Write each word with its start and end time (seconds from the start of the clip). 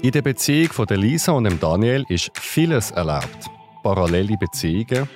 In 0.00 0.12
der 0.12 0.22
Beziehung 0.22 0.72
von 0.72 0.86
Lisa 0.86 1.32
und 1.32 1.60
Daniel 1.60 2.04
ist 2.08 2.30
vieles 2.38 2.92
erlaubt. 2.92 3.50
Parallele 3.82 4.36
Beziehungen, 4.38 5.08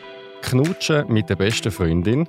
Knutschen 0.43 1.07
mit 1.07 1.31
der 1.31 1.37
besten 1.37 1.71
Freundin 1.71 2.29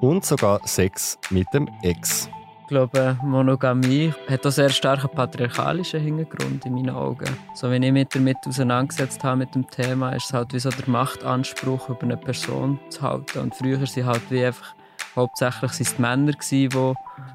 und 0.00 0.24
sogar 0.24 0.60
Sex 0.64 1.18
mit 1.30 1.46
dem 1.52 1.68
Ex. 1.82 2.30
Ich 2.62 2.68
glaube, 2.68 3.18
Monogamie 3.24 4.12
hat 4.28 4.46
auch 4.46 4.52
sehr 4.52 4.68
starken 4.68 5.08
patriarchalischen 5.08 6.00
Hintergrund 6.00 6.64
in 6.66 6.74
meinen 6.74 6.90
Augen. 6.90 7.36
So, 7.54 7.68
wenn 7.68 7.82
ich 7.82 7.90
mich 7.90 8.06
damit 8.08 8.36
auseinandergesetzt 8.46 9.24
habe 9.24 9.38
mit 9.38 9.56
dem 9.56 9.68
Thema, 9.68 10.12
ist 10.12 10.26
es 10.26 10.32
halt 10.32 10.52
wie 10.52 10.60
so 10.60 10.70
der 10.70 10.88
Machtanspruch 10.88 11.88
über 11.88 12.02
eine 12.02 12.16
Person 12.16 12.78
zu 12.90 13.02
halten. 13.02 13.40
Und 13.40 13.56
früher 13.56 13.80
waren 13.80 14.06
halt 14.06 14.22
wie 14.30 14.44
einfach 14.44 14.74
hauptsächlich 15.16 15.72
sind 15.72 15.86
es 15.88 15.96
die 15.96 16.02
Männer, 16.02 16.32
die 16.32 16.68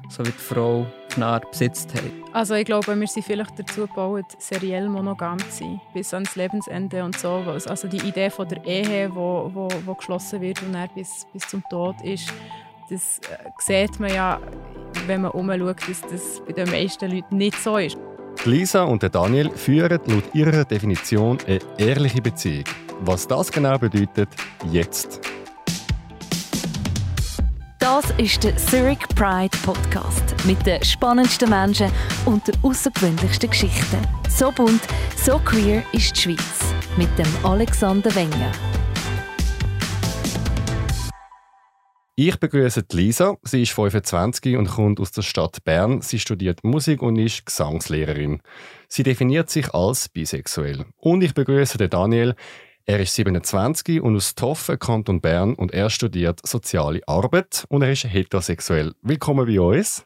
so 0.08 0.24
wie 0.24 0.30
die 0.30 0.38
Frau 0.38 0.86
die 1.16 1.46
besitzt 1.50 1.94
haben. 1.94 2.24
Also 2.32 2.54
ich 2.54 2.64
glaube, 2.64 2.98
wir 2.98 3.06
sind 3.06 3.24
vielleicht 3.24 3.58
dazu 3.58 3.86
gebaut, 3.86 4.24
seriell 4.38 4.88
monogam 4.88 5.38
zu 5.38 5.50
sein, 5.50 5.80
bis 5.92 6.12
ans 6.12 6.34
Lebensende 6.34 7.04
und 7.04 7.18
so. 7.18 7.44
Also 7.46 7.88
die 7.88 7.98
Idee 7.98 8.30
von 8.30 8.48
der 8.48 8.64
Ehe, 8.64 9.14
wo, 9.14 9.50
wo, 9.52 9.68
wo 9.84 9.94
geschlossen 9.94 10.40
wird 10.40 10.60
und 10.62 10.72
dann 10.72 10.88
bis, 10.94 11.26
bis 11.32 11.46
zum 11.48 11.62
Tod 11.70 11.96
ist, 12.02 12.32
das 12.90 13.18
äh, 13.30 13.50
sieht 13.58 13.98
man 13.98 14.12
ja, 14.12 14.40
wenn 15.06 15.22
man 15.22 15.30
umschaut, 15.30 15.88
dass 15.88 16.00
das 16.02 16.42
bei 16.46 16.52
den 16.52 16.68
meisten 16.70 17.10
Leuten 17.10 17.36
nicht 17.36 17.58
so 17.58 17.78
ist. 17.78 17.96
Lisa 18.44 18.82
und 18.82 19.02
Daniel 19.14 19.50
führen 19.50 20.00
laut 20.06 20.24
ihrer 20.34 20.64
Definition 20.64 21.38
eine 21.46 21.60
ehrliche 21.78 22.20
Beziehung. 22.20 22.64
Was 23.00 23.26
das 23.26 23.50
genau 23.50 23.78
bedeutet, 23.78 24.28
jetzt. 24.70 25.20
Das 27.84 28.06
ist 28.16 28.42
der 28.42 28.56
Zurich 28.56 29.00
Pride 29.14 29.54
Podcast 29.62 30.34
mit 30.46 30.64
den 30.64 30.82
spannendsten 30.82 31.50
Menschen 31.50 31.92
und 32.24 32.48
den 32.48 32.54
außergewöhnlichsten 32.62 33.50
Geschichten. 33.50 33.98
So 34.26 34.50
bunt, 34.50 34.80
so 35.22 35.38
queer 35.38 35.82
ist 35.92 36.16
die 36.16 36.20
Schweiz 36.22 36.74
mit 36.96 37.10
dem 37.18 37.26
Alexander 37.44 38.14
Wenger. 38.14 38.52
Ich 42.16 42.40
begrüße 42.40 42.84
Lisa. 42.92 43.36
Sie 43.42 43.60
ist 43.60 43.72
25 43.72 44.56
und 44.56 44.70
kommt 44.70 44.98
aus 44.98 45.12
der 45.12 45.20
Stadt 45.20 45.62
Bern. 45.64 46.00
Sie 46.00 46.18
studiert 46.18 46.64
Musik 46.64 47.02
und 47.02 47.18
ist 47.18 47.44
Gesangslehrerin. 47.44 48.40
Sie 48.88 49.02
definiert 49.02 49.50
sich 49.50 49.74
als 49.74 50.08
bisexuell. 50.08 50.86
Und 50.96 51.22
ich 51.22 51.34
begrüße 51.34 51.76
Daniel. 51.76 52.34
Er 52.86 53.00
ist 53.00 53.14
27 53.14 54.02
und 54.02 54.14
aus 54.14 54.34
Toffen, 54.34 54.78
Kanton 54.78 55.22
Bern 55.22 55.54
und 55.54 55.72
er 55.72 55.88
studiert 55.88 56.46
soziale 56.46 57.00
Arbeit 57.06 57.64
und 57.70 57.80
er 57.80 57.90
ist 57.90 58.04
heterosexuell. 58.04 58.92
Willkommen 59.00 59.46
bei 59.46 59.58
uns. 59.58 60.04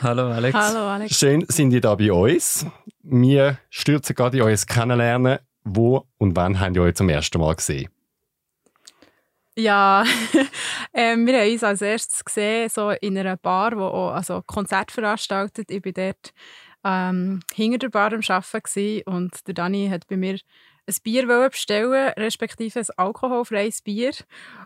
Hallo 0.00 0.28
Alex. 0.28 0.54
Hallo 0.56 0.78
Alex. 0.78 1.18
Schön 1.18 1.44
sind 1.48 1.72
ihr 1.72 1.80
da 1.80 1.96
bei 1.96 2.12
uns. 2.12 2.64
Wir 3.02 3.58
stürzen 3.68 4.14
gerade 4.14 4.36
in 4.36 4.44
euer 4.44 4.56
Kennenlernen. 4.56 5.40
Wo 5.64 6.06
und 6.18 6.36
wann 6.36 6.60
habt 6.60 6.76
ihr 6.76 6.82
euch 6.82 6.94
zum 6.94 7.08
ersten 7.08 7.40
Mal 7.40 7.56
gesehen? 7.56 7.90
Ja, 9.56 10.04
ähm, 10.94 11.26
wir 11.26 11.40
haben 11.40 11.52
uns 11.52 11.64
als 11.64 11.82
erstes 11.82 12.24
gesehen, 12.24 12.68
so 12.68 12.90
in 12.90 13.18
einer 13.18 13.36
Bar, 13.36 13.72
die 13.72 13.78
auch 13.78 14.12
also 14.12 14.40
Konzert 14.46 14.92
veranstaltet. 14.92 15.68
Ich 15.68 15.84
war 15.84 15.92
dort 15.92 16.32
ähm, 16.84 17.40
hinter 17.52 17.78
der 17.78 17.88
Bar 17.88 18.12
am 18.12 18.20
Arbeiten 18.28 19.02
und 19.06 19.48
der 19.48 19.54
Dani 19.54 19.88
hat 19.90 20.06
bei 20.06 20.16
mir 20.16 20.38
ein 20.88 20.94
Bier 21.02 21.48
bestellen 21.50 22.12
respektive 22.16 22.80
ein 22.80 22.86
alkoholfreies 22.96 23.82
Bier. 23.82 24.12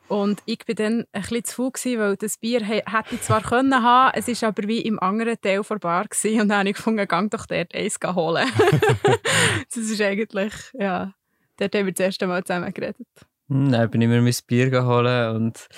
Und 0.08 0.40
ich 0.46 0.60
war 0.66 0.74
dann 0.74 1.04
ein 1.12 1.22
bisschen 1.22 1.44
zu 1.44 1.70
faul, 1.72 1.98
weil 1.98 2.16
das 2.16 2.38
Bier 2.38 2.64
hätte 2.64 3.14
ich 3.14 3.22
zwar 3.22 3.42
können 3.42 3.82
haben, 3.82 4.12
es 4.14 4.42
war 4.42 4.48
aber 4.48 4.68
wie 4.68 4.80
im 4.80 5.00
anderen 5.00 5.40
Teil 5.40 5.62
der 5.62 5.76
Bar. 5.76 6.04
Gewesen. 6.04 6.40
Und 6.40 6.48
dann 6.48 6.60
habe 6.60 6.70
ich 6.70 6.76
gefunden, 6.76 7.06
gang 7.08 7.30
doch 7.30 7.46
dort 7.46 7.74
eins 7.74 7.98
holen. 8.04 8.48
das 9.74 9.76
ist 9.76 10.00
eigentlich, 10.00 10.52
ja, 10.74 11.12
dort 11.56 11.74
haben 11.74 11.86
wir 11.86 11.92
das 11.92 12.04
erste 12.04 12.26
Mal 12.26 12.44
zusammen 12.44 12.72
geredet. 12.72 13.06
Hm, 13.48 13.72
dann 13.72 13.90
bin 13.90 14.00
ich 14.00 14.08
mir 14.08 14.22
mein 14.22 14.34
Bier 14.46 14.70
geholt 14.70 15.34
und 15.34 15.68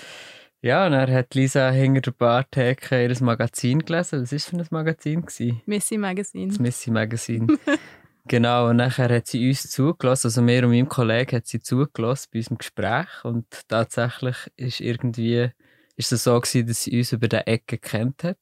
ja, 0.61 0.89
dann 0.89 1.13
hat 1.13 1.35
Lisa 1.35 1.71
hinter 1.71 2.01
der 2.01 2.13
Bartheke 2.13 3.07
ihr 3.07 3.23
Magazin 3.23 3.81
gelesen. 3.81 4.23
Was 4.23 4.33
war 4.33 4.39
das 4.39 4.45
für 4.47 4.57
ein 4.57 4.67
Magazin? 4.71 5.27
Missy 5.67 5.99
Magazine. 5.99 6.49
Das 6.49 6.59
Missy 6.59 6.91
Magazine. 6.91 7.59
genau, 8.27 8.69
und 8.69 8.77
nachher 8.77 9.15
hat 9.15 9.27
sie 9.27 9.49
uns 9.49 9.71
zugelassen, 9.71 10.29
also 10.29 10.43
mir 10.43 10.65
und 10.65 10.71
meinem 10.71 10.89
Kollegen 10.89 11.37
hat 11.37 11.47
sie 11.47 11.61
zugelassen 11.61 12.29
bei 12.33 12.39
unserem 12.39 12.59
Gespräch 12.59 13.25
und 13.25 13.47
tatsächlich 13.69 14.37
ist 14.57 14.81
irgendwie 14.81 15.51
ist 15.97 16.13
es 16.13 16.25
so 16.25 16.41
gewesen, 16.41 16.67
dass 16.67 16.83
sie 16.83 16.99
uns 16.99 17.13
über 17.13 17.29
die 17.29 17.37
Ecke 17.37 17.79
kennt 17.79 18.25
hat. 18.25 18.39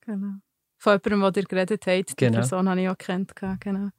Genau. 0.00 0.36
Von 0.78 1.00
jemandem, 1.04 1.32
der 1.32 1.42
ihr 1.42 1.48
geredet 1.48 1.86
habt, 1.86 2.10
die 2.10 2.16
genau. 2.16 2.38
Person 2.38 2.68
habe 2.68 2.80
ich 2.80 2.88
auch 2.88 2.96
kennt. 2.96 3.34
Genau. 3.60 3.90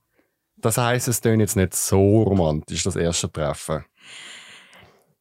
Das 0.57 0.77
heisst, 0.77 1.07
es 1.07 1.21
klingt 1.21 1.39
jetzt 1.39 1.55
nicht 1.55 1.73
so 1.75 2.23
romantisch, 2.23 2.83
das 2.83 2.95
erste 2.95 3.31
Treffen. 3.31 3.85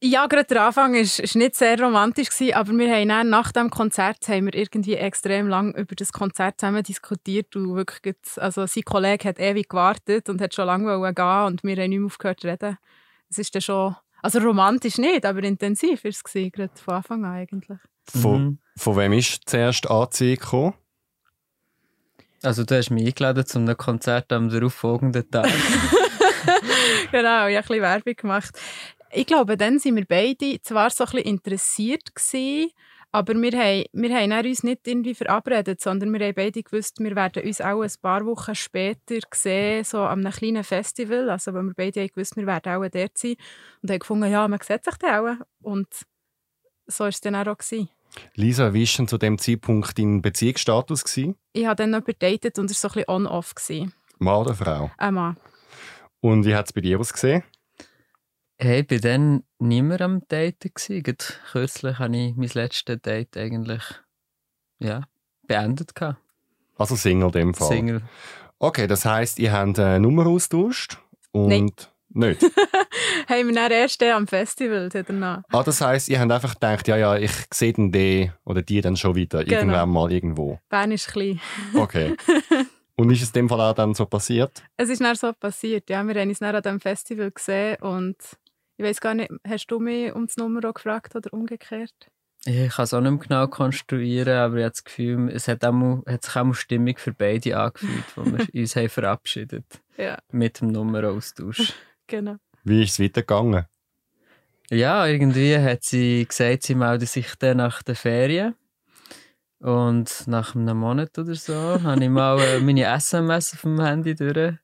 Ja, 0.01 0.27
gerade 0.27 0.45
der 0.45 0.67
Anfang 0.67 0.93
war 0.95 1.41
nicht 1.41 1.55
sehr 1.57 1.81
romantisch, 1.81 2.31
gewesen, 2.31 2.55
aber 2.55 2.73
wir 2.73 2.95
haben 2.95 3.09
dann, 3.09 3.31
nach 3.31 3.51
dem 3.51 3.69
Konzert 3.69 4.29
haben 4.29 4.47
wir 4.47 4.55
irgendwie 4.55 4.95
extrem 4.95 5.49
lang 5.49 5.75
über 5.75 5.97
das 5.97 6.13
Konzert 6.13 6.61
zusammen 6.61 6.85
diskutiert. 6.85 7.57
Und 7.57 7.75
wirklich, 7.75 8.15
also 8.37 8.67
sein 8.67 8.85
Kollege 8.85 9.29
hat 9.29 9.41
ewig 9.41 9.69
gewartet 9.69 10.29
und 10.29 10.41
hat 10.41 10.55
schon 10.55 10.67
lange 10.67 10.87
gehen 10.87 11.45
und 11.47 11.65
wir 11.65 11.77
haben 11.77 11.91
nicht 11.91 11.99
mehr 11.99 12.07
aufgehört 12.07 12.41
zu 12.41 12.47
reden. 12.47 12.79
Es 13.29 13.39
ist 13.39 13.53
dann 13.57 13.63
schon, 13.63 13.97
also 14.23 14.39
romantisch 14.39 14.99
nicht, 14.99 15.27
aber 15.27 15.43
intensiv 15.43 16.05
war 16.05 16.11
es, 16.11 16.23
gewesen, 16.23 16.53
gerade 16.53 16.73
von 16.77 16.95
Anfang 16.95 17.25
an 17.25 17.33
eigentlich. 17.33 17.79
Von, 18.09 18.43
mhm. 18.43 18.59
von 18.77 18.97
wem 18.97 19.13
ist 19.15 19.41
zuerst 19.47 19.91
Anziehung 19.91 20.37
gekommen? 20.37 20.75
Also 22.45 22.63
du 22.63 22.77
hast 22.77 22.91
mich 22.91 23.05
eingeladen 23.05 23.45
zu 23.45 23.59
einem 23.59 23.77
Konzert 23.77 24.33
am 24.33 24.49
darauffolgenden 24.49 25.29
Tag. 25.29 25.47
genau, 27.11 27.49
ich 27.49 27.57
habe 27.57 27.57
ein 27.57 27.63
bisschen 27.63 27.83
Werbung 27.83 28.15
gemacht 28.15 28.57
ich 29.13 29.27
glaube, 29.27 29.57
dann 29.57 29.79
sind 29.79 29.97
wir 29.97 30.05
beide 30.07 30.61
zwar 30.63 30.91
so 30.91 31.05
ein 31.05 31.11
bisschen 31.11 31.29
interessiert 31.29 32.15
gewesen, 32.15 32.71
aber 33.11 33.35
wir 33.35 33.53
haben, 33.53 33.85
wir 33.93 34.15
haben 34.15 34.47
uns 34.47 34.63
nicht 34.63 34.87
irgendwie 34.87 35.15
verabredet, 35.15 35.81
sondern 35.81 36.13
wir 36.13 36.27
haben 36.27 36.35
beide 36.35 36.63
gewusst, 36.63 36.99
wir 36.99 37.17
werden 37.17 37.43
uns 37.43 37.61
auch 37.61 37.81
ein 37.81 37.93
paar 38.03 38.27
Wochen 38.27 38.55
später 38.55 39.21
sehen, 39.33 39.85
so 39.85 40.03
an 40.03 40.27
einem 40.27 40.33
kleinen 40.33 40.63
Festival. 40.63 41.31
Also, 41.31 41.55
weil 41.55 41.63
wir 41.63 41.75
beide 41.75 42.01
haben 42.01 42.09
gewusst, 42.09 42.37
wir 42.37 42.47
werden 42.47 42.73
auch 42.73 42.87
dort 42.87 43.17
sein. 43.17 43.37
Und 43.83 43.91
haben 43.91 43.99
gefunden, 43.99 44.31
ja, 44.31 44.47
man 44.47 44.61
sieht 44.61 44.85
sich 44.85 44.95
dann 44.97 45.27
auch. 45.27 45.37
Und 45.63 45.89
so 46.87 47.05
war 47.05 47.09
es 47.09 47.21
dann 47.23 47.35
auch. 47.35 47.57
Gewesen. 47.57 47.89
Lisa, 48.35 48.75
wie 48.75 48.87
war 48.87 48.97
denn 48.97 49.09
zu 49.09 49.19
dem 49.19 49.39
Zeitpunkt 49.39 49.99
dein 49.99 50.21
Beziehungsstatus? 50.21 51.05
Gewesen? 51.05 51.37
Ich 51.55 51.65
habe 51.65 51.77
dann 51.77 51.91
noch 51.91 52.03
datet 52.03 52.59
und 52.59 52.71
es 52.71 52.83
war 52.83 52.91
so 52.91 53.01
ein 53.01 53.05
bisschen 53.07 53.27
on-off. 53.27 53.55
Mann 54.19 54.37
oder 54.37 54.55
Frau? 54.55 54.91
Ein 54.99 55.15
Mann. 55.15 55.37
Und 56.21 56.45
wie 56.45 56.55
hat 56.55 56.67
es 56.67 56.73
bei 56.73 56.81
dir 56.81 56.99
ausgesehen? 56.99 57.43
Hey, 58.61 58.81
ich 58.81 58.91
war 58.91 58.99
dann 58.99 59.45
nicht 59.61 59.83
mehr 59.85 60.01
am 60.01 60.21
Daten. 60.27 60.73
Gerade 60.75 61.25
kürzlich 61.53 61.99
habe 62.01 62.17
ich 62.17 62.35
mein 62.35 62.51
letztes 62.53 63.01
Date 63.01 63.37
eigentlich 63.37 63.83
ja, 64.81 65.03
beendet. 65.47 65.93
Also 66.77 66.97
Single 66.97 67.29
in 67.29 67.33
dem 67.33 67.55
Fall? 67.55 67.69
Single. 67.69 68.03
Okay, 68.59 68.89
das 68.89 69.05
heisst, 69.05 69.39
ihr 69.39 69.53
habt 69.53 69.79
eine 69.79 70.01
Nummer 70.01 70.27
austauscht 70.27 70.99
und... 71.31 71.49
Nein. 71.49 71.71
Nicht? 72.11 72.43
haben 73.29 73.49
wir 73.49 73.55
dann 73.55 73.71
erst 73.71 74.03
am 74.03 74.27
Festival 74.27 74.89
danach. 74.89 75.43
Ah, 75.53 75.63
das 75.63 75.81
heisst, 75.81 76.09
ihr 76.09 76.19
habt 76.19 76.33
einfach 76.33 76.55
gedacht, 76.55 76.89
ja, 76.89 76.97
ja, 76.97 77.17
ich 77.17 77.31
sehe 77.55 77.73
den 77.75 77.93
den 77.93 78.33
oder 78.45 78.63
die 78.63 78.81
dann 78.81 78.97
schon 78.97 79.15
wieder 79.15 79.45
genau. 79.45 79.61
irgendwann 79.61 79.91
mal 79.91 80.11
irgendwo. 80.11 80.59
Bern 80.69 80.91
ist 80.91 81.07
klein. 81.07 81.41
okay. 81.75 82.17
Und 82.97 83.13
ist 83.13 83.23
es 83.23 83.29
in 83.29 83.35
dem 83.35 83.49
Fall 83.49 83.61
auch 83.61 83.75
dann 83.75 83.95
so 83.95 84.07
passiert? 84.07 84.65
Es 84.77 84.89
ist 84.89 85.01
dann 85.01 85.15
so 85.15 85.33
passiert, 85.33 85.89
ja. 85.89 86.03
Wir 86.03 86.21
haben 86.21 86.29
uns 86.29 86.41
dann 86.41 86.57
an 86.57 86.63
diesem 86.63 86.81
Festival 86.81 87.31
gesehen 87.31 87.77
und 87.81 88.17
ich 88.79 88.85
weiß 88.85 89.01
gar 89.01 89.15
nicht, 89.15 89.31
hast 89.47 89.67
du 89.67 89.81
mich 89.81 90.13
um 90.15 90.27
das 90.27 90.37
Nummer 90.37 90.61
gefragt 90.73 91.17
oder 91.17 91.33
umgekehrt? 91.33 91.93
Ich 92.45 92.71
kann 92.71 92.85
es 92.85 92.95
auch 92.95 93.01
nicht 93.01 93.11
mehr 93.11 93.19
genau 93.19 93.47
konstruieren, 93.49 94.39
aber 94.39 94.59
ich 94.59 94.63
habe 94.63 94.71
das 94.71 94.85
Gefühl, 94.85 95.29
es 95.31 95.49
hat, 95.49 95.65
auch, 95.65 96.07
hat 96.07 96.25
sich 96.25 96.37
auch 96.37 96.45
mal 96.45 96.55
Stimmung 96.55 96.97
für 96.97 97.13
beide 97.13 97.59
angefühlt, 97.59 98.05
wo 98.15 98.25
wir 98.25 98.47
uns 98.55 98.77
haben 98.77 98.89
verabschiedet 98.89 99.65
ja. 99.97 100.17
Mit 100.31 100.61
dem 100.61 100.69
Nummeraustausch. 100.69 101.73
genau. 102.07 102.37
Wie 102.63 102.85
ist 102.85 102.93
es 102.93 103.01
weitergegangen? 103.01 103.67
Ja, 104.71 105.07
irgendwie 105.07 105.59
hat 105.59 105.83
sie 105.83 106.25
gesagt, 106.25 106.63
sie 106.63 106.77
meldet 106.77 107.09
sich 107.09 107.35
dann 107.39 107.57
nach 107.57 107.83
der 107.83 107.97
Ferien. 107.97 108.55
Und 109.59 110.29
nach 110.29 110.55
einem 110.55 110.79
Monat 110.79 111.19
oder 111.19 111.35
so 111.35 111.55
habe 111.55 112.05
ich 112.05 112.11
mal 112.11 112.39
äh, 112.39 112.61
meine 112.61 112.85
SMS 112.85 113.55
auf 113.55 113.63
dem 113.63 113.81
Handy 113.81 114.15
durch 114.15 114.55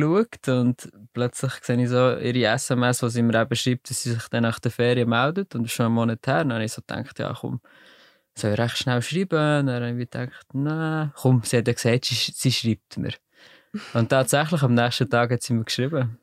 geschaut 0.00 0.48
und 0.48 0.90
plötzlich 1.12 1.52
sehe 1.62 1.82
ich 1.82 1.88
so 1.88 2.16
ihre 2.16 2.54
SMS, 2.54 3.02
wo 3.02 3.08
sie 3.08 3.22
mir 3.22 3.40
eben 3.40 3.56
schreibt, 3.56 3.90
dass 3.90 4.02
sie 4.02 4.12
sich 4.12 4.28
dann 4.28 4.42
nach 4.42 4.58
der 4.58 4.70
Ferien 4.70 5.08
meldet 5.08 5.54
und 5.54 5.70
schon 5.70 5.86
einen 5.86 5.94
Monat 5.94 6.26
her. 6.26 6.38
dann 6.38 6.54
habe 6.54 6.64
ich 6.64 6.72
so 6.72 6.82
gedacht, 6.86 7.18
ja 7.18 7.34
komm, 7.38 7.60
soll 8.36 8.52
ich 8.52 8.58
recht 8.58 8.78
schnell 8.78 9.02
schreiben? 9.02 9.60
Und 9.60 9.66
dann 9.66 9.82
habe 9.82 9.92
ich 9.92 10.10
gedacht, 10.10 10.46
nein, 10.52 11.12
komm, 11.14 11.42
sie 11.44 11.58
hat 11.58 11.68
ja 11.68 11.74
gesagt, 11.74 12.04
sie, 12.04 12.14
sie 12.14 12.52
schreibt 12.52 12.98
mir. 12.98 13.14
Und 13.92 14.08
tatsächlich, 14.08 14.62
am 14.62 14.74
nächsten 14.74 15.08
Tag 15.08 15.30
hat 15.30 15.42
sie 15.42 15.54
mir 15.54 15.64
geschrieben. 15.64 16.18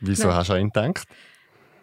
Wieso 0.00 0.28
nein. 0.28 0.36
hast 0.36 0.48
du 0.48 0.54
an 0.54 0.60
ihn 0.60 0.70
gedacht? 0.70 1.06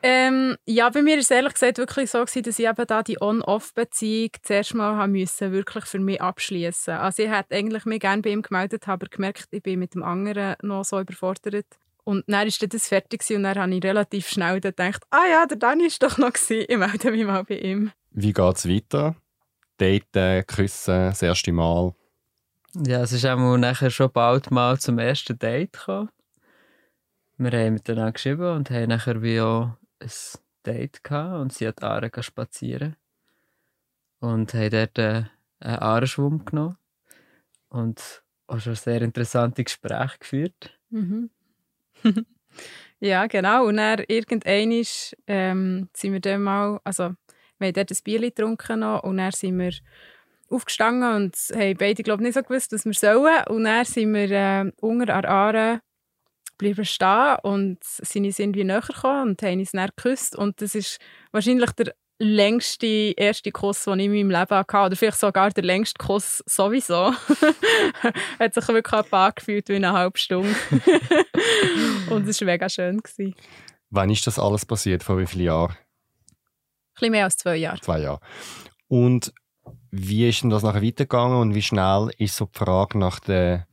Ähm, 0.02 0.56
ja, 0.66 0.90
bei 0.90 1.02
mir 1.02 1.14
war 1.14 1.20
es 1.20 1.32
ehrlich 1.32 1.54
gesagt 1.54 1.78
wirklich 1.78 2.10
so, 2.10 2.20
gewesen, 2.20 2.44
dass 2.44 2.60
ich 2.60 2.66
eben 2.66 2.88
da 2.88 3.04
die 3.04 3.22
On-Off-Beziehung 3.22 4.30
zuerst 4.42 4.74
mal 4.74 4.96
haben 4.96 5.12
müssen, 5.12 5.52
wirklich 5.52 5.86
für 5.86 6.00
mich 6.00 6.22
abschließen. 6.22 6.94
Also 6.94 7.24
ich 7.24 7.30
hätte 7.30 7.56
eigentlich 7.56 7.86
mich 7.86 8.00
gerne 8.00 8.22
bei 8.22 8.30
ihm 8.30 8.42
gemeldet, 8.42 8.88
aber 8.88 9.08
gemerkt, 9.08 9.48
ich 9.52 9.64
bin 9.64 9.80
mit 9.80 9.96
dem 9.96 10.04
anderen 10.04 10.56
noch 10.62 10.86
so 10.86 11.00
überfordert. 11.00 11.66
Und 12.06 12.24
dann 12.28 12.48
war 12.48 12.68
das 12.68 12.88
fertig 12.88 13.24
und 13.30 13.44
dann 13.44 13.58
habe 13.58 13.76
ich 13.76 13.84
relativ 13.84 14.30
schnell 14.30 14.62
gedacht, 14.62 15.04
ah 15.10 15.28
ja, 15.30 15.46
der 15.46 15.58
Dani 15.58 15.86
ist 15.86 16.02
doch 16.02 16.18
noch 16.18 16.34
gewesen. 16.34 16.66
ich 16.68 16.78
melde 16.78 17.12
mich 17.12 17.26
mal 17.26 17.44
bei 17.44 17.60
ihm. 17.60 17.92
Wie 18.12 18.34
geht 18.34 18.56
es 18.56 18.68
weiter? 18.68 19.16
Daten, 19.78 20.46
küssen, 20.48 21.10
das 21.10 21.22
erste 21.22 21.52
Mal? 21.52 21.94
Ja, 22.74 23.02
es 23.02 23.12
ist 23.12 23.26
auch 23.26 23.58
nachher 23.58 23.90
schon 23.90 24.12
bald 24.12 24.52
mal 24.52 24.80
zum 24.80 25.00
ersten 25.00 25.38
Date 25.38 25.74
gekommen. 25.74 26.10
Wir 27.38 27.52
haben 27.52 27.74
miteinander 27.76 28.12
geschrieben 28.12 28.56
und 28.56 28.70
haben 28.70 28.90
nachher 28.90 29.22
wie 29.22 29.40
auch 29.40 29.79
ein 30.00 30.12
Date 30.66 31.04
gehabt 31.04 31.42
und 31.42 31.54
sie 31.54 31.68
hat 31.68 31.84
Aare 31.84 32.12
spazieren 32.22 32.96
und 34.20 34.54
haben 34.54 34.70
dort 34.70 34.98
äh, 34.98 35.24
einen 35.60 35.80
Aarenschwumm 35.80 36.46
genommen 36.46 36.78
und 37.70 38.24
auch 38.48 38.60
schon 38.60 38.76
sehr 38.76 39.02
interessante 39.02 39.64
Gespräche 39.64 40.18
geführt. 40.20 40.80
Mhm. 40.90 41.30
ja, 43.00 43.28
genau. 43.28 43.68
Und 43.68 43.78
dann 43.78 44.04
irgendwann 44.08 44.86
ähm, 45.28 45.90
sind 45.96 46.14
wir 46.14 46.20
dann 46.20 46.44
mal, 46.44 46.80
also 46.84 47.12
wir 47.60 47.68
haben 47.68 47.74
dort 47.74 47.92
ein 47.92 47.98
Bier 48.04 48.22
getrunken 48.22 48.80
noch, 48.80 49.04
und 49.04 49.18
dann 49.18 49.32
sind 49.32 49.60
wir 49.60 49.74
aufgestanden 50.50 51.16
und 51.16 51.36
haben 51.54 51.78
beide, 51.78 52.04
glaube 52.04 52.24
nicht 52.24 52.34
so 52.34 52.42
gewusst, 52.42 52.72
was 52.72 52.86
wir 52.86 52.94
sollen. 52.94 53.44
Und 53.50 53.66
dann 53.66 53.86
sind 53.86 54.14
wir 54.14 54.32
äh, 54.32 54.72
unter 54.82 55.16
an 55.16 55.26
Aare 55.26 55.82
bleiben 56.60 56.86
stehen 56.86 57.38
und 57.42 57.84
sind 57.84 58.26
uns 58.26 58.38
irgendwie 58.38 58.64
näher 58.64 58.82
gekommen 58.82 59.30
und 59.30 59.42
haben 59.42 59.60
uns 59.60 59.72
dann 59.72 59.90
geküsst. 59.96 60.36
Und 60.36 60.62
das 60.62 60.76
ist 60.76 61.00
wahrscheinlich 61.32 61.72
der 61.72 61.96
längste 62.20 63.14
erste 63.18 63.52
Kuss, 63.52 63.86
den 63.86 64.00
ich 64.00 64.06
in 64.06 64.12
meinem 64.12 64.30
Leben 64.30 64.56
hatte. 64.56 64.78
Oder 64.78 64.96
vielleicht 64.96 65.20
sogar 65.20 65.50
der 65.50 65.64
längste 65.64 65.98
Kuss 65.98 66.44
sowieso. 66.46 67.14
Hat 68.40 68.54
sich 68.54 68.68
wirklich 68.68 69.12
angefühlt 69.12 69.70
wie 69.70 69.76
eine 69.76 69.94
halbe 69.94 70.20
Stunde. 70.20 70.54
und 72.12 72.28
es 72.28 72.42
war 72.42 72.46
mega 72.46 72.70
schön. 72.70 72.98
Gewesen. 72.98 73.34
Wann 73.90 74.12
ist 74.12 74.28
das 74.28 74.38
alles 74.38 74.66
passiert? 74.66 75.02
Vor 75.02 75.18
wie 75.18 75.26
vielen 75.26 75.46
Jahren? 75.46 75.72
Ein 75.72 75.78
bisschen 76.94 77.12
mehr 77.12 77.24
als 77.24 77.38
zwei 77.38 77.56
Jahre. 77.56 77.80
Zwei 77.80 78.02
Jahre. 78.02 78.20
Und 78.88 79.34
wie 79.92 80.28
ist 80.28 80.44
denn 80.44 80.50
das 80.50 80.64
nachher 80.64 80.84
weitergegangen 80.84 81.40
und 81.40 81.56
wie 81.56 81.62
schnell 81.62 82.12
ist 82.18 82.36
so 82.36 82.46
die 82.46 82.58
Frage 82.58 82.98
nach 83.00 83.20
der 83.20 83.69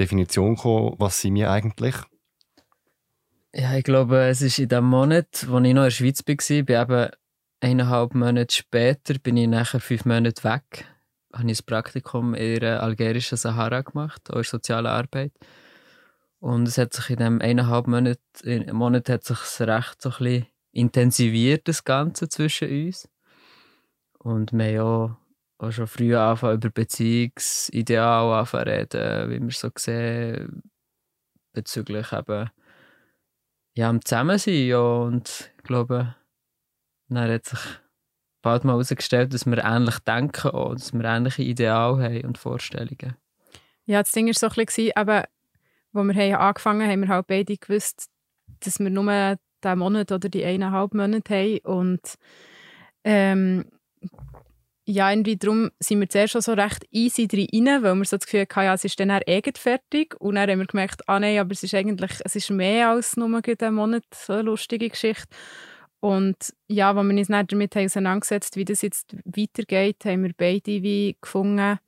Definition 0.00 0.56
gekommen, 0.56 0.94
was 0.98 1.20
sind 1.20 1.34
wir 1.34 1.50
eigentlich? 1.50 1.94
Ja, 3.52 3.76
ich 3.76 3.84
glaube, 3.84 4.28
es 4.28 4.42
ist 4.42 4.58
in 4.58 4.68
dem 4.68 4.84
Monat, 4.84 5.26
als 5.32 5.42
ich 5.42 5.48
noch 5.50 5.64
in 5.64 5.74
der 5.74 5.90
Schweiz 5.90 6.22
war, 6.26 6.62
bin 6.62 6.80
eben 6.80 7.10
eineinhalb 7.60 8.14
Monate 8.14 8.54
später, 8.54 9.14
bin 9.18 9.36
ich 9.36 9.48
nachher 9.48 9.80
fünf 9.80 10.04
Monate 10.04 10.42
weg. 10.44 10.86
Habe 11.32 11.50
ich 11.50 11.60
ein 11.60 11.66
Praktikum 11.66 12.34
in 12.34 12.60
der 12.60 12.82
algerischen 12.82 13.36
Sahara 13.36 13.82
gemacht, 13.82 14.30
auch 14.30 14.38
in 14.38 14.44
sozialer 14.44 14.92
Arbeit. 14.92 15.32
Und 16.38 16.66
es 16.66 16.78
hat 16.78 16.94
sich 16.94 17.10
in 17.10 17.16
dem 17.16 17.40
eineinhalb 17.40 17.86
Monat, 17.86 18.20
Monat 18.72 19.08
hat 19.08 19.24
sich 19.24 19.60
recht 19.60 20.00
so 20.00 20.10
ein 20.10 20.16
bisschen 20.18 20.46
intensiviert, 20.72 21.68
das 21.68 21.84
Ganze 21.84 22.28
zwischen 22.28 22.86
uns. 22.86 23.08
Und 24.18 24.52
wir 24.52 24.80
haben 24.80 24.80
auch 24.80 25.16
auch 25.60 25.72
schon 25.72 25.86
früh 25.86 26.16
anfangen 26.16 26.56
über 26.56 26.70
Beziehungsideal 26.70 28.32
anfangen 28.32 28.68
reden, 28.68 29.30
wie 29.30 29.42
wir 29.42 29.50
so 29.50 29.70
sehen, 29.76 30.62
bezüglich 31.52 32.12
eben 32.12 32.50
ja, 33.76 33.88
am 33.88 34.04
Zusammensein. 34.04 34.66
Ja, 34.66 34.80
und 34.80 35.52
ich 35.56 35.62
glaube, 35.62 36.16
dann 37.08 37.30
hat 37.30 37.44
sich 37.46 37.60
bald 38.42 38.64
mal 38.64 38.72
herausgestellt, 38.72 39.34
dass 39.34 39.46
wir 39.46 39.62
ähnlich 39.64 39.98
denken 40.00 40.50
auch, 40.50 40.74
dass 40.74 40.92
wir 40.92 41.04
ähnliche 41.04 41.42
Ideale 41.42 42.02
haben 42.02 42.24
und 42.24 42.38
Vorstellungen. 42.38 43.16
Ja, 43.84 44.02
das 44.02 44.12
Ding 44.12 44.26
war 44.26 44.34
so 44.34 44.46
ein 44.48 44.64
bisschen, 44.66 44.92
eben, 44.96 45.24
wo 45.92 46.02
wir 46.04 46.14
haben 46.14 46.40
angefangen 46.40 46.82
haben, 46.82 46.90
haben 46.90 47.00
wir 47.00 47.08
halt 47.08 47.26
beide 47.26 47.56
gewusst, 47.56 48.08
dass 48.60 48.78
wir 48.78 48.90
nur 48.90 49.36
diesen 49.62 49.78
Monat 49.78 50.12
oder 50.12 50.28
die 50.28 50.44
eineinhalb 50.44 50.94
Monate 50.94 51.34
haben 51.34 51.58
und 51.64 52.14
ähm, 53.04 53.64
ja, 54.90 55.10
irgendwie 55.10 55.36
darum 55.36 55.70
sind 55.78 56.00
wir 56.00 56.08
zuerst 56.08 56.32
schon 56.32 56.42
so 56.42 56.52
recht 56.52 56.84
easy 56.90 57.28
drin, 57.28 57.66
weil 57.80 57.94
wir 57.94 58.04
so 58.04 58.16
das 58.16 58.26
Gefühl 58.26 58.40
hatten, 58.40 58.64
ja, 58.64 58.74
es 58.74 58.84
ist 58.84 58.98
dann 58.98 59.10
eh 59.10 59.42
fertig. 59.56 60.16
Und 60.20 60.34
dann 60.34 60.50
haben 60.50 60.58
wir 60.58 60.66
gemerkt, 60.66 61.08
ah 61.08 61.20
nein, 61.20 61.38
aber 61.38 61.52
es 61.52 61.62
ist 61.62 61.74
eigentlich 61.74 62.10
es 62.24 62.34
ist 62.34 62.50
mehr 62.50 62.90
als 62.90 63.16
nur 63.16 63.28
einen 63.28 63.74
Monat 63.74 64.02
so 64.12 64.32
eine 64.32 64.42
lustige 64.42 64.88
Geschichte. 64.88 65.28
Und 66.00 66.36
ja, 66.66 66.90
als 66.90 67.06
wir 67.06 67.16
uns 67.16 67.28
dann 67.28 67.46
damit 67.46 67.76
haben 67.76 67.84
auseinandergesetzt 67.84 68.56
wie 68.56 68.64
das 68.64 68.82
jetzt 68.82 69.14
weitergeht, 69.24 70.04
haben 70.04 70.24
wir 70.24 70.32
beide 70.36 70.82
wie 70.82 71.16
gefunden, 71.20 71.78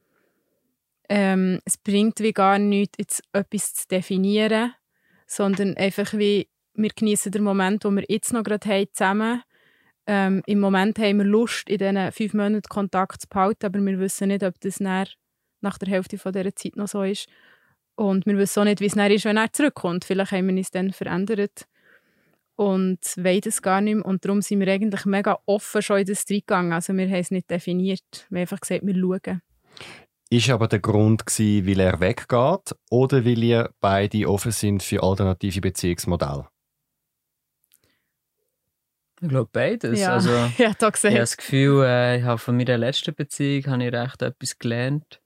ähm, 1.08 1.60
es 1.64 1.78
bringt 1.78 2.20
wie 2.20 2.32
gar 2.32 2.58
nichts, 2.58 2.99
jetzt 2.99 3.22
etwas 3.32 3.75
zu 3.75 3.88
definieren, 3.88 4.75
sondern 5.26 5.76
einfach 5.76 6.12
wie, 6.14 6.49
wir 6.75 6.90
genießen 6.94 7.32
den 7.32 7.43
Moment, 7.43 7.84
wo 7.84 7.90
wir 7.90 8.04
jetzt 8.08 8.32
noch 8.32 8.44
gerade 8.44 8.69
haben, 8.69 8.87
zusammen 8.93 9.43
ähm, 10.06 10.43
Im 10.46 10.60
Moment 10.60 10.99
haben 10.99 11.19
wir 11.19 11.25
Lust, 11.25 11.69
in 11.69 11.78
diesen 11.78 12.12
fünf 12.12 12.34
Monaten 12.34 12.69
Kontakt 12.69 13.22
zu 13.22 13.28
behalten, 13.28 13.66
aber 13.66 13.81
wir 13.81 13.99
wissen 14.00 14.28
nicht, 14.28 14.43
ob 14.43 14.58
das 14.60 14.81
nach 14.81 15.08
der 15.62 15.88
Hälfte 15.88 16.19
von 16.19 16.32
dieser 16.32 16.54
Zeit 16.54 16.76
noch 16.76 16.88
so 16.88 17.02
ist. 17.02 17.28
Und 17.94 18.26
wir 18.26 18.37
wissen 18.37 18.60
auch 18.60 18.64
nicht, 18.64 18.81
wie 18.81 18.87
es 18.87 18.96
ist, 18.96 19.25
wenn 19.25 19.37
er 19.37 19.52
zurückkommt. 19.52 20.04
Vielleicht 20.04 20.32
haben 20.32 20.49
wir 20.49 20.56
uns 20.56 20.70
dann 20.70 20.93
verändert 20.93 21.66
und 22.56 22.99
wollen 23.16 23.40
das 23.43 23.62
gar 23.62 23.81
nicht 23.81 23.96
mehr. 23.96 24.04
Und 24.04 24.25
darum 24.25 24.43
sind 24.43 24.60
wir 24.60 24.69
eigentlich 24.69 25.04
mega 25.04 25.38
offen 25.46 25.82
schon 25.82 25.99
in 25.99 26.06
das 26.06 26.26
gegangen. 26.26 26.72
Also 26.72 26.94
wir 26.94 27.06
haben 27.06 27.14
es 27.14 27.31
nicht 27.31 27.50
definiert. 27.50 28.26
Wir 28.31 28.38
haben 28.38 28.43
einfach 28.43 28.60
gesagt, 28.60 28.84
wir 28.84 28.94
schauen. 28.94 29.43
Ist 30.31 30.50
aber 30.50 30.66
der 30.66 30.81
Grund 30.81 31.26
gewesen, 31.26 31.66
weil 31.66 31.81
er 31.81 32.00
weggeht 32.00 32.75
oder 32.90 33.25
weil 33.25 33.43
ihr 33.43 33.70
beide 33.81 34.28
offen 34.28 34.52
sind 34.52 34.82
für 34.82 35.02
alternative 35.02 35.60
Beziehungsmodelle? 35.60 36.46
Ich 39.22 39.28
glaube 39.28 39.50
beides. 39.52 40.00
Ja, 40.00 40.14
also, 40.14 40.30
ja 40.58 40.72
da 40.76 40.90
gesehen. 40.90 41.10
Ich 41.10 41.14
habe 41.14 41.22
das 41.22 41.36
Gefühl, 41.36 41.84
äh, 41.84 42.19
ich 42.19 42.24
habe 42.24 42.38
von 42.38 42.56
meiner 42.56 42.76
letzten 42.76 43.14
Beziehung 43.14 43.66
habe 43.66 43.84
ich 43.84 43.92
recht 43.92 44.20
etwas 44.20 44.58
gelernt. 44.58 45.20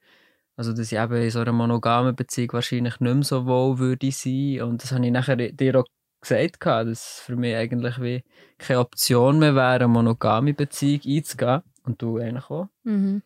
Also, 0.56 0.72
dass 0.72 0.92
ich 0.92 0.98
eben 0.98 1.16
in 1.16 1.30
so 1.30 1.40
einer 1.40 1.52
monogamen 1.52 2.14
Beziehung 2.14 2.52
wahrscheinlich 2.52 3.00
nicht 3.00 3.14
mehr 3.14 3.24
so 3.24 3.46
wohl 3.46 3.78
würde 3.78 4.10
sein. 4.10 4.62
Und 4.62 4.82
das 4.82 4.92
habe 4.92 5.04
ich 5.04 5.12
nachher 5.12 5.36
dir 5.36 5.80
auch 5.80 5.86
gesagt, 6.20 6.64
dass 6.64 6.88
es 6.88 7.20
für 7.24 7.36
mich 7.36 7.56
eigentlich 7.56 8.00
wie 8.00 8.22
keine 8.58 8.80
Option 8.80 9.38
mehr 9.38 9.54
wäre, 9.54 9.74
eine 9.76 9.88
monogame 9.88 10.52
Beziehung 10.52 11.00
einzugehen. 11.06 11.62
Und 11.84 12.02
du 12.02 12.18
eigentlich 12.18 12.50
auch. 12.50 12.68
Mhm. 12.84 13.22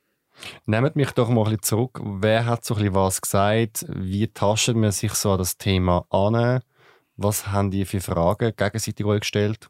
Nehmt 0.67 0.97
mich 0.97 1.11
doch 1.13 1.29
mal 1.29 1.41
ein 1.41 1.57
bisschen 1.57 1.63
zurück. 1.63 2.01
Wer 2.03 2.47
hat 2.47 2.65
so 2.65 2.75
ein 2.75 2.79
bisschen 2.81 2.95
was 2.95 3.21
gesagt? 3.21 3.87
Wie 3.89 4.29
tastet 4.29 4.77
man 4.77 4.93
sich 4.93 5.15
so 5.15 5.33
an 5.33 5.39
das 5.39 5.57
Thema 5.57 6.05
an? 6.11 6.63
Was 7.17 7.49
haben 7.49 7.71
die 7.71 7.85
für 7.85 8.01
Fragen 8.01 8.53
gegenseitig 8.57 9.07
gestellt? 9.21 9.69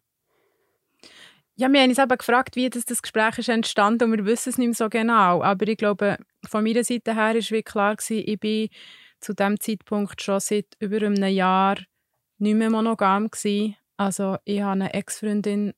Ja, 1.60 1.70
wir 1.70 1.82
haben 1.82 1.90
uns 1.90 1.98
eben 1.98 2.16
gefragt, 2.16 2.56
wie 2.56 2.70
das, 2.70 2.86
das 2.86 3.02
Gespräch 3.02 3.36
ist 3.36 3.50
entstanden 3.50 4.04
und 4.04 4.16
wir 4.16 4.24
wissen 4.24 4.48
es 4.48 4.56
nicht 4.56 4.68
mehr 4.68 4.74
so 4.74 4.88
genau. 4.88 5.42
Aber 5.42 5.68
ich 5.68 5.76
glaube, 5.76 6.16
von 6.48 6.64
meiner 6.64 6.82
Seite 6.84 7.14
her 7.14 7.34
war 7.34 7.62
klar, 7.62 7.96
gewesen, 7.96 8.24
ich 8.26 8.40
bin 8.40 8.68
zu 9.20 9.34
dem 9.34 9.60
Zeitpunkt 9.60 10.22
schon 10.22 10.40
seit 10.40 10.64
über 10.78 11.04
einem 11.04 11.22
Jahr 11.22 11.76
nicht 12.38 12.54
mehr 12.54 12.70
monogam 12.70 13.30
gewesen. 13.30 13.76
Also 13.98 14.38
ich 14.46 14.62
habe 14.62 14.72
eine 14.72 14.94
Ex-Freundin, 14.94 15.74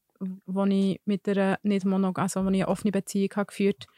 wo 0.47 0.65
ich 0.67 1.01
mit 1.05 1.29
einer 1.29 1.59
nicht 1.65 1.85
monogam, 1.85 2.23
also 2.23 2.43
ich 2.43 2.47
eine 2.47 2.69
offene 2.69 2.93
Beziehung 2.93 3.31
habe 3.35 3.47
geführt 3.47 3.89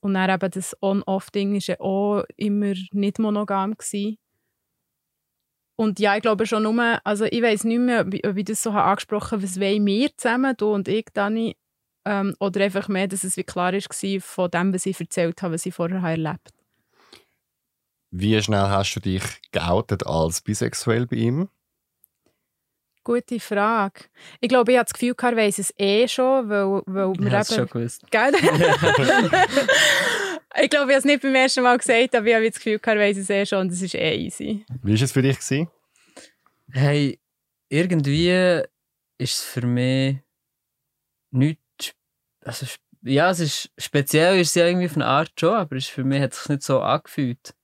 und 0.00 0.14
dann 0.14 0.30
eben 0.30 0.50
das 0.50 0.76
On-Off-Ding 0.82 1.54
war 1.54 1.80
auch 1.80 2.24
immer 2.38 2.74
nicht 2.90 3.20
monogam 3.20 3.76
gewesen. 3.76 4.18
Und 5.80 5.98
ja, 5.98 6.14
ich 6.14 6.20
glaube 6.20 6.44
schon 6.46 6.64
nur, 6.64 7.00
also 7.04 7.24
ich 7.24 7.40
weiß 7.40 7.64
nicht 7.64 7.78
mehr, 7.78 8.04
ob 8.06 8.36
ich 8.36 8.44
das 8.44 8.62
so 8.62 8.74
habe 8.74 8.84
angesprochen 8.84 9.30
habe, 9.30 9.42
was 9.42 9.58
wollen 9.58 9.86
wir 9.86 10.14
zusammen, 10.14 10.54
du 10.58 10.74
und 10.74 10.88
ich, 10.88 11.06
Dani, 11.14 11.56
ähm, 12.04 12.36
oder 12.38 12.62
einfach 12.62 12.88
mehr, 12.88 13.08
dass 13.08 13.24
es 13.24 13.38
wie 13.38 13.44
klar 13.44 13.72
war 13.72 14.20
von 14.20 14.50
dem, 14.50 14.74
was 14.74 14.84
ich 14.84 15.00
erzählt 15.00 15.40
habe, 15.40 15.54
was 15.54 15.64
ich 15.64 15.72
vorher 15.72 16.02
habe 16.02 16.22
erlebt 16.22 16.50
Wie 18.10 18.42
schnell 18.42 18.68
hast 18.68 18.94
du 18.94 19.00
dich 19.00 19.22
geoutet 19.52 20.06
als 20.06 20.42
bisexuell 20.42 21.06
bei 21.06 21.16
ihm? 21.16 21.48
Gute 23.02 23.40
Frage. 23.40 24.02
Ich 24.42 24.50
glaube, 24.50 24.72
ich 24.72 24.76
habe 24.76 24.84
das 24.84 24.92
Gefühl, 24.92 25.14
er 25.18 25.36
weiss 25.36 25.58
es 25.58 25.72
eh 25.78 26.06
schon, 26.08 26.50
weil, 26.50 26.82
weil 26.84 27.14
wir 27.14 27.30
ja, 27.30 27.40
eben... 27.40 27.54
schon 27.54 27.66
gewusst. 27.68 28.04
Gell? 28.10 28.34
Ich 30.60 30.68
glaube, 30.70 30.90
ich 30.90 30.94
habe 30.96 30.98
es 30.98 31.04
nicht 31.04 31.22
beim 31.22 31.34
ersten 31.34 31.62
Mal 31.62 31.78
gesagt, 31.78 32.14
aber 32.14 32.26
ich 32.26 32.34
habe 32.34 32.46
das 32.46 32.56
Gefühl, 32.56 32.80
er 32.82 32.98
weiss 32.98 33.16
es 33.16 33.30
eh 33.30 33.46
schon 33.46 33.60
und 33.60 33.72
es 33.72 33.82
ist 33.82 33.94
eh 33.94 34.16
easy. 34.16 34.64
Wie 34.82 34.94
war 34.94 35.02
es 35.02 35.12
für 35.12 35.22
dich? 35.22 35.38
Gewesen? 35.38 35.68
Hey, 36.72 37.18
irgendwie 37.68 38.62
ist 39.18 39.38
es 39.38 39.42
für 39.42 39.66
mich 39.66 40.18
nichts. 41.30 41.94
Also, 42.44 42.66
ja, 43.02 43.30
es 43.30 43.40
ist 43.40 43.70
speziell, 43.78 44.40
ist 44.40 44.48
es 44.48 44.54
ja 44.56 44.66
irgendwie 44.66 44.86
auf 44.86 44.96
eine 44.96 45.06
Art 45.06 45.32
schon, 45.38 45.54
aber 45.54 45.76
es 45.76 45.86
für 45.86 46.04
mich 46.04 46.20
hat 46.20 46.32
es 46.32 46.40
sich 46.40 46.48
nicht 46.48 46.62
so 46.62 46.80
angefühlt. 46.80 47.54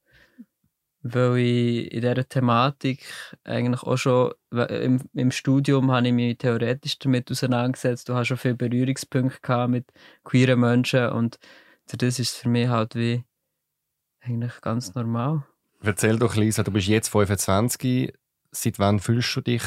weil 1.02 1.38
ich 1.38 1.92
in 1.92 2.00
dieser 2.00 2.28
Thematik 2.28 3.04
eigentlich 3.44 3.82
auch 3.82 3.96
schon 3.96 4.32
im, 4.50 5.00
im 5.14 5.30
Studium 5.30 5.90
habe 5.92 6.08
ich 6.08 6.12
mich 6.12 6.38
theoretisch 6.38 6.98
damit 6.98 7.30
auseinandergesetzt. 7.30 8.08
Du 8.08 8.14
hast 8.14 8.28
schon 8.28 8.36
viele 8.36 8.54
Berührungspunkte 8.54 9.40
gehabt 9.40 9.70
mit 9.70 9.86
queeren 10.24 10.60
Menschen 10.60 11.08
und 11.10 11.38
das 11.92 12.18
ist 12.18 12.36
für 12.36 12.48
mich 12.48 12.68
halt 12.68 12.94
wie 12.94 13.24
eigentlich 14.20 14.60
ganz 14.60 14.94
normal. 14.94 15.44
Erzähl 15.82 16.18
doch, 16.18 16.34
Lisa, 16.34 16.62
du 16.62 16.72
bist 16.72 16.88
jetzt 16.88 17.08
25. 17.08 18.12
Seit 18.50 18.78
wann 18.78 18.98
fühlst 18.98 19.36
du 19.36 19.40
dich 19.40 19.62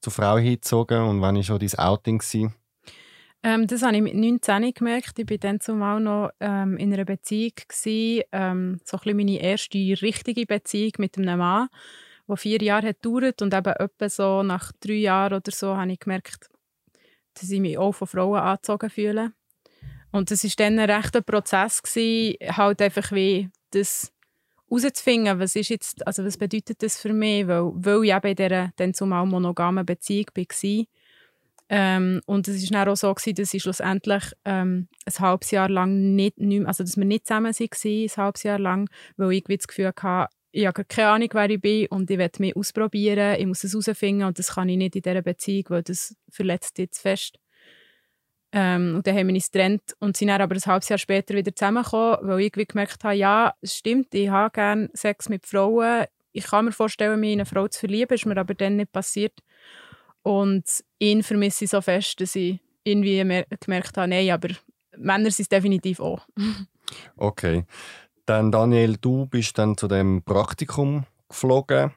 zur 0.00 0.12
Frau 0.12 0.36
hingezogen 0.36 1.02
und 1.02 1.20
wann 1.20 1.36
war 1.36 1.42
schon 1.42 1.58
dein 1.58 1.78
Outing? 1.78 2.18
Gewesen? 2.18 2.54
Ähm, 3.44 3.66
das 3.66 3.82
habe 3.82 3.96
ich 3.96 4.02
mit 4.02 4.14
19 4.14 4.72
gemerkt. 4.72 5.18
Ich 5.18 5.28
war 5.28 5.38
dann 5.38 5.60
zumal 5.60 6.00
noch 6.00 6.30
ähm, 6.40 6.76
in 6.76 6.92
einer 6.92 7.04
Beziehung. 7.04 7.52
Gewesen, 7.68 8.24
ähm, 8.32 8.80
so 8.84 8.98
ein 9.04 9.16
meine 9.16 9.40
erste 9.40 9.78
richtige 9.78 10.46
Beziehung 10.46 10.92
mit 10.98 11.18
einem 11.18 11.38
Mann, 11.38 11.68
die 12.28 12.36
vier 12.36 12.62
Jahre 12.62 12.88
hat 12.88 13.02
gedauert 13.02 13.42
und 13.42 13.54
eben 13.54 13.72
etwa 13.72 14.08
so 14.08 14.42
nach 14.42 14.70
drei 14.80 14.94
Jahren 14.94 15.34
oder 15.34 15.50
so 15.50 15.76
habe 15.76 15.92
ich 15.92 15.98
gemerkt, 15.98 16.50
dass 17.34 17.50
ich 17.50 17.60
mich 17.60 17.78
auch 17.78 17.92
von 17.92 18.06
Frauen 18.06 18.40
angezogen 18.40 18.90
fühle. 18.90 19.32
Und 20.12 20.30
das 20.30 20.44
war 20.44 20.50
dann 20.56 20.78
ein 20.78 20.90
rechter 20.90 21.22
Prozess, 21.22 21.82
gewesen, 21.82 22.36
halt 22.56 22.82
einfach 22.82 23.12
wie 23.12 23.48
das 23.70 24.12
herauszufinden, 24.68 25.38
was 25.38 25.56
ist 25.56 25.70
jetzt, 25.70 26.06
also 26.06 26.24
was 26.24 26.38
bedeutet 26.38 26.82
das 26.82 27.00
für 27.00 27.12
mich, 27.12 27.46
weil, 27.46 27.72
weil 27.74 28.04
ich 28.04 28.12
eben 28.12 28.28
in 28.28 28.36
dieser 28.36 28.72
dann 28.76 28.94
zumal 28.94 29.26
monogamen 29.26 29.84
Beziehung 29.84 30.26
war 30.34 30.86
ähm, 31.74 32.20
und 32.26 32.48
es 32.48 32.70
war 32.70 32.88
auch 32.88 32.96
so, 32.96 33.14
gewesen, 33.14 33.34
dass 33.36 33.54
ich 33.54 33.62
schlussendlich 33.62 34.24
ähm, 34.44 34.88
ein 35.06 35.18
halbes 35.18 35.50
Jahr 35.52 35.70
lang 35.70 36.14
nicht, 36.14 36.38
nicht 36.38 36.66
also 36.66 36.84
dass 36.84 36.98
wir 36.98 37.06
nicht 37.06 37.26
zusammen 37.26 37.54
waren, 37.54 38.02
ein 38.04 38.16
halbes 38.16 38.42
Jahr 38.42 38.58
lang, 38.58 38.90
weil 39.16 39.32
ich 39.32 39.44
das 39.44 39.66
Gefühl 39.66 39.86
hatte, 39.86 40.28
ich 40.50 40.66
habe 40.66 40.84
keine 40.84 41.08
Ahnung, 41.08 41.30
wer 41.32 41.48
ich 41.48 41.60
bin 41.62 41.86
und 41.86 42.10
ich 42.10 42.18
will 42.18 42.30
mich 42.40 42.56
ausprobieren, 42.56 43.40
ich 43.40 43.46
muss 43.46 43.64
es 43.64 43.72
herausfinden 43.72 44.24
und 44.24 44.38
das 44.38 44.54
kann 44.54 44.68
ich 44.68 44.76
nicht 44.76 44.96
in 44.96 45.02
dieser 45.02 45.22
Beziehung, 45.22 45.64
weil 45.68 45.82
das 45.82 46.14
verletzt 46.28 46.78
jetzt 46.78 47.00
fest. 47.00 47.38
Ähm, 48.54 48.96
und 48.96 49.06
dann 49.06 49.16
haben 49.16 49.28
wir 49.28 49.34
uns 49.34 49.50
getrennt 49.50 49.96
und 49.98 50.16
sind 50.16 50.28
dann 50.28 50.42
aber 50.42 50.54
ein 50.54 50.60
halbes 50.60 50.88
Jahr 50.90 50.98
später 50.98 51.34
wieder 51.34 51.54
zusammengekommen, 51.54 52.18
weil 52.22 52.40
ich 52.40 52.52
gemerkt 52.52 53.02
habe, 53.02 53.14
ja, 53.14 53.54
es 53.62 53.76
stimmt, 53.76 54.14
ich 54.14 54.28
habe 54.28 54.52
gerne 54.52 54.90
Sex 54.92 55.30
mit 55.30 55.46
Frauen, 55.46 56.04
ich 56.32 56.44
kann 56.44 56.66
mir 56.66 56.72
vorstellen, 56.72 57.18
mich 57.18 57.32
in 57.32 57.40
eine 57.40 57.46
Frau 57.46 57.66
zu 57.68 57.80
verlieben, 57.80 58.14
ist 58.14 58.26
mir 58.26 58.36
aber 58.36 58.54
dann 58.54 58.76
nicht 58.76 58.92
passiert. 58.92 59.38
Und 60.22 60.64
ihn 60.98 61.22
vermisse 61.22 61.64
ich 61.64 61.70
so 61.70 61.80
fest, 61.80 62.20
dass 62.20 62.36
ich 62.36 62.60
irgendwie 62.84 63.44
gemerkt 63.60 63.96
habe, 63.96 64.08
nein, 64.08 64.30
aber 64.30 64.48
Männer 64.96 65.30
sind 65.30 65.44
es 65.44 65.48
definitiv 65.48 66.00
auch. 66.00 66.26
okay. 67.16 67.64
Dann 68.26 68.52
Daniel, 68.52 68.96
du 68.98 69.26
bist 69.26 69.58
dann 69.58 69.76
zu 69.76 69.88
dem 69.88 70.22
Praktikum 70.22 71.04
geflogen. 71.28 71.92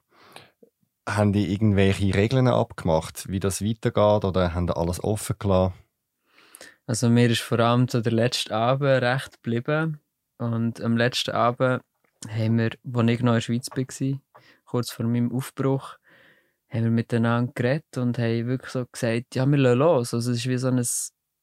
Haben 1.07 1.33
die 1.33 1.53
irgendwelche 1.53 2.15
Regeln 2.15 2.47
abgemacht, 2.47 3.29
wie 3.29 3.39
das 3.39 3.63
weitergeht, 3.63 4.25
oder 4.25 4.55
haben 4.55 4.67
die 4.67 4.75
alles 4.75 5.03
offen 5.03 5.35
gelassen? 5.37 5.73
Also 6.87 7.09
mir 7.09 7.29
ist 7.29 7.41
vor 7.41 7.59
allem 7.59 7.87
so 7.87 8.01
der 8.01 8.13
letzte 8.13 8.53
Abend 8.55 9.01
recht 9.01 9.41
geblieben. 9.41 9.99
Und 10.37 10.81
am 10.81 10.97
letzten 10.97 11.31
Abend 11.31 11.81
haben 12.29 12.57
wir, 12.57 12.71
als 12.93 13.09
ich 13.09 13.21
noch 13.21 13.31
in 13.31 13.35
der 13.35 13.41
Schweiz 13.41 13.69
war, 13.69 14.19
kurz 14.65 14.91
vor 14.91 15.05
meinem 15.05 15.31
Aufbruch, 15.31 15.97
haben 16.69 16.83
wir 16.83 16.91
miteinander 16.91 17.51
geredet 17.55 17.97
und 17.97 18.17
haben 18.17 18.47
wirklich 18.47 18.71
so 18.71 18.85
gesagt, 18.85 19.35
ja, 19.35 19.45
wir 19.45 19.57
lassen 19.57 19.79
los. 19.79 20.13
Also 20.13 20.31
es 20.31 20.45
war 20.45 20.51
wie 20.51 20.57
so 20.57 20.67
ein, 20.67 20.85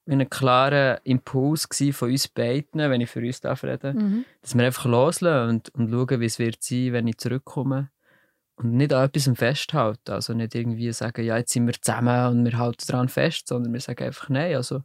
wie 0.07 0.13
ein 0.13 0.31
klarer 0.31 1.01
Impuls 1.05 1.69
von 1.93 2.11
uns 2.11 2.29
beiden, 2.29 2.81
wenn 2.81 3.01
ich 3.01 3.11
für 3.11 3.21
uns 3.21 3.41
darf 3.41 3.65
reden, 3.65 3.97
mhm. 3.97 4.25
dass 4.43 4.55
wir 4.55 4.65
einfach 4.65 4.85
loslassen 4.85 5.49
und, 5.49 5.75
und 5.75 5.91
schauen, 5.91 6.21
wie 6.21 6.27
es 6.27 6.39
wird 6.39 6.63
sein, 6.63 6.93
wenn 6.93 7.07
ich 7.07 7.19
zurückkomme. 7.19 7.91
Und 8.57 8.75
nicht 8.75 8.93
an 8.93 9.07
etwas 9.07 9.31
festhalten. 9.35 10.13
Also 10.13 10.35
nicht 10.35 10.55
irgendwie 10.55 10.93
sagen, 10.93 11.25
ja, 11.25 11.39
jetzt 11.39 11.53
sind 11.53 11.67
wir 11.67 11.81
zusammen 11.81 12.27
und 12.27 12.45
wir 12.45 12.59
halten 12.59 12.85
daran 12.87 13.09
fest, 13.09 13.49
sondern 13.49 13.73
wir 13.73 13.81
sagen 13.81 14.05
einfach, 14.05 14.29
nein, 14.29 14.55
also 14.57 14.83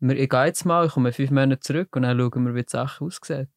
ich 0.00 0.28
gehe 0.28 0.44
jetzt 0.44 0.64
mal, 0.64 0.86
ich 0.86 0.92
komme 0.92 1.12
fünf 1.12 1.30
Monate 1.30 1.60
zurück 1.60 1.94
und 1.96 2.02
dann 2.02 2.18
schauen 2.18 2.46
wir, 2.46 2.54
wie 2.54 2.62
die 2.62 2.70
Sache 2.70 3.04
aussieht. 3.04 3.48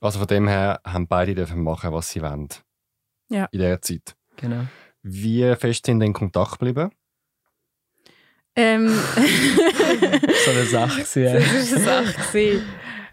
Also 0.00 0.18
von 0.18 0.28
dem 0.28 0.48
her 0.48 0.80
haben 0.84 1.06
beide 1.06 1.34
dürfen 1.34 1.62
machen, 1.62 1.92
was 1.92 2.10
sie 2.10 2.22
wollen. 2.22 2.48
Ja. 3.28 3.44
In 3.52 3.60
dieser 3.60 3.80
Zeit. 3.80 4.16
Genau. 4.36 4.64
Wie 5.02 5.54
fest 5.56 5.86
sind 5.86 6.00
in 6.00 6.12
Kontakt 6.12 6.58
geblieben? 6.58 6.90
Ähm. 8.54 8.88
so 10.44 10.50
eine 10.50 10.64
Sache. 10.64 11.02
Ja. 11.20 11.34
das 11.34 11.86
war 11.86 11.98
eine 11.98 12.06
Sache. 12.06 12.62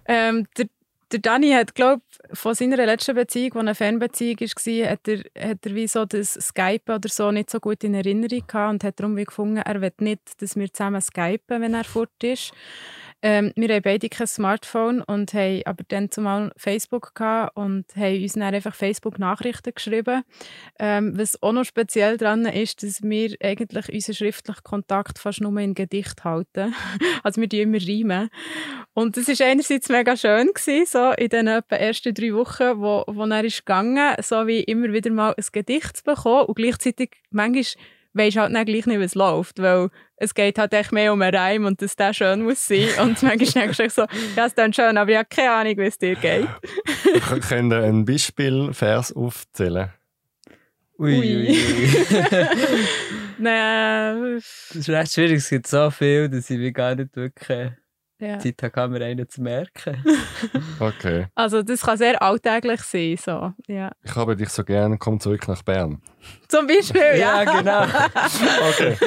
Ähm, 0.06 0.48
der, 0.58 0.66
der 1.12 1.20
Dani 1.20 1.52
hat, 1.52 1.76
glaube 1.76 2.02
von 2.32 2.54
seiner 2.54 2.78
letzten 2.78 3.16
Beziehung, 3.16 3.52
die 3.54 3.60
eine 3.60 3.76
Fernbeziehung 3.76 4.40
war, 4.40 4.90
hat 4.92 5.08
er, 5.08 5.50
hat 5.50 5.66
er 5.66 5.76
wie 5.76 5.88
so 5.88 6.06
das 6.06 6.34
Skype 6.34 6.94
oder 6.94 7.10
so 7.10 7.32
nicht 7.32 7.50
so 7.50 7.60
gut 7.60 7.84
in 7.84 7.96
Erinnerung 7.96 8.46
gehabt 8.46 8.72
und 8.72 8.84
hat 8.84 9.00
darum 9.00 9.18
wie 9.18 9.24
gefunden, 9.24 9.58
er 9.58 9.82
will 9.82 9.92
nicht, 10.00 10.42
dass 10.42 10.56
wir 10.56 10.72
zusammen 10.72 11.02
skypen, 11.02 11.62
wenn 11.62 11.74
er 11.74 11.84
fort 11.84 12.24
ist. 12.24 12.52
Ähm, 13.22 13.52
wir 13.56 13.74
haben 13.74 13.82
beide 13.82 14.08
kein 14.08 14.28
Smartphone 14.28 15.02
und 15.02 15.34
haben 15.34 15.62
aber 15.66 15.84
dann 15.88 16.10
zumal 16.10 16.52
Facebook 16.56 17.14
gehabt 17.16 17.58
und 17.58 17.86
haben 17.96 18.22
uns 18.22 18.34
dann 18.34 18.44
einfach 18.54 18.74
Facebook-Nachrichten 18.74 19.74
geschrieben. 19.76 20.24
Ähm, 20.80 21.18
was 21.18 21.42
auch 21.44 21.52
noch 21.52 21.66
speziell 21.66 22.18
daran 22.18 22.46
ist, 22.46 22.82
dass 22.82 23.02
wir 23.04 23.36
eigentlich 23.44 23.94
unseren 23.94 24.16
schriftlichen 24.16 24.64
Kontakt 24.64 25.20
fast 25.20 25.42
nur 25.42 25.58
in 25.60 25.74
Gedicht 25.74 26.24
halten. 26.24 26.74
also 27.24 27.42
wir 27.42 27.48
die 27.50 27.62
immer 27.62 27.78
reimen. 27.78 28.30
Und 28.94 29.18
das 29.18 29.28
war 29.28 29.48
einerseits 29.48 29.90
mega 29.90 30.16
schön, 30.16 30.48
gewesen, 30.48 30.86
so 30.86 31.12
in 31.12 31.30
den 31.30 31.48
ersten 31.48 32.14
drei 32.14 32.34
Wochen, 32.34 32.80
wo, 32.82 33.04
wo 33.08 33.26
er 33.26 33.44
ist 33.44 33.66
gegangen, 33.66 34.16
so 34.22 34.48
wie 34.48 34.62
immer 34.62 34.94
wieder 34.94 35.12
mal 35.12 35.34
ein 35.38 35.46
Gedicht 35.52 35.98
zu 35.98 36.04
bekommen 36.04 36.46
und 36.46 36.56
gleichzeitig 36.56 37.12
manchmal 37.32 37.66
weisst 38.14 38.38
halt 38.38 38.52
nicht 38.52 38.66
gleich 38.66 38.86
nicht, 38.86 39.02
es 39.02 39.16
läuft, 39.16 39.60
weil 39.60 39.90
es 40.20 40.34
geht 40.34 40.60
halt 40.60 40.74
echt 40.74 40.92
mehr 40.92 41.14
um 41.14 41.22
einen 41.22 41.36
Reim 41.36 41.66
und 41.66 41.82
dass 41.82 41.96
der 41.96 42.14
schön 42.14 42.44
muss 42.44 42.68
sein. 42.68 42.88
Und 43.00 43.24
manchmal 43.24 43.38
denkst 43.38 43.78
du 43.78 43.90
so, 43.90 44.02
ja, 44.36 44.46
es 44.46 44.54
ist 44.54 44.76
schön, 44.76 44.98
aber 44.98 45.12
ich 45.12 45.18
habe 45.18 45.28
keine 45.30 45.52
Ahnung, 45.52 45.78
wie 45.78 45.86
es 45.86 45.98
dir 45.98 46.16
geht. 46.16 46.48
Könnt 47.48 47.72
ihr 47.72 47.84
ein 47.84 48.06
Beispielvers 48.06 49.14
aufzählen? 49.14 49.94
Ui, 50.98 51.18
ui. 51.18 51.48
ui. 51.48 51.58
Nein. 53.38 54.36
Das 54.36 54.76
ist 54.76 54.90
recht 54.90 55.14
schwierig, 55.14 55.38
es 55.38 55.50
gibt 55.50 55.68
so 55.68 55.90
viel, 55.90 56.28
dass 56.28 56.50
ich 56.50 56.74
gar 56.74 56.94
nicht 56.96 57.16
wirklich 57.16 57.72
ja. 58.20 58.38
Zeit 58.38 58.62
habe, 58.76 59.00
mir 59.00 59.06
einen 59.06 59.30
zu 59.30 59.42
merken. 59.42 60.04
okay. 60.80 61.28
Also 61.36 61.64
das 61.64 61.82
kann 61.82 61.98
sehr 61.98 62.22
alltäglich 62.22 62.82
sein. 62.82 63.16
So. 63.16 63.54
Ja. 63.68 63.94
Ich 64.04 64.14
habe 64.14 64.36
dich 64.36 64.50
so 64.50 64.66
gerne, 64.66 64.98
komm 64.98 65.22
zurück 65.22 65.48
nach 65.48 65.64
Bern. 65.64 66.02
Zum 66.50 66.68
Beispiel, 66.68 67.18
ja. 67.18 67.44
ja 67.44 67.62
genau. 67.62 67.84
okay. 68.70 68.98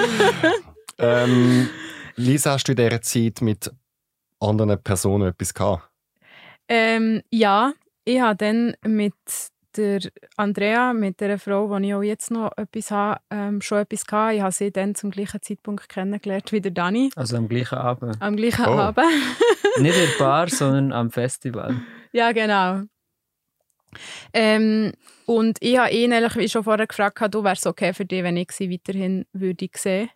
Ähm, 1.02 1.68
Lisa, 2.16 2.52
hast 2.52 2.68
du 2.68 2.73
in 2.73 2.76
dieser 2.76 3.02
Zeit 3.02 3.40
mit 3.40 3.71
anderen 4.40 4.82
Personen 4.82 5.28
etwas 5.28 5.52
gehabt? 5.52 5.88
Ähm, 6.68 7.23
ja, 7.30 7.73
ich 8.04 8.21
habe 8.21 8.37
dann 8.37 8.75
mit 8.87 9.14
der 9.76 10.00
Andrea, 10.37 10.92
mit 10.92 11.21
der 11.21 11.38
Frau, 11.38 11.78
die 11.78 11.88
ich 11.88 11.94
auch 11.94 12.02
jetzt 12.02 12.30
noch 12.30 12.52
etwas 12.56 12.90
habe, 12.90 13.21
ähm, 13.30 13.61
schon 13.61 13.78
etwas 13.78 14.04
hatte. 14.11 14.37
Ich 14.37 14.42
habe 14.42 14.52
sie 14.52 14.71
dann 14.71 14.94
zum 14.94 15.11
gleichen 15.11 15.40
Zeitpunkt 15.42 15.88
kennengelernt 15.88 16.52
wie 16.52 16.61
der 16.61 16.73
Dani. 16.73 17.11
Also 17.16 17.37
am 17.37 17.49
gleichen 17.49 17.78
Abend? 17.78 18.16
Am 18.21 18.37
gleichen 18.37 18.66
oh. 18.66 18.78
Abend. 18.78 19.06
Nicht 19.78 19.97
in 19.97 20.09
der 20.09 20.18
Bar, 20.18 20.49
sondern 20.50 20.92
am 20.92 21.11
Festival. 21.11 21.80
Ja, 22.12 22.32
genau. 22.32 22.82
Ähm, 24.32 24.92
und 25.26 25.59
ich 25.61 25.78
habe 25.78 25.90
ihn 25.90 26.12
eigentlich, 26.12 26.37
wie 26.37 26.49
schon 26.49 26.64
vorher 26.64 26.87
gefragt, 26.87 27.23
du 27.30 27.44
wärst 27.44 27.66
okay 27.66 27.92
für 27.92 28.04
dich, 28.04 28.23
wenn 28.23 28.37
ich 28.37 28.52
sie 28.52 28.71
weiterhin 28.71 29.26
würde 29.32 29.68
sehen. 29.75 30.11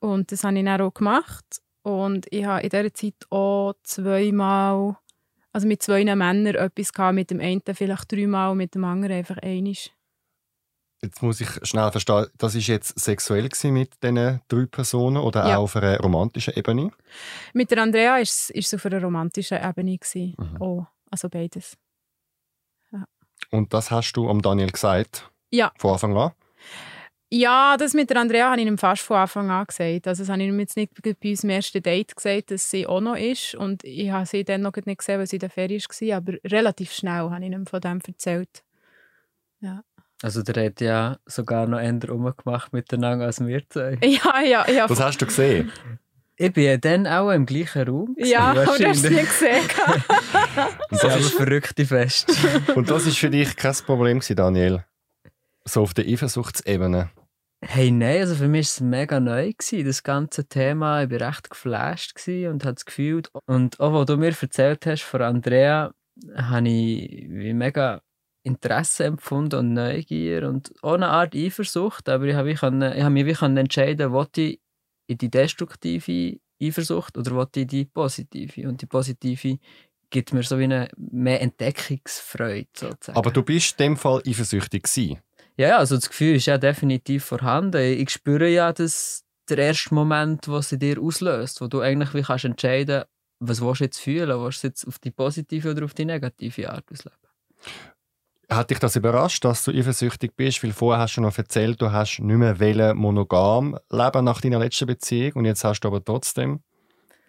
Und 0.00 0.32
das 0.32 0.44
habe 0.44 0.58
ich 0.58 0.64
dann 0.64 0.80
auch 0.80 0.94
gemacht. 0.94 1.62
Und 1.82 2.26
ich 2.30 2.44
habe 2.44 2.62
in 2.62 2.70
dieser 2.70 2.92
Zeit 2.92 3.14
auch 3.30 3.74
zweimal 3.82 4.96
also 5.56 5.66
mit 5.68 5.82
zwei 5.82 6.04
Männern 6.04 6.54
etwas 6.54 6.92
gehabt, 6.92 7.14
mit 7.14 7.30
dem 7.30 7.40
einen 7.40 7.62
vielleicht 7.72 8.12
dreimal, 8.12 8.54
mit 8.54 8.74
dem 8.74 8.84
anderen 8.84 9.16
einfach 9.16 9.38
einisch. 9.38 9.90
Jetzt 11.00 11.22
muss 11.22 11.40
ich 11.40 11.48
schnell 11.62 11.90
verstehen, 11.90 12.26
das 12.36 12.54
ist 12.54 12.66
jetzt 12.66 12.98
sexuell 12.98 13.48
mit 13.64 14.02
diesen 14.02 14.42
drei 14.48 14.66
Personen 14.66 15.16
oder 15.16 15.48
ja. 15.48 15.56
auch 15.56 15.62
auf 15.62 15.76
einer 15.76 15.98
romantischen 15.98 16.52
Ebene? 16.54 16.90
Mit 17.54 17.70
der 17.70 17.82
Andrea 17.82 18.12
war 18.12 18.20
es, 18.20 18.50
es 18.54 18.74
auf 18.74 18.84
einer 18.84 19.02
romantischen 19.02 19.58
Ebene. 19.62 19.98
Mhm. 20.14 20.56
Oh, 20.60 20.84
also 21.10 21.30
beides. 21.30 21.78
Ja. 22.92 23.06
Und 23.50 23.72
das 23.72 23.90
hast 23.90 24.12
du 24.12 24.28
am 24.28 24.42
Daniel 24.42 24.70
gesagt? 24.70 25.30
Ja. 25.50 25.72
Von 25.78 25.92
Anfang 25.92 26.14
an? 26.18 26.32
Ja, 27.28 27.76
das 27.76 27.92
mit 27.92 28.08
der 28.10 28.18
Andrea 28.18 28.50
habe 28.50 28.60
ich 28.60 28.66
ihm 28.66 28.78
fast 28.78 29.02
von 29.02 29.16
Anfang 29.16 29.50
an 29.50 29.66
gesagt. 29.66 30.06
Also 30.06 30.22
das 30.22 30.30
habe 30.30 30.42
ich 30.42 30.48
ihm 30.48 30.60
jetzt 30.60 30.76
nicht 30.76 30.92
bei 31.02 31.30
unserem 31.30 31.50
ersten 31.50 31.82
Date 31.82 32.14
gesagt, 32.14 32.52
dass 32.52 32.70
sie 32.70 32.86
auch 32.86 33.00
noch 33.00 33.16
ist. 33.16 33.56
Und 33.56 33.82
ich 33.82 34.10
habe 34.10 34.26
sie 34.26 34.44
dann 34.44 34.62
noch 34.62 34.76
nicht 34.76 34.98
gesehen, 34.98 35.18
weil 35.18 35.26
sie 35.26 35.36
in 35.36 35.40
der 35.40 35.50
Ferien 35.50 35.80
war. 35.80 36.16
Aber 36.16 36.32
relativ 36.44 36.92
schnell 36.92 37.30
habe 37.30 37.44
ich 37.44 37.50
ihm 37.50 37.66
von 37.66 37.80
dem 37.80 38.00
erzählt. 38.06 38.62
Ja. 39.60 39.82
Also 40.22 40.42
der 40.42 40.66
hat 40.66 40.80
ja 40.80 41.18
sogar 41.26 41.66
noch 41.66 41.80
eher 41.80 41.98
rumgemacht 42.08 42.72
miteinander 42.72 43.26
als 43.26 43.44
wir 43.44 43.68
zwei. 43.68 43.98
Ja, 44.02 44.40
ja, 44.40 44.70
ja. 44.70 44.86
Das 44.86 45.00
hast 45.00 45.20
du 45.20 45.26
gesehen? 45.26 45.72
Ich 46.36 46.52
bin 46.52 46.64
ja 46.64 46.76
dann 46.76 47.06
auch 47.06 47.30
im 47.30 47.44
gleichen 47.44 47.88
Raum. 47.88 48.14
Ja, 48.18 48.50
aber 48.50 48.64
du 48.64 48.86
hast 48.86 49.04
es 49.04 49.10
nicht 49.10 49.24
gesehen. 49.24 49.62
das 50.90 51.02
ist 51.02 51.04
aber 51.04 51.22
verrückte 51.22 51.84
Fest. 51.86 52.32
Und 52.74 52.90
das 52.90 53.06
ist 53.06 53.18
für 53.18 53.30
dich 53.30 53.56
kein 53.56 53.74
Problem 53.84 54.20
Daniel? 54.20 54.84
So 55.68 55.82
auf 55.82 55.94
der 55.94 56.06
Eifersuchtsebene? 56.06 57.10
Hey, 57.60 57.90
nein, 57.90 58.20
also 58.20 58.36
für 58.36 58.48
mich 58.48 58.66
war 58.66 58.70
es 58.70 58.80
mega 58.80 59.18
neu, 59.18 59.52
gewesen, 59.52 59.84
das 59.84 60.02
ganze 60.02 60.46
Thema. 60.46 61.02
Ich 61.02 61.10
war 61.10 61.28
recht 61.28 61.50
geflasht 61.50 62.28
und 62.28 62.64
habe 62.64 62.76
es 62.76 62.84
gefühlt. 62.84 63.30
Und 63.46 63.80
auch, 63.80 63.92
was 63.92 64.06
du 64.06 64.16
mir 64.16 64.34
erzählt 64.40 64.86
hast 64.86 65.02
von 65.02 65.22
Andrea, 65.22 65.92
habe 66.36 66.68
ich 66.68 67.26
wie 67.28 67.54
mega 67.54 68.02
Interesse 68.44 69.06
empfunden 69.06 69.58
und 69.58 69.72
Neugier 69.72 70.48
und 70.48 70.72
eine 70.82 71.08
Art 71.08 71.34
Eifersucht. 71.34 72.08
Aber 72.08 72.26
ich 72.26 72.36
habe, 72.36 72.52
ich 72.52 72.62
habe 72.62 73.10
mich 73.10 73.42
entscheiden, 73.42 74.12
wollte 74.12 74.42
ich 74.42 74.60
in 75.08 75.18
die 75.18 75.30
destruktive 75.30 76.38
Eifersucht 76.62 77.18
oder 77.18 77.32
wollte 77.32 77.60
ich 77.60 77.62
in 77.64 77.68
die 77.68 77.84
positive? 77.86 78.68
Und 78.68 78.82
die 78.82 78.86
positive 78.86 79.58
gibt 80.10 80.32
mir 80.32 80.44
so 80.44 80.58
wie 80.58 80.64
eine 80.64 80.88
mehr 80.96 81.40
Entdeckungsfreude 81.40 82.68
sozusagen. 82.76 83.18
Aber 83.18 83.32
du 83.32 83.42
bist 83.42 83.80
in 83.80 83.84
dem 83.84 83.96
Fall 83.96 84.22
eifersüchtig 84.24 84.84
gewesen? 84.84 85.18
Ja, 85.56 85.78
also 85.78 85.94
das 85.96 86.08
Gefühl 86.08 86.36
ist 86.36 86.46
ja 86.46 86.58
definitiv 86.58 87.24
vorhanden. 87.24 87.82
Ich 87.82 88.10
spüre 88.10 88.48
ja, 88.48 88.72
dass 88.72 89.24
der 89.48 89.58
erste 89.58 89.94
Moment, 89.94 90.48
was 90.48 90.68
sie 90.68 90.78
dir 90.78 91.00
auslöst, 91.00 91.60
wo 91.60 91.66
du 91.66 91.80
eigentlich 91.80 92.12
wie 92.14 92.22
kannst 92.22 92.44
entscheiden, 92.44 93.04
was 93.40 93.60
willst 93.60 93.80
du 93.80 93.84
jetzt 93.84 93.98
fühlen, 93.98 94.40
willst 94.40 94.62
du 94.62 94.68
jetzt 94.68 94.86
auf 94.86 94.98
die 94.98 95.10
positive 95.10 95.70
oder 95.70 95.84
auf 95.84 95.94
die 95.94 96.04
negative 96.04 96.70
Art 96.70 96.84
ausleben? 96.90 97.18
Hat 98.48 98.70
dich 98.70 98.78
das 98.78 98.96
überrascht, 98.96 99.44
dass 99.44 99.64
du 99.64 99.72
eifersüchtig 99.72 100.36
bist? 100.36 100.62
Weil 100.62 100.72
vorher 100.72 101.02
hast 101.02 101.16
du 101.16 101.20
noch 101.20 101.36
erzählt, 101.36 101.80
du 101.80 101.90
hast 101.90 102.20
nicht 102.20 102.36
mehr 102.36 102.94
monogam 102.94 103.78
leben 103.90 104.24
nach 104.24 104.40
deiner 104.40 104.58
letzten 104.58 104.86
Beziehung 104.86 105.32
und 105.34 105.44
jetzt 105.46 105.64
hast 105.64 105.80
du 105.80 105.88
aber 105.88 106.04
trotzdem 106.04 106.60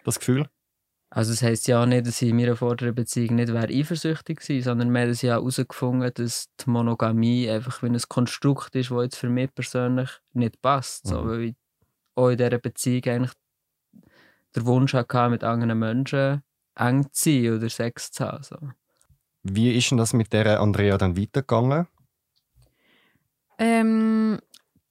das 0.04 0.18
Gefühl? 0.18 0.48
Also 1.10 1.32
das 1.32 1.42
heisst 1.42 1.68
ja 1.68 1.82
auch 1.82 1.86
nicht, 1.86 2.06
dass 2.06 2.20
ich 2.20 2.28
in 2.28 2.36
meiner 2.36 2.54
vorderen 2.54 2.94
Beziehung 2.94 3.36
nicht 3.36 3.52
wäre 3.52 3.68
eifersüchtig 3.68 4.46
war, 4.46 4.62
sondern 4.62 4.92
wir 4.92 5.00
haben 5.00 5.12
ja 5.12 5.34
herausgefunden, 5.34 6.12
dass 6.14 6.48
die 6.60 6.70
Monogamie 6.70 7.48
einfach 7.48 7.82
wie 7.82 7.86
ein 7.86 7.98
Konstrukt 8.08 8.74
ist, 8.76 8.90
das 8.90 9.02
jetzt 9.02 9.16
für 9.16 9.30
mich 9.30 9.54
persönlich 9.54 10.10
nicht 10.34 10.60
passt. 10.60 11.06
Mhm. 11.06 11.10
So, 11.10 11.26
weil 11.26 11.40
ich 11.40 11.54
auch 12.14 12.28
in 12.28 12.36
dieser 12.36 12.58
Beziehung 12.58 13.04
eigentlich 13.06 13.32
den 14.54 14.66
Wunsch 14.66 14.92
hatte, 14.92 15.30
mit 15.30 15.44
anderen 15.44 15.78
Menschen 15.78 16.42
eng 16.74 17.06
zu 17.12 17.30
sein 17.30 17.52
oder 17.54 17.70
Sex 17.70 18.12
zu 18.12 18.24
haben. 18.26 18.42
So. 18.42 18.56
Wie 19.44 19.76
ist 19.76 19.90
denn 19.90 19.98
das 19.98 20.12
mit 20.12 20.32
der 20.32 20.60
Andrea 20.60 20.98
dann 20.98 21.16
weitergegangen? 21.16 21.86
Ähm, 23.58 24.38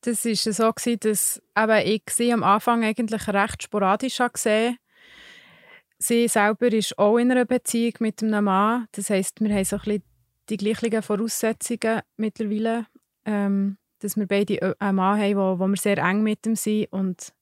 das 0.02 0.26
war 0.26 0.54
so, 0.54 0.98
dass 0.98 1.42
eben 1.56 1.88
ich 1.88 2.04
sie 2.10 2.34
am 2.34 2.44
Anfang 2.44 2.84
eigentlich 2.84 3.28
recht 3.28 3.64
sporadisch 3.64 4.18
gesehen 4.34 4.78
Sie 6.00 6.28
selber 6.28 6.72
ist 6.72 6.98
auch 7.00 7.18
in 7.18 7.32
einer 7.32 7.46
Beziehung 7.46 7.94
mit 8.00 8.22
einem 8.22 8.46
Mann. 8.46 8.88
Das 8.92 9.10
heisst, 9.10 9.42
wir 9.42 9.54
haben 9.54 9.64
so 9.64 9.78
ein 9.78 9.82
bisschen 9.82 10.04
die 10.50 10.58
gleichen 10.58 11.02
Voraussetzungen 11.02 12.02
mittlerweile, 12.18 12.86
ähm, 13.26 13.78
dass 14.00 14.16
wir 14.16 14.28
beide 14.28 14.76
einen 14.80 14.96
Mann 14.96 15.20
haben, 15.20 15.36
wo, 15.36 15.60
wo 15.60 15.68
wir 15.68 15.78
sehr 15.78 15.98
eng 15.98 16.22
mit 16.22 16.46
ihm 16.46 16.56
sind 16.56 16.92
und 16.92 17.34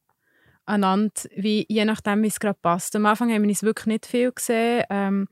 einander, 0.66 1.14
wie, 1.36 1.66
je 1.70 1.86
nachdem, 1.86 2.24
wie 2.24 2.28
es 2.28 2.40
gerade 2.40 2.58
passt. 2.62 2.96
Am 2.96 3.06
Anfang 3.06 3.32
haben 3.32 3.44
wir 3.44 3.50
uns 3.50 3.62
wirklich 3.64 3.86
nicht 3.88 4.06
viel 4.06 4.32
gesehen. 4.32 4.84
Ähm, 4.90 5.28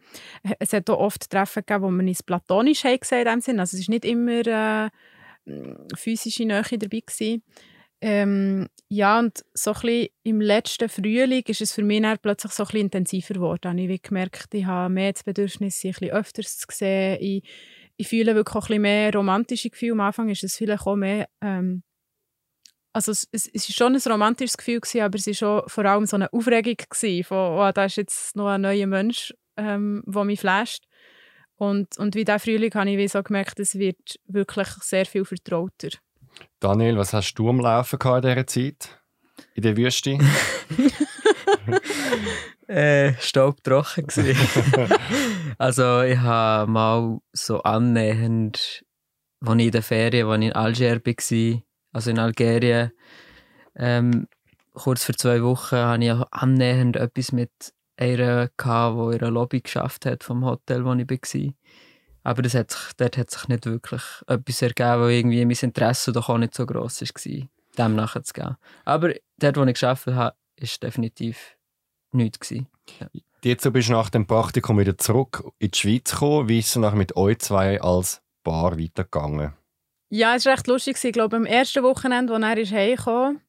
es 0.60 0.74
hat 0.74 0.89
auch 0.89 1.00
oft 1.00 1.30
Treffen 1.30 1.63
gegeben, 1.65 1.84
wo 1.84 1.89
wir 1.89 2.08
uns 2.08 2.24
platonisch 2.24 2.84
haben 2.84 3.00
gesehen 3.00 3.27
haben. 3.27 3.60
Also 3.60 3.77
es 3.77 3.88
war 3.88 3.94
nicht 3.94 4.06
immer 4.06 4.46
äh, 4.46 4.89
physische 5.96 6.46
Nähe 6.46 6.63
dabei. 6.63 7.00
Gewesen. 7.00 7.44
Ähm, 8.05 8.67
ja, 8.89 9.17
und 9.17 9.45
so 9.53 9.72
ein 9.72 9.79
bisschen 9.81 10.07
im 10.24 10.41
letzten 10.41 10.89
Frühling 10.89 11.43
ist 11.48 11.62
es 11.62 11.72
für 11.72 11.83
mich 11.83 12.01
dann 12.01 12.19
plötzlich 12.19 12.51
so 12.51 12.63
ein 12.63 12.67
bisschen 12.67 12.81
intensiver 12.81 13.36
geworden. 13.36 13.77
Ich 13.77 13.88
habe 13.88 14.00
gemerkt, 14.00 14.53
ich 14.53 14.65
habe 14.65 14.93
mehr 14.93 15.13
das 15.13 15.24
Bedürfnis, 15.24 15.79
sie 15.79 15.88
ein 15.88 15.93
bisschen 15.93 16.12
öfters 16.12 16.57
zu 16.57 16.67
sehen. 16.69 17.17
Ich, 17.22 17.43
ich 17.95 18.10
fühle 18.10 18.36
wirklich 18.36 18.57
auch 18.57 18.63
ein 18.63 18.67
bisschen 18.67 18.81
mehr 18.81 19.13
romantische 19.13 19.69
Gefühle. 19.69 19.93
Am 19.93 20.01
Anfang 20.01 20.27
ist 20.27 20.43
es 20.43 20.57
vielleicht 20.57 20.86
auch 20.86 20.98
mehr... 20.98 21.29
Ähm, 21.39 21.81
also 22.91 23.13
es, 23.13 23.25
es, 23.31 23.48
es 23.48 23.69
ist 23.69 23.77
schon 23.77 23.95
ein 23.95 24.01
romantisches 24.12 24.57
Gefühl 24.57 24.81
gewesen, 24.81 25.01
aber 25.01 25.17
es 25.17 25.41
war 25.41 25.63
vor 25.69 25.86
allem 25.86 26.05
so 26.05 26.17
eine 26.17 26.31
Aufregung 26.33 26.75
gewesen, 26.75 27.24
von 27.24 27.38
oh, 27.38 27.72
da 27.72 27.86
ist 27.86 27.95
jetzt 27.95 28.36
noch 28.36 28.50
ein 28.50 28.62
neuer 28.62 28.86
Mensch, 28.86 29.33
ähm, 29.55 30.03
der 30.05 30.25
mich 30.25 30.41
flasht. 30.41 30.83
Und, 31.55 31.98
und 31.98 32.15
wie 32.15 32.25
dieser 32.25 32.39
Frühling 32.39 32.74
habe 32.74 32.91
ich 32.91 32.98
wie 32.98 33.07
so 33.07 33.24
gemerkt, 33.24 33.62
es 33.62 33.75
wird 33.79 34.19
wirklich 34.27 34.67
sehr 34.81 35.05
viel 35.05 35.24
vertrauter. 35.24 35.89
Daniel, 36.60 36.98
was 36.98 37.13
hast 37.13 37.36
du 37.36 37.50
am 37.50 37.60
Laufen 37.60 38.00
in 38.00 38.22
dieser 38.22 38.48
Zeit? 38.48 39.02
In 39.56 39.63
der 39.63 39.76
Wüste? 39.76 40.17
äh, 42.67 43.13
staubtrocken 43.19 44.08
Also 45.58 46.02
ich 46.02 46.17
habe 46.17 46.72
mal 46.72 47.19
so 47.34 47.62
annähernd, 47.63 48.84
als 49.41 49.60
ich 49.60 49.65
in 49.65 49.72
der 49.72 49.84
Ferien, 49.84 50.28
als 50.28 50.39
ich 50.39 50.48
in 50.48 50.54
Algier 50.54 51.02
war, 51.06 51.62
also 51.91 52.12
in 52.12 52.19
Algerien, 52.19 52.91
ähm, 53.76 54.28
kurz 54.74 55.04
vor 55.04 55.15
zwei 55.15 55.43
Wochen, 55.43 55.76
hatte 55.76 56.04
ich 56.04 56.13
annähernd 56.32 56.96
etwas 56.96 57.32
mit 57.32 57.52
einer, 57.98 58.48
die 58.48 58.63
in 58.63 59.22
einer 59.22 59.32
Lobby 59.32 59.62
geschafft 59.62 60.06
hat 60.06 60.24
vom 60.24 60.46
Hotel, 60.46 60.86
wo 60.86 60.93
ich 60.93 61.10
war. 61.10 61.54
Aber 62.23 62.41
das 62.41 62.53
hat 62.53 62.71
sich, 62.71 62.81
dort 62.97 63.17
hat 63.17 63.29
sich 63.29 63.47
nicht 63.47 63.65
wirklich 63.65 64.01
etwas 64.27 64.62
ergeben, 64.62 65.01
weil 65.01 65.12
irgendwie 65.12 65.45
mein 65.45 65.57
Interesse 65.59 66.12
doch 66.12 66.29
auch 66.29 66.38
nicht 66.38 66.55
so 66.55 66.65
gross 66.65 67.01
war, 67.01 67.47
dem 67.77 67.95
nachzugehen. 67.95 68.55
Aber 68.86 69.13
dort, 69.38 69.57
wo 69.57 69.63
ich 69.63 69.79
gearbeitet 69.79 70.15
habe, 70.15 70.36
war 70.59 70.69
definitiv 70.81 71.57
nichts. 72.12 72.51
Ja. 72.51 72.62
Jetzt 73.43 73.71
bist 73.73 73.89
du 73.89 73.93
nach 73.93 74.09
dem 74.09 74.25
Praktikum 74.25 74.79
wieder 74.79 74.97
zurück 74.97 75.43
in 75.59 75.71
die 75.71 75.77
Schweiz 75.77 76.12
gekommen. 76.12 76.47
Wie 76.47 76.59
ist 76.59 76.69
es 76.69 76.75
nachher 76.77 76.95
mit 76.95 77.17
euch 77.17 77.39
zwei 77.39 77.81
als 77.81 78.21
Paar 78.43 78.79
weitergegangen? 78.79 79.53
Ja, 80.09 80.36
es 80.36 80.45
war 80.45 80.53
recht 80.53 80.67
lustig. 80.67 81.03
Ich 81.03 81.12
glaube, 81.12 81.36
am 81.36 81.45
ersten 81.45 81.83
Wochenende, 81.83 82.33
als 82.33 82.71
er 82.71 82.77
heimkam, 82.77 83.41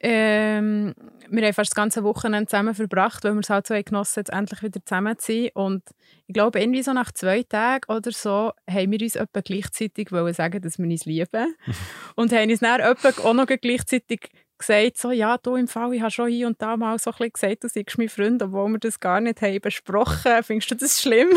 ähm, 0.00 0.94
wir 1.28 1.42
haben 1.44 1.52
fast 1.52 1.70
das 1.70 1.74
ganze 1.74 2.04
Wochenende 2.04 2.46
zusammen 2.46 2.74
verbracht, 2.74 3.24
weil 3.24 3.34
wir 3.34 3.40
es 3.40 3.50
halt 3.50 3.66
so 3.66 3.74
genossen 3.74 4.20
jetzt 4.20 4.32
endlich 4.32 4.62
wieder 4.62 4.84
zusammen 4.84 5.18
zu 5.18 5.32
sein. 5.32 5.50
Und 5.54 5.82
ich 6.26 6.34
glaube, 6.34 6.60
irgendwie 6.60 6.82
so 6.82 6.92
nach 6.92 7.12
zwei 7.12 7.42
Tagen 7.42 7.92
oder 7.92 8.12
so 8.12 8.52
haben 8.70 8.92
wir 8.92 9.00
uns 9.00 9.16
etwa 9.16 9.40
gleichzeitig 9.40 10.12
wollen 10.12 10.34
sagen, 10.34 10.62
dass 10.62 10.78
wir 10.78 10.86
uns 10.86 11.04
lieben. 11.04 11.56
und 12.14 12.32
haben 12.32 12.50
uns 12.50 12.60
dann 12.60 12.80
etwa 12.80 13.08
auch 13.22 13.34
noch 13.34 13.46
gleichzeitig 13.46 14.30
gesagt, 14.56 14.98
so, 14.98 15.10
ja, 15.10 15.38
du 15.38 15.56
im 15.56 15.68
Fall, 15.68 15.94
ich 15.94 16.00
habe 16.00 16.10
schon 16.10 16.28
hier 16.28 16.46
und 16.46 16.60
da 16.60 16.76
mal 16.76 16.98
so 16.98 17.10
ein 17.10 17.16
bisschen 17.16 17.32
gesagt, 17.32 17.64
du 17.64 17.68
seist 17.68 17.98
mein 17.98 18.08
Freund, 18.08 18.42
obwohl 18.42 18.70
wir 18.70 18.78
das 18.78 19.00
gar 19.00 19.20
nicht 19.20 19.40
haben 19.42 19.60
besprochen. 19.60 20.42
Findest 20.42 20.70
du 20.70 20.74
das 20.76 21.00
schlimm? 21.00 21.30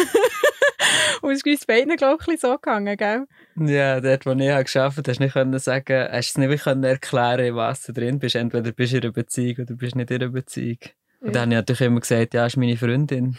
Und 1.21 1.31
es 1.31 1.37
ist 1.39 1.45
uns 1.45 1.65
beiden, 1.65 1.95
glaube 1.95 2.23
ich, 2.33 2.39
so 2.39 2.53
gegangen, 2.53 2.97
gell? 2.97 3.25
Ja, 3.55 3.99
dort, 4.01 4.25
wo 4.25 4.31
ich 4.31 4.37
gearbeitet 4.37 4.75
habe, 4.75 4.95
hast 5.07 5.17
du 5.19 5.23
nicht 5.23 5.33
können 5.33 5.59
sagen, 5.59 6.07
hast 6.11 6.37
du 6.37 6.41
nicht 6.41 6.63
können 6.63 6.83
erklären, 6.83 7.55
was 7.55 7.83
du 7.83 7.93
drin 7.93 8.19
bist. 8.19 8.35
Entweder 8.35 8.71
bist 8.71 8.93
du 8.93 8.97
in 8.97 9.03
einer 9.03 9.11
Beziehung 9.11 9.57
oder 9.59 9.75
bist 9.75 9.95
nicht 9.95 10.11
in 10.11 10.21
einer 10.21 10.31
Beziehung. 10.31 10.79
Und 11.19 11.27
ja. 11.27 11.33
dann 11.33 11.41
habe 11.41 11.51
ich 11.51 11.57
natürlich 11.57 11.81
immer 11.81 11.99
gesagt, 11.99 12.33
ja, 12.33 12.45
ist 12.45 12.57
meine 12.57 12.77
Freundin. 12.77 13.37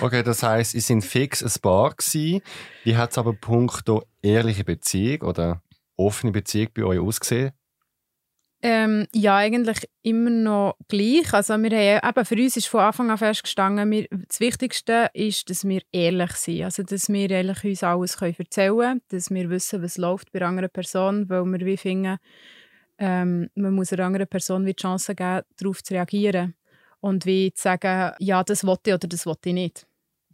Okay, 0.00 0.22
das 0.22 0.42
heisst, 0.42 0.74
ihr 0.74 0.80
sind 0.80 1.04
fix 1.04 1.42
ein 1.42 1.62
Paar 1.62 1.94
gewesen. 1.94 2.42
Wie 2.82 2.96
hat 2.96 3.12
es 3.12 3.18
aber 3.18 3.32
punkto 3.32 4.04
ehrliche 4.20 4.64
Beziehung 4.64 5.22
oder 5.22 5.62
offene 5.96 6.32
Beziehung 6.32 6.68
bei 6.74 6.82
euch 6.82 6.98
ausgesehen? 6.98 7.52
Ähm, 8.62 9.06
ja, 9.14 9.36
eigentlich 9.36 9.86
immer 10.02 10.30
noch 10.30 10.76
gleich. 10.88 11.32
Also 11.32 11.56
wir 11.58 11.70
haben, 11.70 12.08
eben, 12.08 12.24
für 12.24 12.34
uns 12.36 12.56
ist 12.56 12.66
von 12.66 12.80
Anfang 12.80 13.10
an 13.10 13.18
festgestanden, 13.18 13.90
wir, 13.90 14.06
das 14.10 14.40
Wichtigste 14.40 15.10
ist, 15.12 15.50
dass 15.50 15.68
wir 15.68 15.82
ehrlich 15.92 16.32
sind. 16.32 16.64
Also 16.64 16.82
dass 16.82 17.08
wir 17.08 17.30
ehrlich 17.30 17.62
uns 17.64 17.82
alles 17.82 18.16
können 18.16 18.34
erzählen 18.38 18.76
können, 18.76 19.02
dass 19.08 19.30
wir 19.30 19.50
wissen, 19.50 19.82
was 19.82 19.98
läuft 19.98 20.32
bei 20.32 20.40
einer 20.40 20.48
anderen 20.48 20.70
Person, 20.70 21.28
weil 21.28 21.44
wir 21.44 21.66
wie 21.66 21.76
finden, 21.76 22.16
ähm, 22.98 23.50
man 23.54 23.74
muss 23.74 23.92
einer 23.92 24.06
anderen 24.06 24.26
Person 24.26 24.64
wie 24.64 24.72
die 24.72 24.80
Chance 24.80 25.14
geben, 25.14 25.42
darauf 25.58 25.82
zu 25.82 25.94
reagieren 25.94 26.54
und 27.00 27.26
wie 27.26 27.52
zu 27.52 27.62
sagen, 27.62 28.12
ja, 28.18 28.42
das 28.42 28.64
wollte 28.64 28.90
ich 28.90 28.94
oder 28.94 29.08
das 29.08 29.26
wollte 29.26 29.50
ich 29.50 29.54
nicht. 29.54 29.86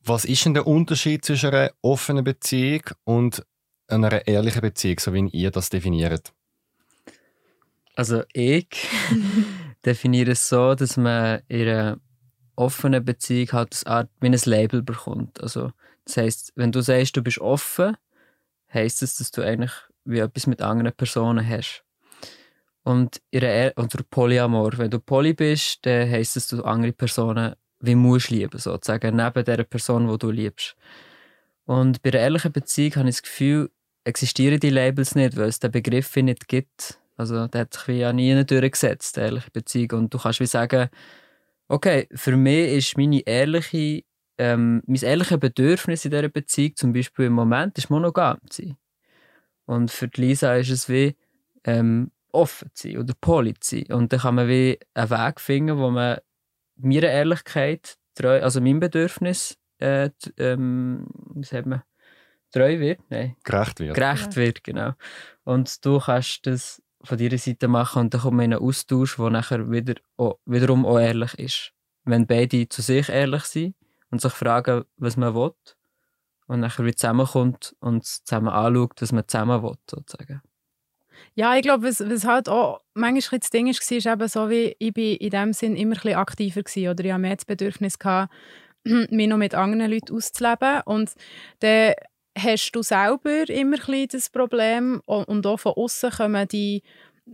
Was 0.04 0.24
ist 0.24 0.44
denn 0.44 0.54
der 0.54 0.66
Unterschied 0.66 1.24
zwischen 1.24 1.50
einer 1.50 1.72
offenen 1.82 2.24
Beziehung 2.24 2.82
und 3.04 3.44
einer 3.88 4.26
ehrlichen 4.26 4.60
Beziehung, 4.60 4.98
so 5.00 5.12
wie 5.12 5.28
ihr 5.28 5.50
das 5.50 5.70
definiert? 5.70 6.32
Also 7.94 8.22
ich 8.32 8.68
definiere 9.84 10.32
es 10.32 10.48
so, 10.48 10.74
dass 10.74 10.96
man 10.96 11.40
in 11.48 11.68
einer 11.68 11.98
offenen 12.56 13.04
Beziehung 13.04 13.52
halt 13.52 13.80
eine 13.84 13.96
Art 13.96 14.10
wie 14.20 14.26
ein 14.26 14.40
Label 14.44 14.82
bekommt. 14.82 15.40
Also 15.42 15.72
das 16.04 16.16
heißt, 16.16 16.52
wenn 16.56 16.72
du 16.72 16.80
sagst, 16.80 17.16
du 17.16 17.22
bist 17.22 17.38
offen, 17.38 17.96
heißt 18.72 19.02
es, 19.02 19.16
dass 19.16 19.30
du 19.30 19.42
eigentlich 19.42 19.72
wie 20.04 20.18
etwas 20.18 20.46
mit 20.46 20.62
anderen 20.62 20.92
Personen 20.92 21.46
hast. 21.46 21.84
Und 22.84 23.20
ihre 23.30 23.72
oder 23.76 24.02
Polyamor, 24.10 24.76
wenn 24.76 24.90
du 24.90 24.98
poly 24.98 25.34
bist, 25.34 25.86
dann 25.86 26.10
heisst 26.10 26.36
es, 26.36 26.48
dass 26.48 26.58
du 26.58 26.64
andere 26.64 26.92
Personen 26.92 27.54
wie 27.80 27.94
musst 27.94 28.30
lieben, 28.30 28.58
sozusagen, 28.58 29.16
neben 29.16 29.44
der 29.44 29.64
Person, 29.64 30.08
die 30.08 30.18
du 30.18 30.30
liebst. 30.30 30.76
Und 31.64 32.02
bei 32.02 32.10
einer 32.10 32.20
ehrlichen 32.20 32.52
Beziehung 32.52 32.96
habe 32.96 33.08
ich 33.08 33.16
das 33.16 33.22
Gefühl, 33.22 33.70
existieren 34.04 34.58
die 34.58 34.70
Labels 34.70 35.14
nicht, 35.14 35.36
weil 35.36 35.48
es 35.48 35.60
den 35.60 35.70
Begriff 35.70 36.14
nicht 36.16 36.48
gibt. 36.48 36.98
Also 37.22 37.46
der 37.46 37.62
hat 37.62 37.74
sich 37.74 37.88
wie 37.88 37.98
ja 38.00 38.12
nie 38.12 38.44
durchgesetzt, 38.44 39.16
ehrliche 39.16 39.50
Beziehung. 39.52 39.92
Und 39.92 40.14
du 40.14 40.18
kannst 40.18 40.40
wie 40.40 40.46
sagen, 40.46 40.88
okay, 41.68 42.08
für 42.12 42.36
mich 42.36 42.72
ist 42.72 42.96
meine 42.96 43.20
ehrliche 43.20 44.02
ähm, 44.38 44.82
mein 44.86 45.02
ehrliches 45.02 45.38
Bedürfnis 45.38 46.04
in 46.04 46.10
dieser 46.10 46.28
Beziehung, 46.28 46.74
zum 46.74 46.92
Beispiel 46.92 47.26
im 47.26 47.32
Moment, 47.32 47.78
ist 47.78 47.90
monogam 47.90 48.38
zu 48.50 48.62
sein. 48.62 48.76
Und 49.66 49.90
für 49.90 50.08
die 50.08 50.20
Lisa 50.20 50.56
ist 50.56 50.70
es 50.70 50.88
wie 50.88 51.16
ähm, 51.64 52.10
offen 52.32 52.70
zu 52.74 52.88
sein 52.88 52.98
oder 52.98 53.14
poly 53.20 53.54
zu 53.60 53.76
sein. 53.76 53.92
Und 53.92 54.12
dann 54.12 54.20
kann 54.20 54.34
man 54.34 54.48
wie 54.48 54.80
einen 54.94 55.10
Weg 55.10 55.40
finden, 55.40 55.78
wo 55.78 55.90
man 55.90 56.18
meiner 56.76 57.08
Ehrlichkeit, 57.08 57.96
treu, 58.14 58.42
also 58.42 58.60
meinem 58.60 58.80
Bedürfnis, 58.80 59.56
äh, 59.78 60.10
ähm, 60.38 61.06
wie 61.34 61.44
sagt 61.44 61.66
man, 61.66 61.82
treu 62.50 62.80
wird? 62.80 63.00
Nein. 63.10 63.36
Gerecht 63.44 63.80
wird. 63.80 63.94
Gerecht 63.94 64.36
wird, 64.36 64.64
genau. 64.64 64.94
Und 65.44 65.84
du 65.84 65.98
kannst 66.00 66.46
das 66.46 66.81
von 67.04 67.18
deiner 67.18 67.38
Seite 67.38 67.68
machen 67.68 68.02
und 68.02 68.14
dann 68.14 68.20
kommt 68.20 68.36
man 68.36 68.44
in 68.46 68.54
einen 68.54 68.62
Austausch, 68.62 69.16
der 69.16 69.30
nachher 69.30 69.70
wieder, 69.70 69.94
auch, 70.16 70.38
wiederum 70.44 70.86
auch 70.86 70.98
ehrlich 70.98 71.34
ist. 71.38 71.72
Wenn 72.04 72.26
beide 72.26 72.68
zu 72.68 72.82
sich 72.82 73.08
ehrlich 73.08 73.44
sind 73.44 73.74
und 74.10 74.20
sich 74.20 74.32
fragen, 74.32 74.84
was 74.96 75.16
man 75.16 75.34
will 75.34 75.52
und 76.46 76.60
nachher 76.60 76.84
wieder 76.84 76.96
zusammenkommt 76.96 77.76
und 77.80 78.04
zusammen 78.04 78.48
anschaut, 78.48 79.00
was 79.00 79.12
man 79.12 79.26
zusammen 79.26 79.62
will, 79.62 79.76
sozusagen. 79.88 80.42
Ja, 81.34 81.56
ich 81.56 81.62
glaube, 81.62 81.86
was, 81.86 82.00
was 82.00 82.24
halt 82.24 82.48
auch 82.48 82.80
manchmal 82.94 83.38
das 83.38 83.50
Ding 83.50 83.66
war, 83.66 83.70
ist 83.70 84.06
eben 84.06 84.28
so, 84.28 84.50
wie 84.50 84.76
ich 84.78 84.92
bin 84.92 85.16
in 85.16 85.30
dem 85.30 85.52
Sinn 85.52 85.76
immer 85.76 85.92
ein 85.94 86.00
bisschen 86.00 86.16
aktiver 86.16 86.60
war 86.60 86.90
oder 86.90 87.04
ich 87.04 87.12
hatte 87.12 87.20
mehr 87.20 87.36
das 87.36 87.44
Bedürfnis, 87.44 87.98
mich 88.84 89.28
noch 89.28 89.36
mit 89.36 89.54
anderen 89.54 89.90
Leuten 89.90 90.14
auszuleben 90.14 90.82
und 90.84 91.12
dann 91.60 91.94
hast 92.36 92.72
du 92.72 92.82
selber 92.82 93.48
immer 93.48 93.76
ein 93.88 94.08
das 94.08 94.30
Problem 94.30 95.00
und 95.06 95.46
auch 95.46 95.58
von 95.58 95.72
außen 95.72 96.10
kommen 96.10 96.48
die 96.48 96.82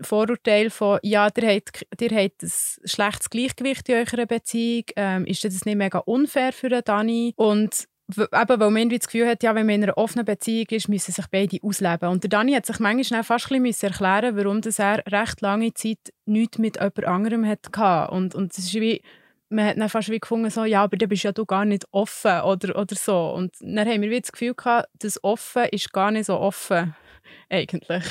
Vorurteile 0.01 0.71
von, 0.71 0.99
ja, 1.03 1.29
ihr 1.35 1.49
habt, 1.49 1.87
ihr 2.01 2.11
habt 2.11 2.43
ein 2.43 2.53
schlechtes 2.85 3.31
Gleichgewicht 3.31 3.89
in 3.89 3.95
eurer 3.97 4.27
Beziehung, 4.27 4.85
ähm, 4.97 5.25
ist 5.25 5.45
das 5.45 5.65
nicht 5.65 5.77
mega 5.77 5.99
unfair 5.99 6.53
für 6.53 6.69
Dani? 6.83 7.33
Und 7.37 7.89
eben, 8.17 8.31
weil 8.33 8.59
man 8.59 8.77
irgendwie 8.77 8.99
das 8.99 9.09
Gefühl 9.09 9.29
hat, 9.29 9.43
ja, 9.43 9.55
wenn 9.55 9.67
man 9.67 9.77
in 9.77 9.83
einer 9.85 9.99
offenen 9.99 10.25
Beziehung 10.25 10.67
ist, 10.71 10.89
müssen 10.89 11.13
sich 11.13 11.27
beide 11.31 11.59
ausleben. 11.63 12.09
Und 12.09 12.23
der 12.23 12.31
Dani 12.31 12.53
hat 12.53 12.67
sich 12.67 12.79
manchmal 12.79 13.25
fast 13.25 13.51
ein 13.51 13.63
bisschen 13.63 13.91
erklären 13.91 14.37
warum 14.37 14.61
das 14.61 14.79
er 14.79 15.03
recht 15.11 15.41
lange 15.41 15.75
Zeit 15.75 16.13
nichts 16.27 16.59
mit 16.59 16.77
jemand 16.77 17.05
anderem 17.05 17.47
hatte. 17.47 18.11
Und, 18.11 18.35
und 18.35 18.57
ist 18.57 18.75
wie 18.75 19.03
man 19.51 19.67
hat 19.67 19.79
dann 19.79 19.89
fast 19.89 20.11
wie 20.11 20.19
gefunden, 20.19 20.51
so, 20.51 20.65
ja, 20.65 20.85
aber 20.85 20.97
dann 20.97 21.09
bist 21.09 21.23
ja 21.23 21.33
du 21.33 21.47
gar 21.47 21.65
nicht 21.65 21.87
offen 21.91 22.41
oder, 22.43 22.79
oder 22.79 22.95
so. 22.95 23.31
Und 23.31 23.55
dann 23.61 23.89
haben 23.89 24.03
wir 24.03 24.11
wie 24.11 24.21
das 24.21 24.33
Gefühl 24.33 24.55
gehabt, 24.55 24.89
das 24.99 25.23
Offen 25.23 25.65
ist 25.71 25.93
gar 25.93 26.11
nicht 26.11 26.27
so 26.27 26.39
offen, 26.39 26.95
eigentlich. 27.51 28.05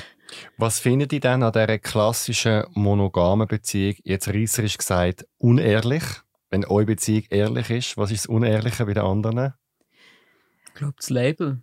Was 0.58 0.80
findet 0.80 1.14
ihr 1.14 1.20
denn 1.20 1.44
an 1.44 1.54
dieser 1.54 1.80
klassischen 1.80 2.66
monogamen 2.74 3.48
Beziehung, 3.48 3.96
jetzt 4.04 4.28
reisserisch 4.28 4.78
gesagt, 4.78 5.26
unehrlich? 5.38 6.04
Wenn 6.50 6.66
eure 6.66 6.86
Beziehung 6.86 7.24
ehrlich 7.30 7.70
ist, 7.70 7.98
was 7.98 8.12
ist 8.12 8.26
das 8.26 8.28
Unehrliche 8.28 8.86
bei 8.86 8.94
den 8.94 9.04
anderen? 9.04 9.54
Ich 10.66 10.74
glaube, 10.74 10.96
das 10.98 11.10
Label. 11.10 11.62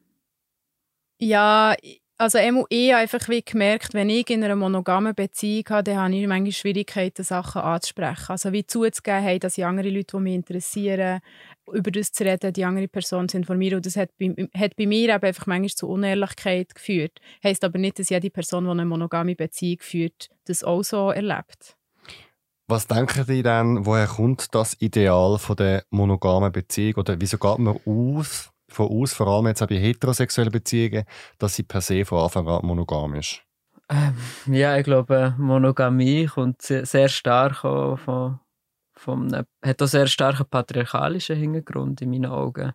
Ja, 1.19 1.75
also 2.17 2.39
ich 2.39 2.93
habe 2.93 2.97
einfach 2.97 3.29
wie 3.29 3.43
gemerkt, 3.43 3.93
wenn 3.93 4.09
ich 4.09 4.31
in 4.31 4.45
einer 4.45 4.57
monogamen 4.57 5.15
Beziehung 5.15 5.65
habe, 5.71 5.85
dann 5.85 5.99
habe 5.99 6.15
ich 6.15 6.27
manchmal 6.27 6.53
Schwierigkeiten, 6.53 7.25
Sachen 7.25 7.63
anzusprechen. 7.63 8.27
Also 8.29 8.53
wie 8.53 8.67
zuzugeben, 8.67 9.23
hey, 9.23 9.39
dass 9.39 9.59
ich 9.59 9.65
andere 9.65 9.91
Leute, 9.91 10.17
die 10.17 10.23
mich 10.23 10.35
interessieren, 10.35 11.21
über 11.73 11.91
das 11.91 12.13
zu 12.13 12.25
reden, 12.25 12.53
die 12.53 12.65
andere 12.65 12.89
Person 12.89 13.29
zu 13.29 13.37
informieren. 13.37 13.77
Und 13.77 13.87
das 13.87 13.97
hat 13.97 14.11
bei, 14.19 14.49
hat 14.57 14.77
bei 14.77 14.87
mir 14.87 15.15
eben 15.15 15.25
einfach 15.25 15.47
manchmal 15.47 15.71
zu 15.71 15.89
Unehrlichkeit 15.89 16.75
geführt. 16.75 17.21
Heißt 17.43 17.65
aber 17.65 17.79
nicht, 17.79 17.99
dass 17.99 18.11
jede 18.11 18.31
Person, 18.31 18.65
die 18.65 18.71
eine 18.71 18.85
monogame 18.85 19.35
Beziehung 19.35 19.79
führt, 19.81 20.29
das 20.47 20.63
auch 20.63 20.83
so 20.83 21.11
erlebt. 21.11 21.77
Was 22.69 22.87
denken 22.87 23.25
Sie 23.25 23.43
denn, 23.43 23.85
woher 23.85 24.07
kommt 24.07 24.55
das 24.55 24.81
Ideal 24.81 25.39
von 25.39 25.57
der 25.57 25.85
monogamen 25.91 26.53
Beziehung? 26.53 26.95
Oder 26.97 27.21
wieso 27.21 27.39
geht 27.39 27.59
man 27.59 27.79
aus 27.85 28.54
von 28.75 28.89
aus, 28.89 29.15
vor 29.15 29.29
allem 29.29 29.47
jetzt 29.47 29.63
auch 29.63 29.69
bei 29.69 29.79
heterosexuellen 29.79 30.53
Beziehungen, 30.53 31.05
dass 31.39 31.55
sie 31.55 31.63
per 31.63 31.81
se 31.81 32.05
von 32.05 32.21
Anfang 32.21 32.47
an 32.49 32.67
monogam 32.67 33.15
ist? 33.15 33.43
Ähm, 33.89 34.15
ja, 34.47 34.77
ich 34.77 34.85
glaube, 34.85 35.35
Monogamie 35.39 36.27
kommt 36.27 36.63
sehr 36.63 37.09
stark 37.09 37.57
von, 37.57 38.41
von 38.95 39.35
einem, 39.35 39.47
hat 39.63 39.83
auch 39.83 39.87
sehr 39.87 40.07
starken 40.07 40.47
patriarchalischen 40.49 41.37
Hintergrund 41.37 42.01
in 42.01 42.11
meinen 42.11 42.27
Augen. 42.27 42.73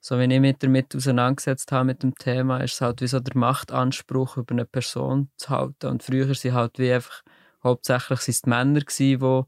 So, 0.00 0.18
wenn 0.18 0.30
ich 0.30 0.40
mich 0.40 0.56
damit 0.58 0.94
auseinandergesetzt 0.94 1.72
habe 1.72 1.86
mit 1.86 2.02
dem 2.02 2.14
Thema, 2.14 2.58
ist 2.58 2.74
es 2.74 2.80
halt 2.82 3.00
wie 3.00 3.06
so 3.06 3.20
der 3.20 3.38
Machtanspruch 3.38 4.36
über 4.36 4.52
eine 4.52 4.66
Person 4.66 5.30
zu 5.38 5.48
halten. 5.48 5.86
Und 5.86 6.02
früher 6.02 6.28
waren 6.28 6.52
halt 6.52 6.78
wie 6.78 6.92
einfach 6.92 7.22
hauptsächlich 7.62 8.20
sind 8.20 8.44
die 8.44 8.50
Männer 8.50 8.80
gewesen, 8.80 9.22
wo, 9.22 9.46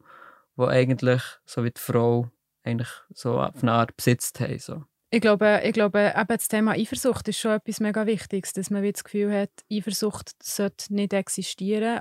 wo 0.56 0.64
eigentlich 0.64 1.20
so 1.44 1.62
wie 1.62 1.72
die 1.72 1.80
Frau 1.80 2.30
eigentlich 2.64 2.88
so 3.12 3.38
auf 3.38 3.62
eine 3.62 3.72
Art 3.72 3.94
besitzt 3.96 4.40
haben. 4.40 4.58
So. 4.58 4.84
Ich 5.10 5.20
glaube, 5.20 5.62
ich 5.64 5.72
glaube 5.72 6.12
eben 6.16 6.28
das 6.28 6.48
Thema 6.48 6.72
Eifersucht 6.72 7.28
ist 7.28 7.38
schon 7.38 7.52
etwas 7.52 7.78
mega 7.78 8.06
Wichtiges, 8.06 8.52
dass 8.52 8.70
man 8.70 8.82
das 8.82 9.04
Gefühl 9.04 9.32
hat, 9.32 9.50
Eifersucht 9.70 10.32
sollte 10.42 10.92
nicht 10.92 11.12
existieren. 11.12 12.00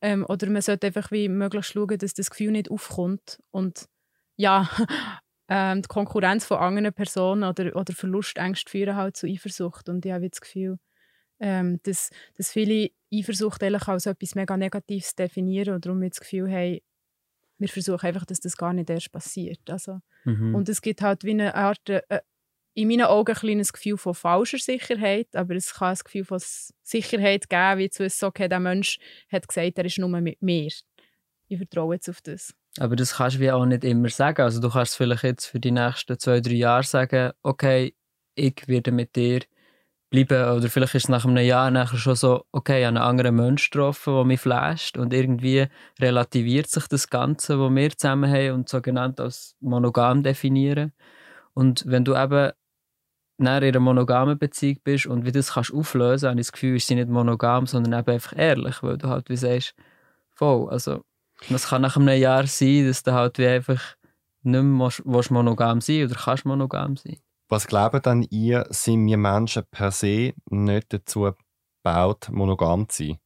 Ähm, 0.00 0.26
oder 0.28 0.50
man 0.50 0.60
sollte 0.60 0.88
einfach 0.88 1.12
wie 1.12 1.28
möglich 1.28 1.66
schauen, 1.66 1.96
dass 1.96 2.12
das 2.12 2.30
Gefühl 2.30 2.50
nicht 2.50 2.70
aufkommt. 2.70 3.40
Und 3.50 3.86
ja, 4.36 4.68
ähm, 5.48 5.82
die 5.82 5.88
Konkurrenz 5.88 6.44
von 6.44 6.58
anderen 6.58 6.92
Personen 6.92 7.44
oder, 7.44 7.76
oder 7.76 7.94
Verlustängste 7.94 8.70
führen 8.70 8.96
halt 8.96 9.16
zu 9.16 9.26
Eifersucht. 9.28 9.88
Und 9.88 10.04
ich 10.04 10.12
habe 10.12 10.28
das 10.28 10.40
Gefühl, 10.40 10.78
ähm, 11.40 11.80
dass, 11.84 12.10
dass 12.36 12.52
viele 12.52 12.90
Eifersucht 13.12 13.62
eigentlich 13.62 13.86
als 13.86 14.06
etwas 14.06 14.34
mega 14.34 14.56
Negatives 14.56 15.14
definieren 15.14 15.74
und 15.74 15.86
darum 15.86 16.00
das 16.00 16.20
Gefühl 16.20 16.50
haben, 16.50 16.80
wir 17.58 17.68
versuchen 17.68 18.06
einfach, 18.06 18.24
dass 18.24 18.40
das 18.40 18.56
gar 18.56 18.72
nicht 18.72 18.90
erst 18.90 19.12
passiert. 19.12 19.60
Also, 19.68 20.00
mhm. 20.24 20.54
Und 20.54 20.68
es 20.68 20.82
gibt 20.82 21.02
halt 21.02 21.24
wie 21.24 21.30
eine 21.30 21.54
Art, 21.54 21.88
äh, 21.88 22.20
in 22.74 22.88
meinen 22.88 23.06
Augen 23.06 23.32
ein 23.32 23.38
kleines 23.38 23.72
Gefühl 23.72 23.96
von 23.96 24.14
falscher 24.14 24.58
Sicherheit, 24.58 25.28
aber 25.34 25.54
es 25.54 25.74
kann 25.74 25.90
ein 25.90 25.98
Gefühl 26.04 26.24
von 26.24 26.40
Sicherheit 26.82 27.48
geben, 27.48 27.78
wie 27.78 27.90
zu 27.90 28.02
wissen, 28.02 28.24
okay, 28.24 28.48
der 28.48 28.60
Mensch 28.60 28.98
hat 29.30 29.46
gesagt, 29.46 29.78
er 29.78 29.84
ist 29.84 29.98
nur 29.98 30.08
mit 30.08 30.42
mir. 30.42 30.72
Ich 31.46 31.58
vertraue 31.58 31.94
jetzt 31.94 32.08
auf 32.08 32.20
das. 32.20 32.52
Aber 32.78 32.96
das 32.96 33.14
kannst 33.14 33.36
du 33.36 33.40
wie 33.40 33.52
auch 33.52 33.64
nicht 33.64 33.84
immer 33.84 34.08
sagen. 34.08 34.42
Also 34.42 34.60
du 34.60 34.68
kannst 34.68 34.96
vielleicht 34.96 35.22
jetzt 35.22 35.46
für 35.46 35.60
die 35.60 35.70
nächsten 35.70 36.18
zwei, 36.18 36.40
drei 36.40 36.54
Jahre 36.54 36.82
sagen, 36.82 37.32
okay, 37.42 37.94
ich 38.34 38.66
werde 38.66 38.90
mit 38.90 39.14
dir 39.14 39.40
bleiben. 40.14 40.56
Oder 40.56 40.68
vielleicht 40.68 40.94
ist 40.94 41.04
es 41.04 41.08
nach 41.08 41.24
einem 41.24 41.44
Jahr 41.44 41.70
nachher 41.70 41.98
schon 41.98 42.14
so, 42.14 42.44
okay, 42.52 42.80
ich 42.80 42.86
habe 42.86 42.96
einen 42.96 43.08
anderen 43.08 43.36
Menschen 43.36 43.70
getroffen, 43.70 44.14
der 44.14 44.24
mich 44.24 44.40
flasht 44.40 44.96
und 44.96 45.12
irgendwie 45.12 45.66
relativiert 46.00 46.68
sich 46.68 46.86
das 46.86 47.08
Ganze, 47.10 47.58
was 47.58 47.74
wir 47.74 47.96
zusammen 47.96 48.30
haben 48.30 48.52
und 48.52 48.68
sogenannt 48.68 49.20
als 49.20 49.56
monogam 49.60 50.22
definieren. 50.22 50.92
Und 51.54 51.84
wenn 51.86 52.04
du 52.04 52.16
eben 52.16 52.52
in 53.38 53.48
einer 53.48 53.80
monogamen 53.80 54.38
Beziehung 54.38 54.78
bist 54.84 55.06
und 55.06 55.24
wie 55.24 55.32
das 55.32 55.54
kannst 55.54 55.72
auflösen, 55.72 56.30
habe 56.30 56.40
ich 56.40 56.46
das 56.46 56.52
Gefühl, 56.52 56.76
ist 56.76 56.86
sie 56.86 56.94
nicht 56.94 57.08
monogam, 57.08 57.66
sondern 57.66 57.98
eben 57.98 58.12
einfach 58.12 58.36
ehrlich, 58.36 58.82
weil 58.82 58.96
du 58.96 59.08
halt 59.08 59.28
wie 59.28 59.36
sagst, 59.36 59.74
voll, 60.34 60.70
also 60.70 61.04
es 61.50 61.68
kann 61.68 61.82
nach 61.82 61.96
einem 61.96 62.16
Jahr 62.16 62.46
sein, 62.46 62.86
dass 62.86 63.02
du 63.02 63.12
halt 63.12 63.38
wie 63.38 63.46
einfach 63.46 63.96
nicht 64.42 64.62
mehr 64.62 64.90
monogam 65.30 65.80
sein 65.80 66.04
oder 66.04 66.14
kannst 66.14 66.44
monogam 66.44 66.96
sein. 66.96 67.23
Was 67.48 67.66
glaubt 67.66 68.06
denn 68.06 68.26
ihr, 68.30 68.66
sind 68.70 69.06
wir 69.06 69.18
Menschen 69.18 69.64
per 69.70 69.90
se 69.90 70.32
nicht 70.50 70.92
dazu 70.92 71.30
gebaut, 71.82 72.28
monogam 72.30 72.88
zu 72.88 73.04
sein? 73.04 73.18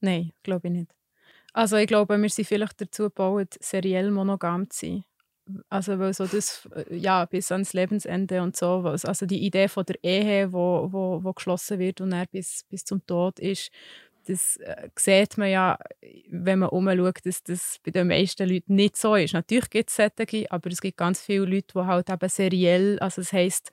Nein, 0.00 0.32
glaube 0.42 0.68
ich 0.68 0.72
nicht. 0.72 0.94
Also 1.52 1.76
ich 1.76 1.86
glaube, 1.86 2.18
wir 2.18 2.28
sind 2.30 2.46
vielleicht 2.46 2.80
dazu 2.80 3.04
gebaut, 3.04 3.56
seriell 3.60 4.10
monogam 4.10 4.68
zu 4.70 4.86
sein. 4.86 5.04
Also 5.68 5.98
weil 5.98 6.12
so 6.12 6.26
das, 6.26 6.68
äh, 6.74 6.96
ja, 6.96 7.24
bis 7.24 7.52
ans 7.52 7.72
Lebensende 7.72 8.42
und 8.42 8.56
so, 8.56 8.80
also 8.82 9.26
die 9.26 9.46
Idee 9.46 9.68
von 9.68 9.84
der 9.84 10.02
Ehe, 10.02 10.52
wo, 10.52 10.88
wo, 10.90 11.22
wo 11.22 11.32
geschlossen 11.32 11.78
wird 11.78 12.00
und 12.00 12.12
er 12.12 12.26
bis, 12.26 12.64
bis 12.68 12.84
zum 12.84 13.06
Tod 13.06 13.38
ist, 13.38 13.70
das 14.26 14.56
äh, 14.56 14.88
sieht 14.96 15.38
man 15.38 15.48
ja, 15.48 15.78
wenn 16.28 16.60
man 16.60 16.70
umschaut, 16.70 17.24
dass 17.24 17.42
das 17.42 17.78
bei 17.84 17.90
den 17.90 18.08
meisten 18.08 18.48
Leuten 18.48 18.74
nicht 18.74 18.96
so 18.96 19.14
ist. 19.14 19.34
Natürlich 19.34 19.70
gibt 19.70 19.90
es 19.90 19.96
solche, 19.96 20.50
aber 20.50 20.70
es 20.70 20.80
gibt 20.80 20.96
ganz 20.96 21.20
viele 21.20 21.44
Leute, 21.44 21.74
die 21.74 21.86
halt 21.86 22.10
eben 22.10 22.28
seriell, 22.28 22.98
also 22.98 23.22
das 23.22 23.32
heisst, 23.32 23.70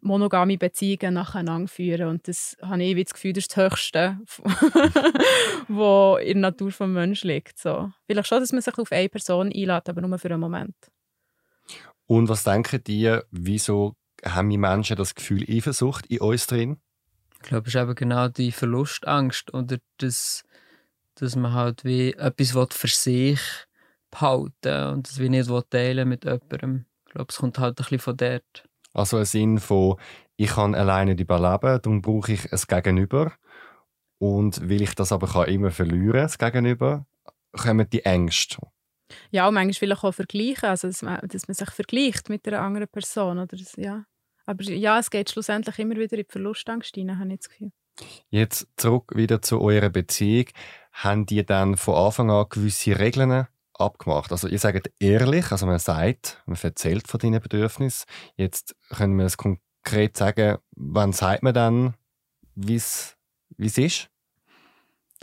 monogame 0.00 0.58
Beziehungen 0.58 1.14
nacheinander 1.14 1.68
führen. 1.68 2.08
Und 2.08 2.28
das 2.28 2.56
habe 2.62 2.84
ich 2.84 3.04
das 3.04 3.14
Gefühl, 3.14 3.32
das 3.32 3.44
ist 3.44 3.56
das 3.56 3.64
Höchste, 3.64 4.18
was 5.68 6.22
in 6.22 6.42
der 6.42 6.50
Natur 6.50 6.68
des 6.68 6.80
Menschen 6.80 7.28
liegt. 7.28 7.58
So. 7.58 7.90
Vielleicht 8.06 8.28
schon, 8.28 8.40
dass 8.40 8.52
man 8.52 8.60
sich 8.60 8.78
auf 8.78 8.92
eine 8.92 9.08
Person 9.08 9.46
einlädt, 9.46 9.88
aber 9.88 10.02
nur 10.02 10.18
für 10.18 10.30
einen 10.30 10.40
Moment. 10.40 10.76
Und 12.06 12.28
was 12.28 12.44
denken 12.44 12.84
die, 12.84 13.18
wieso 13.30 13.96
haben 14.24 14.50
die 14.50 14.58
Menschen 14.58 14.96
das 14.96 15.14
Gefühl 15.14 15.44
Eifersucht 15.48 16.06
in 16.06 16.20
uns 16.20 16.46
drin? 16.46 16.76
Ich 17.44 17.50
glaube, 17.50 17.68
es 17.68 17.74
ist 17.74 17.80
eben 17.80 17.94
genau 17.94 18.28
die 18.28 18.52
Verlustangst 18.52 19.52
oder 19.52 19.76
das, 19.98 20.44
dass 21.16 21.36
man 21.36 21.52
halt 21.52 21.84
wie 21.84 22.14
etwas 22.14 22.74
für 22.74 22.88
sich 22.88 23.38
behalten 24.10 24.86
und 24.94 25.06
das 25.06 25.18
wie 25.18 25.28
nicht 25.28 25.50
teilen 25.68 26.08
mit 26.08 26.24
jemandem. 26.24 26.86
Ich 27.06 27.12
glaube, 27.12 27.26
es 27.28 27.36
kommt 27.36 27.58
halt 27.58 27.78
ein 27.78 27.82
bisschen 27.82 27.98
von 27.98 28.16
dort. 28.16 28.64
Also 28.94 29.18
ein 29.18 29.26
Sinn 29.26 29.58
von, 29.58 29.96
ich 30.36 30.52
kann 30.52 30.74
alleine 30.74 31.12
überleben, 31.12 31.82
darum 31.82 32.00
brauche 32.00 32.32
ich 32.32 32.50
ein 32.50 32.60
Gegenüber. 32.66 33.34
Und 34.18 34.62
weil 34.62 34.80
ich 34.80 34.94
das 34.94 35.12
aber 35.12 35.26
kann 35.26 35.48
immer 35.48 35.70
verlieren, 35.70 36.22
das 36.22 36.38
Gegenüber, 36.38 37.04
kommen 37.52 37.90
die 37.90 38.06
Ängste. 38.06 38.56
Ja, 39.30 39.48
und 39.48 39.54
manchmal 39.54 39.74
vielleicht 39.74 40.02
auch 40.04 40.14
vergleichen, 40.14 40.70
also 40.70 40.88
dass 40.88 41.02
man, 41.02 41.20
dass 41.28 41.46
man 41.46 41.54
sich 41.54 41.70
vergleicht 41.70 42.30
mit 42.30 42.48
einer 42.48 42.62
anderen 42.62 42.88
Person. 42.88 43.38
Oder 43.38 43.54
das, 43.54 43.76
ja. 43.76 44.06
Aber 44.46 44.62
ja, 44.64 44.98
es 44.98 45.10
geht 45.10 45.30
schlussendlich 45.30 45.78
immer 45.78 45.96
wieder 45.96 46.18
in 46.18 46.24
die 46.24 46.30
Verlustangst 46.32 46.96
rein, 46.96 47.18
habe 47.18 47.32
ich 47.32 47.38
das 47.38 47.48
Gefühl. 47.48 47.72
Jetzt 48.30 48.66
zurück 48.76 49.12
wieder 49.14 49.40
zu 49.40 49.60
eurer 49.60 49.88
Beziehung. 49.88 50.46
Haben 50.92 51.26
die 51.26 51.44
dann 51.44 51.76
von 51.76 51.94
Anfang 51.94 52.30
an 52.30 52.46
gewisse 52.48 52.98
Regeln 52.98 53.46
abgemacht? 53.74 54.32
Also 54.32 54.48
ihr 54.48 54.58
sagt 54.58 54.90
ehrlich, 54.98 55.50
also 55.50 55.66
man 55.66 55.78
sagt, 55.78 56.42
man 56.46 56.58
erzählt 56.60 57.08
von 57.08 57.20
deinen 57.20 57.40
Bedürfnissen. 57.40 58.06
Jetzt 58.36 58.76
können 58.90 59.16
wir 59.16 59.26
es 59.26 59.36
konkret 59.36 60.16
sagen, 60.16 60.58
wann 60.72 61.12
sagt 61.12 61.42
man 61.42 61.54
dann, 61.54 61.94
wie 62.54 62.76
es 62.76 63.16
ist? 63.58 64.10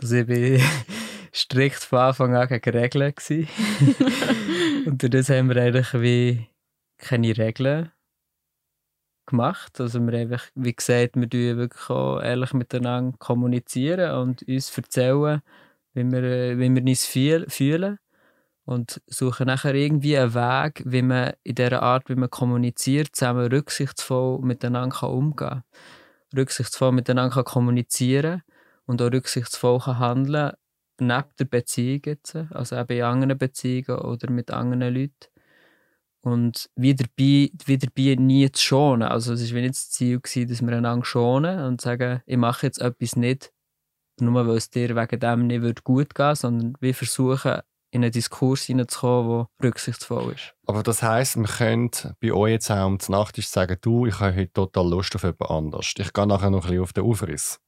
Also 0.00 0.16
ich 0.16 0.26
bin 0.26 0.60
strikt 1.34 1.84
von 1.84 1.98
Anfang 2.00 2.34
an 2.34 2.48
gegen 2.48 2.76
Regeln. 2.76 3.14
und 4.86 5.02
durch 5.02 5.10
das 5.10 5.28
haben 5.28 5.48
wir 5.48 5.62
eigentlich 5.62 5.92
wie 5.94 6.48
keine 6.98 7.36
Regeln 7.36 7.92
gemacht. 9.26 9.80
Also 9.80 10.00
wir 10.00 10.18
einfach, 10.18 10.44
wie 10.54 10.74
gesagt, 10.74 11.16
wir 11.16 11.28
tun 11.28 11.56
wirklich 11.56 11.90
auch 11.90 12.20
ehrlich 12.20 12.52
miteinander 12.52 13.16
kommunizieren 13.18 14.14
und 14.16 14.42
uns 14.42 14.76
erzählen, 14.76 15.42
wie 15.94 16.10
wir, 16.10 16.58
wie 16.58 16.74
wir 16.74 16.82
uns 16.82 17.06
fühlen. 17.06 17.98
Und 18.64 19.02
suchen 19.08 19.48
nachher 19.48 19.74
irgendwie 19.74 20.16
einen 20.16 20.34
Weg, 20.34 20.82
wie 20.86 21.02
man 21.02 21.32
in 21.42 21.56
dieser 21.56 21.82
Art, 21.82 22.08
wie 22.08 22.14
man 22.14 22.30
kommuniziert, 22.30 23.08
zusammen 23.16 23.48
rücksichtsvoll 23.48 24.38
miteinander 24.40 25.10
umgehen 25.10 25.36
kann. 25.36 25.62
Rücksichtsvoll 26.36 26.92
miteinander 26.92 27.42
kommunizieren 27.42 28.42
und 28.86 29.02
auch 29.02 29.10
rücksichtsvoll 29.10 29.80
handeln 29.80 30.52
neben 31.00 31.28
der 31.38 31.44
Beziehung 31.44 32.02
jetzt, 32.04 32.36
also 32.50 32.76
eben 32.76 32.96
in 32.96 33.02
anderen 33.02 33.38
Beziehungen 33.38 34.00
oder 34.00 34.30
mit 34.30 34.50
anderen 34.50 34.94
Leuten. 34.94 35.31
Und 36.24 36.70
wie 36.76 36.94
dabei, 36.94 37.50
wie 37.66 37.78
dabei 37.78 38.14
nie 38.14 38.50
zu 38.52 38.62
schonen. 38.62 39.08
Also 39.08 39.32
es 39.32 39.52
war 39.52 39.60
nicht 39.60 39.74
das 39.74 39.90
Ziel, 39.90 40.20
gewesen, 40.20 40.48
dass 40.48 40.62
wir 40.62 40.76
einander 40.76 41.04
schonen 41.04 41.60
und 41.60 41.80
sagen, 41.80 42.22
ich 42.26 42.36
mache 42.36 42.66
jetzt 42.66 42.80
etwas 42.80 43.16
nicht, 43.16 43.52
nur 44.20 44.46
weil 44.46 44.56
es 44.56 44.70
dir 44.70 44.94
wegen 44.94 45.20
dem 45.20 45.46
nicht 45.48 45.84
gut 45.84 46.14
gehen 46.14 46.26
würde, 46.26 46.36
sondern 46.36 46.74
wir 46.80 46.94
versuchen, 46.94 47.60
in 47.90 48.04
einen 48.04 48.12
Diskurs 48.12 48.62
hineinzukommen, 48.62 49.46
der 49.60 49.68
rücksichtsvoll 49.68 50.32
ist. 50.32 50.54
Aber 50.66 50.82
das 50.82 51.02
heisst, 51.02 51.36
wir 51.36 51.44
können 51.44 51.90
bei 52.20 52.32
euch 52.32 52.52
jetzt 52.52 52.70
auch 52.70 52.86
um 52.86 52.98
die 52.98 53.10
Nacht 53.10 53.36
sagen, 53.42 53.76
du, 53.80 54.06
ich 54.06 54.18
habe 54.20 54.34
heute 54.34 54.52
total 54.52 54.88
Lust 54.88 55.14
auf 55.14 55.24
jemand 55.24 55.50
anderes. 55.50 55.92
Ich 55.98 56.12
gehe 56.12 56.26
nachher 56.26 56.50
noch 56.50 56.64
ein 56.64 56.68
bisschen 56.68 56.82
auf 56.82 56.92
den 56.92 57.04
Aufriss. 57.04 57.60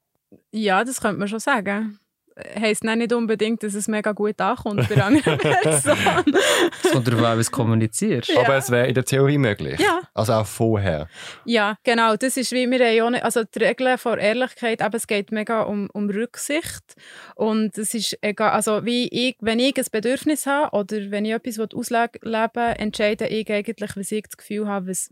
Ja, 0.50 0.82
das 0.82 1.00
könnte 1.00 1.18
man 1.18 1.28
schon 1.28 1.40
sagen 1.40 1.98
heisst 2.36 2.84
nicht 2.84 3.12
unbedingt, 3.12 3.62
dass 3.62 3.74
es 3.74 3.88
mega 3.88 4.12
gut 4.12 4.40
ankommt 4.40 4.88
bei 4.88 5.02
anderen 5.02 5.38
Personen. 5.38 6.24
Es 6.82 6.90
kommt 6.90 7.06
darauf 7.06 7.22
an, 7.22 7.36
wie 7.36 7.40
es 7.40 7.50
kommunizierst. 7.50 8.30
Ja. 8.30 8.40
Aber 8.40 8.56
es 8.56 8.70
wäre 8.70 8.88
in 8.88 8.94
der 8.94 9.04
Theorie 9.04 9.38
möglich. 9.38 9.78
Ja. 9.80 10.00
Also 10.12 10.32
auch 10.34 10.46
vorher. 10.46 11.08
Ja, 11.44 11.76
genau. 11.84 12.16
Das 12.16 12.36
ist 12.36 12.52
wie 12.52 12.70
wir 12.70 13.10
nicht, 13.10 13.24
also 13.24 13.44
die 13.44 13.58
Regeln 13.58 13.98
von 13.98 14.18
Ehrlichkeit, 14.18 14.82
aber 14.82 14.96
es 14.96 15.06
geht 15.06 15.32
mega 15.32 15.62
um, 15.62 15.88
um 15.92 16.10
Rücksicht 16.10 16.94
und 17.34 17.76
es 17.78 17.94
ist 17.94 18.18
egal, 18.20 18.50
also 18.50 18.84
wie 18.84 19.08
ich, 19.08 19.36
wenn 19.40 19.58
ich 19.58 19.76
ein 19.76 19.86
Bedürfnis 19.90 20.46
habe 20.46 20.76
oder 20.76 21.10
wenn 21.10 21.24
ich 21.24 21.32
etwas 21.32 21.58
ausleben 21.58 22.56
entscheide 22.76 23.26
ich 23.28 23.50
eigentlich, 23.50 23.96
was 23.96 24.12
ich 24.12 24.24
das 24.24 24.36
Gefühl 24.36 24.66
habe, 24.66 24.88
was, 24.88 25.10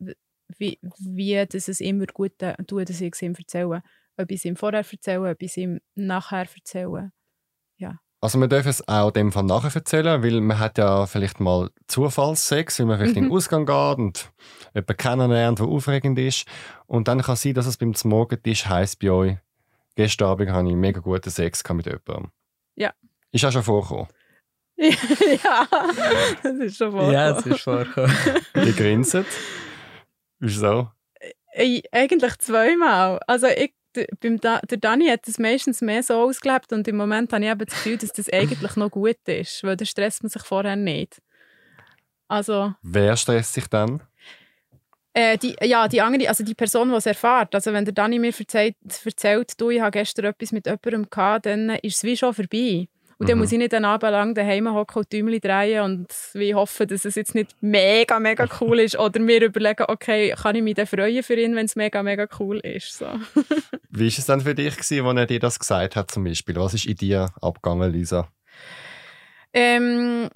wie, 0.58 0.78
wie 0.98 1.44
dass 1.46 1.68
es 1.68 1.80
immer 1.80 2.06
gut 2.06 2.32
tut, 2.66 2.88
dass 2.88 3.00
ich 3.00 3.12
es 3.12 3.22
ihm 3.22 3.34
erzähle 3.36 3.82
etwas 4.16 4.44
ihm 4.44 4.56
vorher 4.56 4.84
erzählen, 4.88 5.26
etwas 5.26 5.56
ihm 5.56 5.80
nachher 5.94 6.46
erzählen. 6.54 7.12
Ja. 7.76 7.98
Also 8.20 8.38
man 8.38 8.48
darf 8.48 8.66
es 8.66 8.86
auch 8.86 9.10
dem 9.10 9.32
von 9.32 9.46
nachher 9.46 9.74
erzählen, 9.74 10.22
weil 10.22 10.40
man 10.40 10.58
hat 10.58 10.78
ja 10.78 11.06
vielleicht 11.06 11.40
mal 11.40 11.70
Zufallssex, 11.88 12.78
weil 12.78 12.86
man 12.86 12.98
vielleicht 12.98 13.16
mhm. 13.16 13.24
in 13.24 13.28
den 13.28 13.36
Ausgang 13.36 13.66
geht 13.66 13.98
und 13.98 14.32
jemanden 14.74 14.96
kennenlernt, 14.96 15.58
der 15.58 15.66
aufregend 15.66 16.18
ist. 16.18 16.46
Und 16.86 17.08
dann 17.08 17.22
kann 17.22 17.34
es 17.34 17.42
sein, 17.42 17.54
dass 17.54 17.66
es 17.66 17.76
beim 17.76 17.92
Morgentisch 18.04 18.66
heisst 18.66 19.00
bei 19.00 19.10
euch, 19.10 19.36
gestern 19.96 20.28
Abend 20.28 20.52
hatte 20.52 20.68
ich 20.68 20.76
mega 20.76 21.00
guten 21.00 21.30
Sex 21.30 21.64
mit 21.72 21.86
jemandem. 21.86 22.30
Ja. 22.76 22.92
Ist 23.32 23.44
auch 23.44 23.52
schon 23.52 23.64
vorgekommen? 23.64 24.06
ja, 24.76 25.68
das 26.42 26.56
ist 26.58 26.76
schon 26.76 26.92
vorgekommen. 26.92 27.12
Ja, 27.12 27.32
das 27.32 27.46
ist 27.46 27.60
vorgekommen. 27.60 28.16
Ihr 28.54 28.72
grinset. 28.72 29.26
Wieso? 30.38 30.90
Äh, 31.52 31.82
eigentlich 31.92 32.38
zweimal. 32.38 33.20
Also 33.26 33.48
ich 33.48 33.74
beim 34.20 34.40
da 34.40 34.60
der 34.60 34.78
Dani 34.78 35.08
hat 35.08 35.26
das 35.26 35.38
meistens 35.38 35.80
mehr 35.80 36.02
so 36.02 36.14
ausgelebt 36.14 36.72
und 36.72 36.86
im 36.88 36.96
Moment 36.96 37.32
habe 37.32 37.44
ich 37.44 37.50
eben 37.50 37.66
das 37.66 37.74
Gefühl, 37.74 37.98
dass 37.98 38.12
das 38.12 38.32
eigentlich 38.32 38.76
noch 38.76 38.90
gut 38.90 39.18
ist, 39.26 39.62
weil 39.64 39.76
da 39.76 39.84
stresst 39.84 40.22
man 40.22 40.30
sich 40.30 40.42
vorher 40.42 40.76
nicht. 40.76 41.20
Also, 42.28 42.74
Wer 42.82 43.16
stresst 43.16 43.54
sich 43.54 43.66
dann? 43.68 44.02
Äh, 45.14 45.36
die, 45.36 45.54
ja, 45.60 45.88
die 45.88 46.00
andere, 46.00 46.28
also 46.28 46.42
die 46.42 46.54
Person, 46.54 46.88
die 46.88 46.94
es 46.94 47.04
erfährt. 47.04 47.54
Also 47.54 47.72
wenn 47.72 47.84
der 47.84 47.92
Dani 47.92 48.18
mir 48.18 48.32
erzählt, 48.36 48.76
erzählt 49.04 49.60
du, 49.60 49.68
ich 49.68 49.80
habe 49.80 49.90
gestern 49.90 50.24
etwas 50.24 50.52
mit 50.52 50.64
jemandem 50.64 51.10
gehabt, 51.10 51.44
dann 51.44 51.70
ist 51.82 51.96
es 51.98 52.04
wie 52.04 52.16
schon 52.16 52.32
vorbei. 52.32 52.88
Und 53.22 53.28
dann 53.28 53.38
mhm. 53.38 53.42
muss 53.42 53.52
ich 53.52 53.58
nicht 53.58 53.70
den 53.70 53.84
Abend 53.84 54.10
lang 54.10 54.34
daheim 54.34 54.74
hocken 54.74 54.98
und 54.98 55.12
Däumchen 55.12 55.40
drehen 55.40 55.82
und 55.82 56.08
wie 56.32 56.56
hoffen, 56.56 56.88
dass 56.88 57.04
es 57.04 57.14
jetzt 57.14 57.36
nicht 57.36 57.54
mega, 57.60 58.18
mega 58.18 58.48
cool 58.60 58.80
ist. 58.80 58.98
Oder 58.98 59.20
mir 59.20 59.40
überlegen, 59.44 59.84
okay, 59.86 60.34
kann 60.36 60.56
ich 60.56 60.62
mich 60.64 60.74
dann 60.74 60.88
freuen 60.88 61.22
für 61.22 61.40
ihn, 61.40 61.54
wenn 61.54 61.66
es 61.66 61.76
mega, 61.76 62.02
mega 62.02 62.26
cool 62.40 62.58
ist. 62.58 62.98
So. 62.98 63.06
wie 63.90 64.00
war 64.00 64.18
es 64.18 64.26
dann 64.26 64.40
für 64.40 64.56
dich, 64.56 64.74
gewesen, 64.74 65.06
als 65.06 65.16
er 65.16 65.26
dir 65.26 65.38
das 65.38 65.60
gesagt 65.60 65.94
hat 65.94 66.10
zum 66.10 66.24
Beispiel? 66.24 66.56
Was 66.56 66.74
ist 66.74 66.84
in 66.86 66.96
dir 66.96 67.30
abgegangen, 67.40 67.92
Lisa? 67.92 68.26
Ähm, 69.52 70.28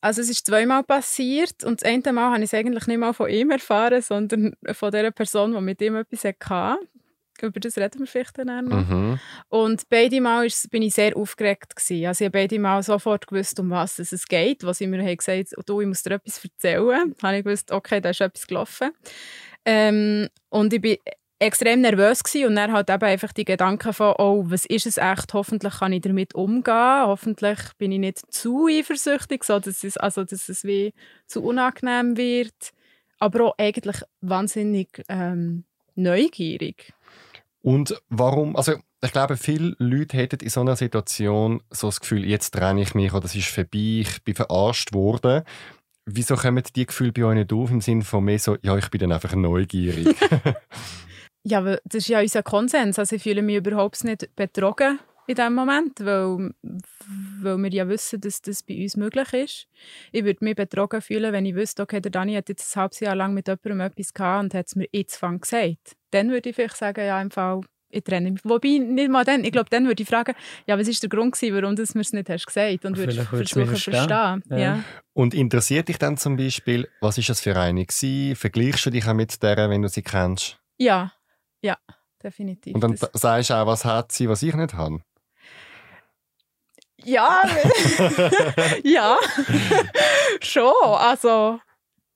also 0.00 0.20
es 0.20 0.28
ist 0.28 0.44
zweimal 0.48 0.82
passiert 0.82 1.62
und 1.62 1.80
das 1.80 1.88
eine 1.88 2.12
Mal 2.12 2.32
habe 2.32 2.38
ich 2.38 2.46
es 2.46 2.54
eigentlich 2.54 2.88
nicht 2.88 2.98
mal 2.98 3.12
von 3.12 3.30
ihm 3.30 3.52
erfahren, 3.52 4.02
sondern 4.02 4.56
von 4.72 4.90
der 4.90 5.12
Person, 5.12 5.54
die 5.54 5.60
mit 5.60 5.80
ihm 5.80 5.94
etwas 5.94 6.24
hatte 6.24 6.80
über 7.42 7.60
das 7.60 7.76
reden 7.76 8.00
wir 8.00 8.06
vielleicht 8.06 8.38
dann 8.38 8.66
noch. 8.66 8.88
Mhm. 8.88 9.18
Und 9.48 9.88
beide 9.88 10.20
Mal 10.20 10.46
ist, 10.46 10.70
bin 10.70 10.82
ich 10.82 10.94
sehr 10.94 11.16
aufgeregt 11.16 11.76
gewesen. 11.76 12.06
Also 12.06 12.24
ich 12.24 12.28
habe 12.28 12.38
beide 12.38 12.58
Mal 12.58 12.82
sofort 12.82 13.26
gewusst, 13.26 13.58
um 13.60 13.70
was 13.70 13.98
es 13.98 14.26
geht. 14.26 14.64
Was 14.64 14.78
sie 14.78 14.86
mir 14.86 15.02
haben 15.02 15.16
gesagt 15.16 15.54
du, 15.66 15.80
ich 15.80 15.86
muss 15.86 16.02
dir 16.02 16.14
etwas 16.14 16.42
erzählen, 16.44 17.14
habe 17.22 17.38
ich 17.38 17.44
gewusst, 17.44 17.72
okay, 17.72 18.00
da 18.00 18.10
ist 18.10 18.20
etwas 18.20 18.46
gelaufen. 18.46 18.90
Ähm, 19.64 20.28
und 20.48 20.72
ich 20.72 20.80
bin 20.80 20.96
extrem 21.38 21.82
nervös 21.82 22.22
gewesen 22.22 22.48
und 22.48 22.56
dann 22.56 22.72
halt 22.72 22.88
eben 22.88 23.04
einfach 23.04 23.32
die 23.32 23.44
Gedanken 23.44 23.92
von, 23.92 24.14
oh, 24.18 24.44
was 24.46 24.64
ist 24.64 24.86
es 24.86 24.96
echt? 24.96 25.34
Hoffentlich 25.34 25.74
kann 25.78 25.92
ich 25.92 26.00
damit 26.00 26.34
umgehen. 26.34 27.06
Hoffentlich 27.06 27.58
bin 27.78 27.92
ich 27.92 27.98
nicht 27.98 28.32
zu 28.32 28.68
eifersüchtig, 28.68 29.44
so 29.44 29.58
dass 29.58 29.84
es, 29.84 29.96
also, 29.96 30.24
dass 30.24 30.48
es 30.48 30.64
wie 30.64 30.94
zu 31.26 31.42
unangenehm 31.42 32.16
wird. 32.16 32.72
Aber 33.18 33.44
auch 33.44 33.54
eigentlich 33.58 34.00
wahnsinnig 34.20 35.04
ähm, 35.08 35.64
neugierig. 35.94 36.92
Und 37.66 38.00
warum, 38.08 38.54
also 38.54 38.74
ich 39.02 39.10
glaube, 39.10 39.36
viele 39.36 39.74
Leute 39.78 40.16
hätten 40.16 40.38
in 40.38 40.50
so 40.50 40.60
einer 40.60 40.76
Situation 40.76 41.60
so 41.68 41.88
das 41.88 41.98
Gefühl, 41.98 42.24
jetzt 42.24 42.52
trenne 42.52 42.80
ich 42.80 42.94
mich 42.94 43.12
oder 43.12 43.24
es 43.24 43.34
ist 43.34 43.48
vorbei, 43.48 44.02
ich 44.02 44.22
bin 44.22 44.36
verarscht 44.36 44.92
worden. 44.92 45.42
Wieso 46.04 46.36
kommen 46.36 46.62
die 46.76 46.86
Gefühle 46.86 47.10
bei 47.10 47.24
euch 47.24 47.34
nicht 47.34 47.52
auf 47.52 47.72
im 47.72 47.80
Sinne 47.80 48.04
von 48.04 48.22
mir 48.22 48.38
so, 48.38 48.56
ja, 48.62 48.78
ich 48.78 48.88
bin 48.88 49.00
dann 49.00 49.10
einfach 49.10 49.34
neugierig? 49.34 50.06
ja, 51.42 51.60
das 51.60 51.80
ist 51.94 52.06
ja 52.06 52.20
unser 52.20 52.44
Konsens. 52.44 53.00
Also 53.00 53.16
ich 53.16 53.24
fühle 53.24 53.42
mich 53.42 53.56
überhaupt 53.56 54.04
nicht 54.04 54.30
betrogen 54.36 55.00
in 55.26 55.34
diesem 55.34 55.54
Moment, 55.54 56.00
weil, 56.00 56.50
weil 57.40 57.58
wir 57.58 57.70
ja 57.70 57.88
wissen, 57.88 58.20
dass 58.20 58.42
das 58.42 58.62
bei 58.62 58.82
uns 58.82 58.96
möglich 58.96 59.32
ist. 59.32 59.68
Ich 60.12 60.24
würde 60.24 60.44
mich 60.44 60.56
betrogen 60.56 61.00
fühlen, 61.02 61.32
wenn 61.32 61.46
ich 61.46 61.54
wüsste, 61.54 61.82
okay, 61.82 62.00
der 62.00 62.10
Dani 62.10 62.34
hat 62.34 62.48
jetzt 62.48 62.76
ein 62.76 62.80
halbes 62.82 63.00
Jahr 63.00 63.16
lang 63.16 63.34
mit 63.34 63.48
jemandem 63.48 63.80
etwas 63.80 64.14
gehabt 64.14 64.44
und 64.44 64.54
hat 64.54 64.66
es 64.66 64.76
mir 64.76 64.88
jetzt 64.92 65.16
von 65.16 65.40
gesagt. 65.40 65.96
Dann 66.10 66.30
würde 66.30 66.50
ich 66.50 66.56
vielleicht 66.56 66.76
sagen, 66.76 67.04
ja, 67.04 67.20
im 67.20 67.30
Fall, 67.30 67.60
ich 67.90 68.04
trenne 68.04 68.30
mich. 68.30 68.40
Wobei, 68.44 68.78
nicht 68.78 69.10
mal 69.10 69.24
dann. 69.24 69.44
Ich 69.44 69.52
glaube, 69.52 69.70
dann 69.70 69.86
würde 69.86 70.02
ich 70.02 70.08
fragen, 70.08 70.34
ja, 70.66 70.78
was 70.78 70.86
war 70.86 70.94
der 70.94 71.08
Grund, 71.08 71.34
gewesen, 71.34 71.54
warum 71.54 71.76
du 71.76 71.82
es 71.82 71.94
mir 71.94 72.00
nicht 72.00 72.28
hast 72.28 72.46
gesagt 72.46 72.84
und 72.84 72.96
würde 72.96 73.12
versuchen 73.12 73.46
zu 73.46 73.66
verstehen. 73.66 73.94
verstehen. 73.94 74.42
Ja. 74.50 74.58
ja. 74.58 74.84
Und 75.12 75.34
interessiert 75.34 75.88
dich 75.88 75.98
dann 75.98 76.16
zum 76.16 76.36
Beispiel, 76.36 76.88
was 77.00 77.18
ist 77.18 77.28
das 77.28 77.40
für 77.40 77.56
eine 77.56 77.84
gewesen? 77.84 78.36
Vergleichst 78.36 78.86
du 78.86 78.90
dich 78.90 79.06
auch 79.06 79.14
mit 79.14 79.42
der, 79.42 79.70
wenn 79.70 79.82
du 79.82 79.88
sie 79.88 80.02
kennst? 80.02 80.58
Ja, 80.78 81.12
ja, 81.62 81.76
definitiv. 82.22 82.74
Und 82.74 82.80
dann 82.82 82.96
das. 82.96 83.10
sagst 83.14 83.50
du 83.50 83.54
auch, 83.54 83.66
was 83.66 83.84
hat 83.84 84.12
sie, 84.12 84.28
was 84.28 84.42
ich 84.42 84.54
nicht 84.54 84.74
habe? 84.74 85.00
Ja, 87.06 87.40
ja, 88.84 89.16
schon. 90.40 90.72
Also, 90.82 91.60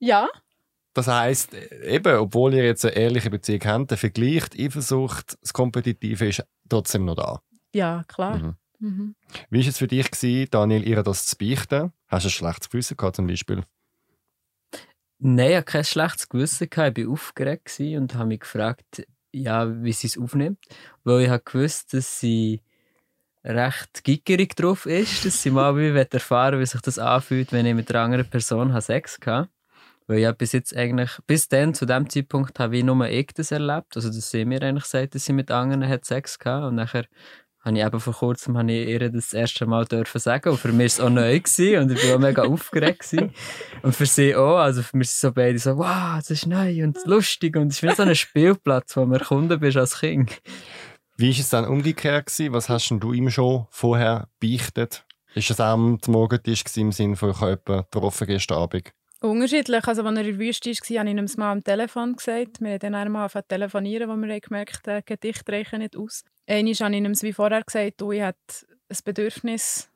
ja. 0.01 0.29
Das 0.95 1.07
heisst, 1.07 1.55
eben, 1.55 2.17
obwohl 2.17 2.55
ihr 2.55 2.65
jetzt 2.65 2.85
eine 2.85 2.97
ehrliche 2.97 3.31
Beziehung 3.31 3.61
habt, 3.65 3.91
der 3.93 3.99
Vergleich, 3.99 4.49
die 4.49 4.67
Eifersucht, 4.67 5.39
das 5.41 5.53
Kompetitive 5.53 6.27
ist 6.27 6.45
trotzdem 6.69 7.05
noch 7.05 7.15
da. 7.15 7.41
Ja, 7.73 8.03
klar. 8.09 8.37
Mhm. 8.39 8.57
Mhm. 8.81 9.15
Wie 9.51 9.63
war 9.63 9.69
es 9.69 9.79
für 9.79 9.87
dich, 9.87 10.11
gewesen, 10.11 10.49
Daniel, 10.51 10.87
ihr 10.87 11.03
das 11.05 11.27
zu 11.27 11.37
beichten? 11.37 11.93
Hast 12.09 12.25
du 12.25 12.29
ein 12.29 12.33
schlechtes 12.33 12.71
Gewissen 12.71 12.97
gehabt, 12.97 13.17
zum 13.17 13.29
Beispiel? 13.29 13.63
Nein, 15.19 15.51
ich 15.51 15.57
hatte 15.57 15.65
kein 15.73 15.85
schlechtes 15.85 16.29
Gewissen. 16.29 16.69
Gehabt. 16.69 16.99
Ich 16.99 17.07
war 17.07 17.13
aufgeregt 17.13 17.79
und 17.79 18.15
habe 18.15 18.27
mich 18.27 18.41
gefragt, 18.41 19.07
ja, 19.33 19.83
wie 19.85 19.93
sie 19.93 20.09
es 20.09 20.19
aufnimmt. 20.19 20.59
Weil 21.05 21.23
ich 21.23 21.29
habe 21.29 21.43
gewusst, 21.45 21.93
dass 21.95 22.19
sie 22.19 22.63
recht 23.45 24.05
gickerig 24.05 24.57
drauf 24.57 24.87
ist, 24.87 25.25
dass 25.25 25.43
sie 25.43 25.51
mal 25.51 25.77
wie 25.77 25.89
erfahren 25.89 26.61
wie 26.61 26.67
sich 26.67 26.81
das 26.81 26.99
anfühlt, 26.99 27.53
wenn 27.53 27.67
ich 27.67 27.75
mit 27.75 27.91
einer 27.91 28.05
anderen 28.05 28.29
Person 28.29 28.79
Sex 28.81 29.19
hatte. 29.25 29.49
Weil 30.07 30.19
ja 30.19 30.33
bis 30.33 30.53
jetzt 30.53 30.77
eigentlich, 30.77 31.11
bis 31.27 31.49
dann, 31.49 31.73
zu 31.73 31.87
dem 31.87 32.11
Zeitpunkt, 32.11 32.59
habe 32.59 32.77
ich 32.77 32.85
nur 32.85 33.07
ich 33.07 33.29
das 33.29 33.53
erlebt. 33.53 33.95
Also, 33.95 34.09
dass 34.09 34.31
sie 34.31 34.45
mir 34.45 34.61
eigentlich 34.61 34.87
sagt, 34.87 35.15
dass 35.15 35.25
sie 35.25 35.33
mit 35.33 35.53
anderen 35.53 35.89
hat 35.89 36.05
Sex 36.05 36.37
hatte. 36.45 36.67
Und 36.67 36.75
nachher 36.75 37.05
habe 37.61 37.79
ich 37.79 37.85
eben 37.85 38.01
vor 38.01 38.15
kurzem 38.15 38.59
habe 38.59 38.73
ich 38.73 38.89
ihr 38.89 39.09
das 39.11 39.33
erste 39.33 39.67
Mal 39.67 39.85
dürfen 39.85 40.19
sagen. 40.19 40.51
Und 40.51 40.59
für 40.59 40.73
mich 40.73 40.79
war 40.79 40.87
es 40.87 41.01
auch 41.01 41.11
neu 41.11 41.37
und 41.37 41.93
ich 41.93 42.09
war 42.09 42.17
auch 42.17 42.19
mega 42.19 42.43
aufgeregt. 42.43 43.09
Gewesen. 43.09 43.33
Und 43.83 43.95
für 43.95 44.07
sie 44.07 44.35
auch. 44.35 44.57
Also 44.57 44.83
für 44.83 44.97
mich 44.97 45.11
sind 45.11 45.29
so 45.29 45.33
beide 45.33 45.59
so, 45.59 45.77
wow, 45.77 46.17
das 46.17 46.31
ist 46.31 46.47
neu 46.47 46.83
und 46.83 46.99
lustig. 47.05 47.57
Und 47.57 47.69
es 47.69 47.77
ist 47.77 47.83
wie 47.83 47.95
so 47.95 48.03
ein 48.03 48.15
Spielplatz, 48.15 48.97
wo 48.97 49.07
man 49.07 49.21
Kunde 49.21 49.59
bist 49.59 49.77
als 49.77 50.01
Kind. 50.01 50.41
Wie 51.21 51.35
war 51.35 51.41
es 51.41 51.51
dann 51.51 51.67
umgekehrt? 51.67 52.29
Gewesen? 52.29 52.55
Was 52.55 52.71
hast 52.71 52.89
du 52.89 53.13
ihm 53.13 53.29
schon 53.29 53.67
vorher 53.69 54.31
beichtet? 54.41 55.05
Ist 55.35 55.51
es 55.51 55.61
am 55.61 55.99
Morgentisch 56.07 56.65
im 56.77 56.93
Sinne 56.93 57.15
von, 57.15 57.33
ich 57.33 57.41
habe 57.43 57.61
jemanden 57.67 57.91
getroffen 57.91 58.27
gestern 58.27 58.57
Abend? 58.57 58.91
Unterschiedlich. 59.21 59.87
Also, 59.87 60.03
als 60.03 60.17
er 60.17 60.23
in 60.23 60.39
der 60.39 60.39
Wüste 60.39 60.71
war, 60.71 61.01
habe 61.01 61.11
ich 61.11 61.17
ihm 61.17 61.29
mal 61.37 61.53
am 61.53 61.63
Telefon 61.63 62.17
gesagt. 62.17 62.63
Wir 62.63 62.71
haben 62.71 62.79
dann 62.79 62.95
einmal 62.95 63.25
angefangen 63.25 63.49
telefonieren, 63.49 64.09
wo 64.09 64.17
wir 64.17 64.41
gemerkt 64.41 64.89
haben, 64.89 65.03
Gedicht 65.05 65.47
reichen 65.51 65.81
nicht 65.81 65.95
aus. 65.95 66.25
Einmal 66.47 66.73
habe 66.73 66.95
ich 66.95 67.05
ihm 67.05 67.23
wie 67.23 67.33
vorher 67.35 67.65
gesagt, 67.65 68.01
du, 68.01 68.13
ich 68.13 68.23
habe 68.23 68.39
ein 68.89 68.99
Bedürfnis 69.05 69.91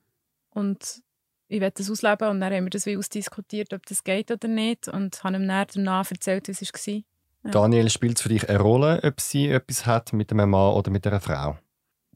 und 0.50 1.00
ich 1.48 1.62
will 1.62 1.72
das 1.74 1.90
ausleben. 1.90 2.28
Und 2.28 2.40
dann 2.40 2.52
haben 2.52 2.64
wir 2.64 2.70
das 2.70 2.84
wie 2.84 2.98
ausdiskutiert, 2.98 3.72
ob 3.72 3.86
das 3.86 4.04
geht 4.04 4.30
oder 4.30 4.48
nicht. 4.48 4.88
Und 4.88 5.24
habe 5.24 5.36
ihm 5.36 5.48
dann 5.48 5.68
danach 5.72 6.10
erzählt, 6.10 6.48
wie 6.48 6.52
es 6.52 6.60
war. 6.60 7.02
Ja. 7.44 7.50
Daniel, 7.50 7.90
spielt 7.90 8.16
es 8.16 8.22
für 8.22 8.30
dich 8.30 8.48
eine 8.48 8.58
Rolle, 8.58 9.00
ob 9.02 9.20
sie 9.20 9.48
etwas 9.48 9.86
hat 9.86 10.12
mit 10.12 10.32
einem 10.32 10.50
Mann 10.50 10.74
oder 10.74 10.90
mit 10.90 11.06
einer 11.06 11.20
Frau? 11.20 11.58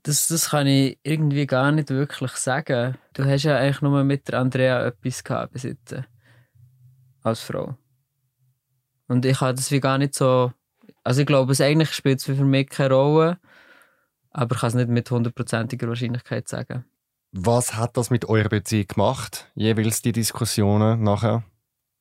Das, 0.02 0.28
das 0.28 0.50
kann 0.50 0.66
ich 0.66 0.98
irgendwie 1.02 1.46
gar 1.46 1.70
nicht 1.72 1.90
wirklich 1.90 2.32
sagen. 2.32 2.96
Du 3.12 3.24
hast 3.24 3.42
ja 3.42 3.56
eigentlich 3.56 3.82
nur 3.82 4.04
mit 4.04 4.28
der 4.28 4.38
Andrea 4.38 4.86
etwas 4.86 5.22
gehabt 5.24 5.62
jetzt 5.62 5.94
als 7.22 7.40
Frau. 7.40 7.76
Und 9.08 9.24
ich 9.24 9.40
habe 9.40 9.54
das 9.54 9.70
wie 9.70 9.80
gar 9.80 9.98
nicht 9.98 10.14
so. 10.14 10.52
Also 11.04 11.22
ich 11.22 11.26
glaube, 11.26 11.52
es 11.52 11.60
eigentlich 11.60 11.92
spielt 11.92 12.20
es 12.20 12.24
für 12.24 12.34
mich 12.44 12.68
keine 12.68 12.94
Rolle, 12.94 13.38
aber 14.30 14.54
ich 14.54 14.60
kann 14.60 14.68
es 14.68 14.74
nicht 14.74 14.88
mit 14.88 15.10
hundertprozentiger 15.10 15.88
Wahrscheinlichkeit 15.88 16.48
sagen. 16.48 16.84
Was 17.32 17.74
hat 17.74 17.96
das 17.96 18.10
mit 18.10 18.26
eurer 18.26 18.48
Beziehung 18.48 18.86
gemacht? 18.88 19.50
Jeweils 19.54 20.00
die 20.02 20.12
Diskussionen 20.12 21.02
nachher? 21.02 21.44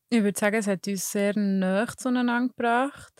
Ich 0.09 0.23
würde 0.23 0.39
sagen, 0.39 0.55
es 0.55 0.67
hat 0.67 0.87
uns 0.87 1.11
sehr 1.11 1.37
nah 1.37 1.85
zueinander 1.97 2.47
gebracht. 2.47 3.13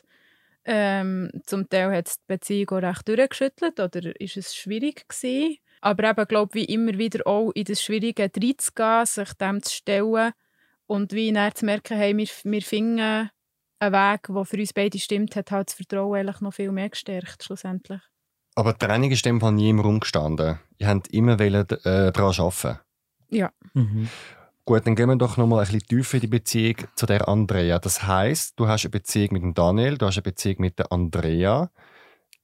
Ähm, 0.64 1.32
zum 1.46 1.70
Teil 1.70 1.96
hat 1.96 2.08
es 2.08 2.18
die 2.18 2.26
Beziehung 2.28 2.70
auch 2.72 2.82
recht 2.82 3.08
durchgeschüttelt 3.08 3.80
oder 3.80 4.20
ist 4.20 4.38
es 4.38 4.56
schwierig 4.56 5.08
gewesen. 5.08 5.58
Aber 5.82 6.10
eben, 6.10 6.26
glaube 6.28 6.56
wie 6.56 6.66
immer 6.66 6.98
wieder 6.98 7.26
auch 7.26 7.52
in 7.52 7.66
das 7.66 7.82
Schwierige 7.82 8.24
reinzugehen, 8.24 9.06
sich 9.06 9.34
dem 9.34 9.64
zu 9.64 9.74
stellen 9.74 10.32
und 10.88 11.14
wie 11.14 11.32
dann 11.32 11.54
zu 11.54 11.66
merken, 11.66 11.98
hey, 11.98 12.16
wir, 12.18 12.28
wir 12.44 12.62
finden 12.62 13.30
einen 13.80 13.94
Weg, 13.94 14.24
der 14.28 14.46
für 14.46 14.58
uns 14.58 14.74
beide 14.74 15.00
stimmt, 15.00 15.36
hat 15.36 15.52
halt 15.52 15.70
das 15.70 15.76
Vertrauen 15.76 16.20
eigentlich 16.20 16.42
noch 16.42 16.54
viel 16.54 16.72
mehr 16.72 16.90
gestärkt, 16.90 17.44
schlussendlich. 17.44 18.02
Aber 18.56 18.74
die 18.74 18.86
Training 18.86 19.12
ist 19.12 19.26
in 19.26 19.36
dem 19.36 19.42
Fall 19.42 19.52
nie 19.52 19.70
im 19.70 19.80
Raum 19.80 20.00
gestanden. 20.00 20.60
Ihr 20.80 20.88
habt 20.88 21.10
immer 21.10 21.38
wollen, 21.40 21.68
äh, 21.70 22.12
daran 22.12 22.34
arbeiten. 22.40 22.80
Ja. 23.30 23.52
Mhm. 23.74 24.10
Gut, 24.68 24.86
dann 24.86 24.98
gehen 24.98 25.08
wir 25.08 25.16
doch 25.16 25.38
noch 25.38 25.48
mal 25.48 25.60
ein 25.60 25.66
bisschen 25.66 25.80
tiefer 25.80 26.16
in 26.16 26.22
die 26.22 26.28
Beziehung 26.28 26.76
zu 26.94 27.06
der 27.06 27.30
Andrea. 27.30 27.80
Das 27.80 28.04
heißt, 28.04 28.60
du 28.60 28.68
hast 28.68 28.84
eine 28.84 28.90
Beziehung 28.90 29.30
mit 29.32 29.42
dem 29.42 29.54
Daniel, 29.54 29.98
du 29.98 30.06
hast 30.06 30.18
eine 30.18 30.24
Beziehung 30.24 30.58
mit 30.60 30.78
der 30.78 30.92
Andrea. 30.92 31.72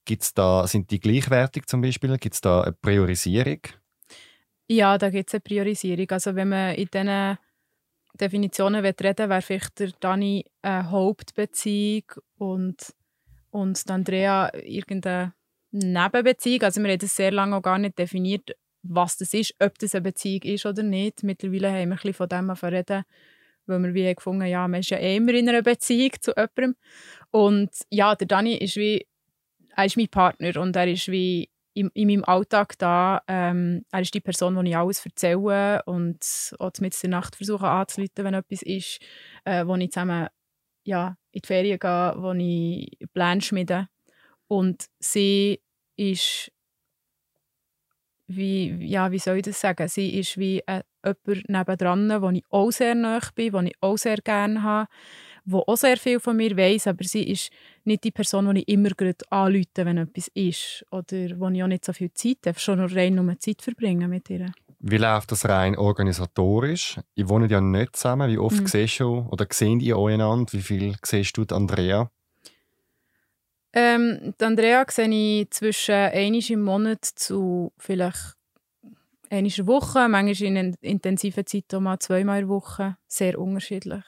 Gibt's 0.05 0.33
da, 0.33 0.65
sind 0.65 0.89
die 0.91 1.01
gleichwertig 1.01 1.65
zum 1.65 1.81
Beispiel? 1.81 2.17
Gibt 2.17 2.33
es 2.33 2.39
da 2.39 2.61
eine 2.61 2.71
Priorisierung? 2.71 3.59
Ja, 4.69 4.97
da 4.97 5.09
gibt 5.09 5.31
es 5.31 5.33
eine 5.33 5.41
Priorisierung. 5.41 6.09
Also 6.11 6.33
wenn 6.33 6.47
man 6.47 6.75
in 6.75 6.87
diesen 6.93 7.37
Definitionen 8.13 8.85
reden 8.85 9.17
will, 9.17 9.29
wäre 9.29 9.41
vielleicht 9.41 9.79
der 9.81 9.91
Dani 9.99 10.45
eine 10.61 10.91
Hauptbeziehung 10.91 12.05
und, 12.37 12.95
und 13.49 13.91
Andrea 13.91 14.49
irgendeine 14.63 15.33
Nebenbeziehung. 15.71 16.61
Also 16.61 16.81
wir 16.81 16.89
haben 16.89 16.99
das 16.99 17.17
sehr 17.17 17.33
lange 17.33 17.57
auch 17.57 17.61
gar 17.61 17.79
nicht 17.79 17.99
definiert, 17.99 18.51
was 18.83 19.17
das 19.17 19.33
ist, 19.33 19.55
ob 19.59 19.79
das 19.79 19.95
eine 19.95 20.03
Beziehung 20.03 20.41
ist 20.43 20.65
oder 20.65 20.83
nicht. 20.83 21.23
Mittlerweile 21.23 21.71
haben 21.71 21.89
wir 21.89 21.99
ein 22.03 22.13
von 22.13 22.29
dem 22.29 22.49
reden, 22.49 23.03
weil 23.65 23.79
wir 23.79 23.93
wie 23.93 24.13
gefunden 24.13 24.45
ja, 24.45 24.67
man 24.67 24.81
ist 24.81 24.89
ja 24.89 24.97
eh 24.97 25.15
immer 25.15 25.33
in 25.33 25.49
einer 25.49 25.61
Beziehung 25.61 26.11
zu 26.19 26.31
jemandem. 26.31 26.75
Und 27.31 27.71
ja, 27.89 28.15
der 28.15 28.27
Dani 28.27 28.55
ist 28.57 28.75
wie, 28.75 29.07
er 29.75 29.85
ist 29.85 29.97
mein 29.97 30.09
Partner 30.09 30.61
und 30.61 30.75
er 30.75 30.87
ist 30.87 31.07
wie 31.07 31.49
in, 31.73 31.89
in 31.93 32.07
meinem 32.07 32.23
Alltag 32.25 32.77
da. 32.77 33.21
Ähm, 33.27 33.85
er 33.91 34.01
ist 34.01 34.13
die 34.13 34.19
Person, 34.21 34.61
die 34.63 34.71
ich 34.71 34.77
alles 34.77 35.05
erzähle 35.05 35.81
und 35.85 36.53
auch 36.59 36.71
mit 36.79 37.01
der 37.01 37.09
Nacht 37.09 37.35
versuche 37.35 37.67
anzuleiten, 37.67 38.25
wenn 38.25 38.33
etwas 38.33 38.61
ist, 38.61 38.99
äh, 39.45 39.65
wo 39.65 39.75
ich 39.75 39.91
zusammen 39.91 40.27
ja, 40.85 41.15
in 41.31 41.41
die 41.41 41.47
Ferien 41.47 41.79
gehe, 41.79 42.13
wo 42.17 42.33
ich 42.33 42.97
Pläne 43.13 43.41
schmiede. 43.41 43.87
Und 44.47 44.85
sie 44.99 45.61
ist 45.95 46.51
wie, 48.27 48.75
ja, 48.85 49.11
wie 49.11 49.19
soll 49.19 49.37
ich 49.37 49.43
das 49.43 49.59
sagen? 49.59 49.87
Sie 49.87 50.19
ist 50.19 50.37
wie 50.37 50.61
äh, 50.65 50.83
jemand 51.03 51.49
nebendran, 51.49 52.21
wo 52.21 52.29
ich 52.29 52.43
auch 52.49 52.71
sehr 52.71 52.95
nahe 52.95 53.19
bin, 53.35 53.53
wo 53.53 53.59
ich 53.59 53.75
auch 53.81 53.97
sehr 53.97 54.17
gerne 54.17 54.63
habe, 54.63 54.89
wo 55.45 55.59
auch 55.59 55.75
sehr 55.75 55.97
viel 55.97 56.19
von 56.19 56.37
mir 56.37 56.55
weiß, 56.55 56.87
aber 56.87 57.03
sie 57.03 57.23
ist 57.23 57.51
nicht 57.83 58.03
die 58.03 58.11
Person, 58.11 58.53
die 58.53 58.61
ich 58.61 58.69
immer 58.69 58.89
gerade 58.89 59.17
anrufe, 59.29 59.65
wenn 59.75 59.97
etwas 59.97 60.29
ist 60.33 60.85
oder 60.91 61.37
wo 61.37 61.49
ich 61.49 61.63
auch 61.63 61.67
nicht 61.67 61.85
so 61.85 61.93
viel 61.93 62.13
Zeit 62.13 62.37
habe, 62.45 62.59
schon 62.59 62.79
nur 62.79 62.95
rein 62.95 63.19
um 63.19 63.37
Zeit 63.39 63.61
verbringen 63.61 64.09
mit 64.09 64.29
ihr. 64.29 64.51
Wie 64.79 64.97
läuft 64.97 65.31
das 65.31 65.47
rein 65.47 65.77
organisatorisch? 65.77 66.99
Ihr 67.15 67.29
wohnt 67.29 67.49
ja 67.49 67.61
nicht 67.61 67.95
zusammen. 67.95 68.29
Wie 68.29 68.37
oft 68.37 68.59
mhm. 68.59 68.67
siehst 68.67 68.99
du 68.99 69.27
oder 69.31 69.47
sehen 69.49 69.79
ihr 69.79 69.97
euch 69.97 70.15
einander? 70.15 70.51
Wie 70.51 70.61
viel 70.61 70.95
siehst 71.03 71.37
du 71.37 71.43
Andrea? 71.55 72.09
Ähm, 73.73 74.33
die 74.39 74.43
Andrea 74.43 74.85
sehe 74.87 75.09
ich 75.09 75.49
zwischen 75.49 75.95
einmal 75.95 76.49
im 76.51 76.61
Monat 76.61 77.03
zu 77.03 77.73
vielleicht 77.77 78.35
einmal 79.29 79.51
in 79.51 79.67
Woche, 79.67 80.07
manchmal 80.07 80.57
in 80.57 80.75
intensiver 80.81 81.45
Zeit 81.45 81.73
auch 81.73 81.79
mal 81.79 81.99
zweimal 81.99 82.41
in 82.41 82.47
der 82.47 82.55
Woche. 82.55 82.97
Sehr 83.07 83.39
unterschiedlich. 83.39 84.03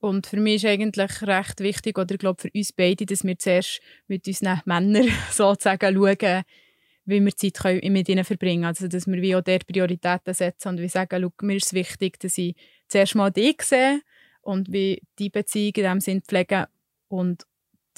Und 0.00 0.26
für 0.26 0.38
mich 0.38 0.64
ist 0.64 0.70
eigentlich 0.70 1.22
recht 1.22 1.60
wichtig, 1.60 1.98
oder 1.98 2.12
ich 2.14 2.18
glaube 2.18 2.40
für 2.40 2.50
uns 2.54 2.72
beide, 2.72 3.04
dass 3.04 3.24
wir 3.24 3.38
zuerst 3.38 3.80
mit 4.06 4.26
unseren 4.26 4.62
Männern 4.64 5.08
sozusagen 5.30 5.94
schauen, 5.94 6.44
wie 7.04 7.20
wir 7.20 7.36
Zeit 7.36 7.82
mit 7.82 8.08
ihnen 8.08 8.24
verbringen. 8.24 8.64
Also, 8.64 8.86
dass 8.86 9.06
wir 9.06 9.20
wie 9.20 9.34
auch 9.34 9.42
dort 9.42 9.66
Prioritäten 9.66 10.34
setzen 10.34 10.68
und 10.68 10.78
wir 10.78 10.88
sagen, 10.88 11.20
schau, 11.20 11.46
mir 11.46 11.56
ist 11.56 11.66
es 11.66 11.72
wichtig, 11.72 12.20
dass 12.20 12.38
ich 12.38 12.54
zuerst 12.86 13.16
mal 13.16 13.30
dich 13.30 13.60
sehe 13.62 14.00
und 14.40 14.72
wie 14.72 15.02
die 15.18 15.30
Beziehung 15.30 15.72
in 15.74 15.82
diesem 15.82 16.00
Sinn 16.00 16.22
pflegen 16.22 16.66
und 17.08 17.44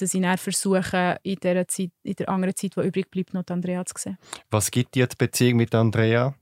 dass 0.00 0.14
ich 0.14 0.22
dann 0.22 0.38
versuche, 0.38 1.18
in 1.22 1.36
der, 1.36 1.66
Zeit, 1.68 1.90
in 2.02 2.14
der 2.14 2.28
anderen 2.28 2.54
Zeit, 2.56 2.76
die 2.76 2.80
übrig 2.80 3.10
bleibt, 3.10 3.34
noch 3.34 3.44
Andrea 3.48 3.84
zu 3.84 3.94
sehen. 3.98 4.18
Was 4.50 4.70
gibt 4.70 4.94
dir 4.94 5.06
die 5.06 5.16
Beziehung 5.16 5.56
mit 5.56 5.74
Andrea? 5.74 6.34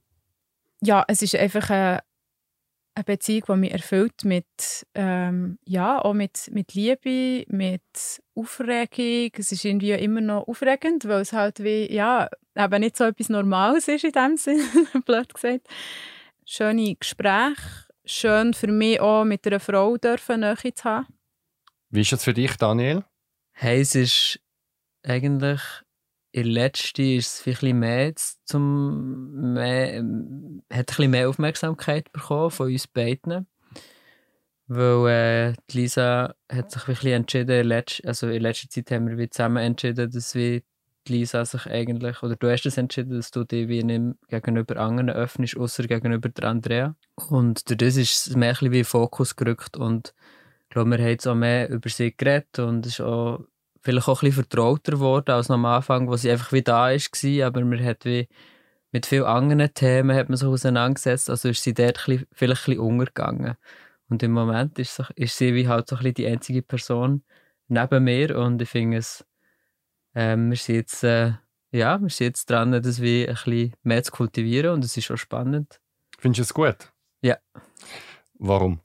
Ja, 0.81 1.05
es 1.09 1.23
ist 1.23 1.35
einfach 1.35 1.71
eine, 1.71 2.01
eine 2.95 3.05
Beziehung, 3.05 3.45
die 3.49 3.57
mich 3.57 3.73
erfüllt 3.73 4.25
mit, 4.25 4.47
ähm, 4.95 5.59
ja, 5.65 6.01
auch 6.01 6.15
mit, 6.15 6.51
mit 6.53 6.75
Liebe, 6.75 7.45
mit 7.49 7.83
Aufregung. 8.35 9.31
Es 9.37 9.53
ist 9.53 9.65
irgendwie 9.65 9.93
immer 9.93 10.21
noch 10.21 10.47
aufregend, 10.47 11.07
weil 11.07 11.23
es 11.23 11.33
halt 11.33 11.63
wie, 11.63 11.93
ja, 11.93 12.29
eben 12.57 12.81
nicht 12.81 12.97
so 12.97 13.05
etwas 13.05 13.29
Normales 13.29 13.89
ist 13.89 14.05
in 14.05 14.13
dem 14.13 14.37
Sinne, 14.37 14.63
blöd 15.05 15.33
gesagt. 15.33 15.69
Schöne 16.45 16.95
Gespräche, 16.95 17.89
schön 18.05 18.55
für 18.55 18.69
mich 18.69 19.01
auch 19.01 19.25
mit 19.25 19.47
einer 19.47 19.61
Frau 19.61 19.97
dürfen 19.97 20.41
Nähe 20.41 20.75
zu 20.75 20.85
haben. 20.85 21.07
Wie 21.91 22.01
ist 22.03 22.13
das 22.13 22.25
für 22.25 22.35
dich, 22.35 22.57
Daniel? 22.57 23.05
Hey, 23.61 23.81
es 23.81 23.97
ist 23.97 24.39
eigentlich 25.03 25.61
in 26.31 26.47
letzter 26.47 27.03
ist 27.03 27.27
es 27.27 27.41
ein 27.41 27.53
bisschen 27.53 27.79
mehr 27.81 28.13
zum 28.45 29.53
mehr, 29.55 29.97
hat 29.99 30.01
ein 30.01 30.63
bisschen 30.71 31.11
mehr 31.11 31.29
Aufmerksamkeit 31.29 32.13
bekommen 32.13 32.53
von 32.53 32.71
uns 32.71 32.87
beiden. 32.87 33.49
Weil 34.69 35.09
äh, 35.09 35.55
Lisa 35.73 36.37
hat 36.49 36.71
sich 36.71 36.87
wirklich 36.87 37.15
entschieden, 37.15 37.63
in 37.63 37.67
letzter, 37.67 38.07
also 38.07 38.29
in 38.29 38.43
letzter 38.43 38.69
Zeit 38.69 38.93
haben 38.93 39.19
wir 39.19 39.29
zusammen 39.29 39.57
entschieden, 39.57 40.09
dass 40.09 40.37
wir 40.37 40.63
Lisa 41.09 41.45
sich 41.45 41.67
eigentlich, 41.67 42.23
oder 42.23 42.37
du 42.37 42.49
hast 42.49 42.65
es 42.65 42.77
entschieden, 42.77 43.17
dass 43.17 43.33
du 43.33 43.43
dich 43.43 43.67
wie 43.67 43.83
nicht 43.83 44.19
gegenüber 44.29 44.77
anderen 44.77 45.11
öffnest, 45.11 45.57
außer 45.57 45.83
gegenüber 45.83 46.29
der 46.29 46.49
Andrea. 46.49 46.95
Und 47.29 47.69
durch 47.69 47.79
das 47.79 47.97
ist 47.97 48.29
es 48.29 48.37
mehr 48.37 48.57
ein 48.61 48.71
wie 48.71 48.79
in 48.79 48.85
Fokus 48.85 49.35
gerückt 49.35 49.77
und 49.77 50.15
ich 50.69 50.75
glaube, 50.75 50.91
wir 50.91 50.99
haben 50.99 51.09
jetzt 51.09 51.27
auch 51.27 51.35
mehr 51.35 51.71
über 51.71 51.89
sie 51.89 52.15
geredet 52.15 52.59
und 52.59 52.85
es 52.85 52.93
ist 52.93 53.01
auch 53.01 53.41
vielleicht 53.89 54.09
auch 54.09 54.23
ein 54.23 54.27
bisschen 54.27 54.45
vertrauter 54.45 54.93
geworden 54.93 55.31
als 55.31 55.51
am 55.51 55.65
Anfang, 55.65 56.09
wo 56.09 56.17
sie 56.17 56.31
einfach 56.31 56.53
wie 56.53 56.61
da 56.61 56.91
war, 56.91 57.47
aber 57.47 57.65
man 57.65 57.83
hat 57.83 58.05
wie 58.05 58.29
mit 58.93 59.07
vielen 59.07 59.25
anderen 59.25 59.73
Themen 59.73 60.15
hat 60.15 60.29
man 60.29 60.37
sich 60.37 60.47
auseinandergesetzt, 60.47 61.31
also 61.31 61.49
ist 61.49 61.63
sie 61.63 61.73
dort 61.73 61.99
ein 62.01 62.05
bisschen, 62.05 62.27
vielleicht 62.33 62.69
ein 62.69 62.73
bisschen 62.73 62.81
untergegangen. 62.81 63.57
Und 64.11 64.23
im 64.23 64.33
Moment 64.33 64.79
ist, 64.79 65.03
ist 65.17 65.39
sie 65.39 65.55
wie 65.55 65.69
halt 65.69 65.89
so 65.89 65.97
ein 65.97 66.01
bisschen 66.01 66.15
die 66.15 66.27
einzige 66.27 66.61
Person 66.61 67.23
neben 67.69 68.05
mir 68.05 68.39
und 68.39 68.61
ich 68.61 68.69
finde 68.69 68.99
es, 68.99 69.25
äh, 70.13 70.37
wir 70.37 70.57
sind 70.57 70.75
jetzt 70.75 71.05
äh, 71.05 71.33
ja, 71.71 71.99
wir 71.99 72.11
sind 72.11 72.27
jetzt 72.27 72.51
dran, 72.51 72.73
das 72.73 73.01
wie 73.01 73.27
ein 73.27 73.35
bisschen 73.35 73.73
mehr 73.83 74.03
zu 74.03 74.13
kultivieren 74.13 74.73
und 74.73 74.85
es 74.85 74.97
ist 74.99 75.05
schon 75.07 75.17
spannend. 75.17 75.81
Findest 76.19 76.39
du 76.39 76.43
es 76.43 76.55
gut? 76.55 76.93
Ja. 77.23 77.39
Warum? 78.39 78.81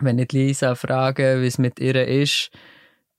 Wenn 0.00 0.18
ich 0.18 0.32
Lisa 0.32 0.74
frage, 0.74 1.40
wie 1.42 1.46
es 1.46 1.58
mit 1.58 1.78
ihr 1.78 2.06
ist, 2.06 2.50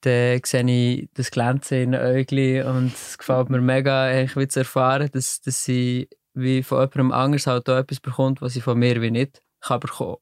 dann 0.00 0.40
sehe 0.44 0.64
ich 0.66 1.08
das 1.14 1.30
Glänzen 1.30 1.78
in 1.78 1.92
den 1.92 2.00
Augen 2.00 2.76
und 2.76 2.94
es 2.94 3.18
gefällt 3.18 3.50
mir 3.50 3.60
mega, 3.60 4.04
eigentlich 4.04 4.50
zu 4.50 4.60
erfahren, 4.60 5.08
dass, 5.12 5.40
dass 5.40 5.64
sie 5.64 6.08
wie 6.34 6.62
von 6.62 6.78
jemandem 6.78 7.12
anders 7.12 7.46
halt 7.46 7.68
auch 7.68 7.78
etwas 7.78 8.00
bekommt, 8.00 8.40
was 8.40 8.54
sie 8.54 8.60
von 8.60 8.78
mir 8.78 9.00
wie 9.02 9.10
nicht 9.10 9.42
kann 9.60 9.80
bekommen. 9.80 10.18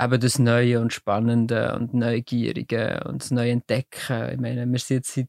Eben 0.00 0.20
das 0.20 0.38
Neue 0.38 0.80
und 0.80 0.92
Spannende 0.92 1.74
und 1.74 1.94
Neugierige 1.94 3.02
und 3.06 3.22
das 3.22 3.30
Neue 3.30 3.52
Entdecken. 3.52 4.30
Ich 4.30 4.38
meine, 4.38 4.66
wir 4.66 4.78
sind 4.78 4.96
jetzt 4.98 5.14
seit 5.14 5.28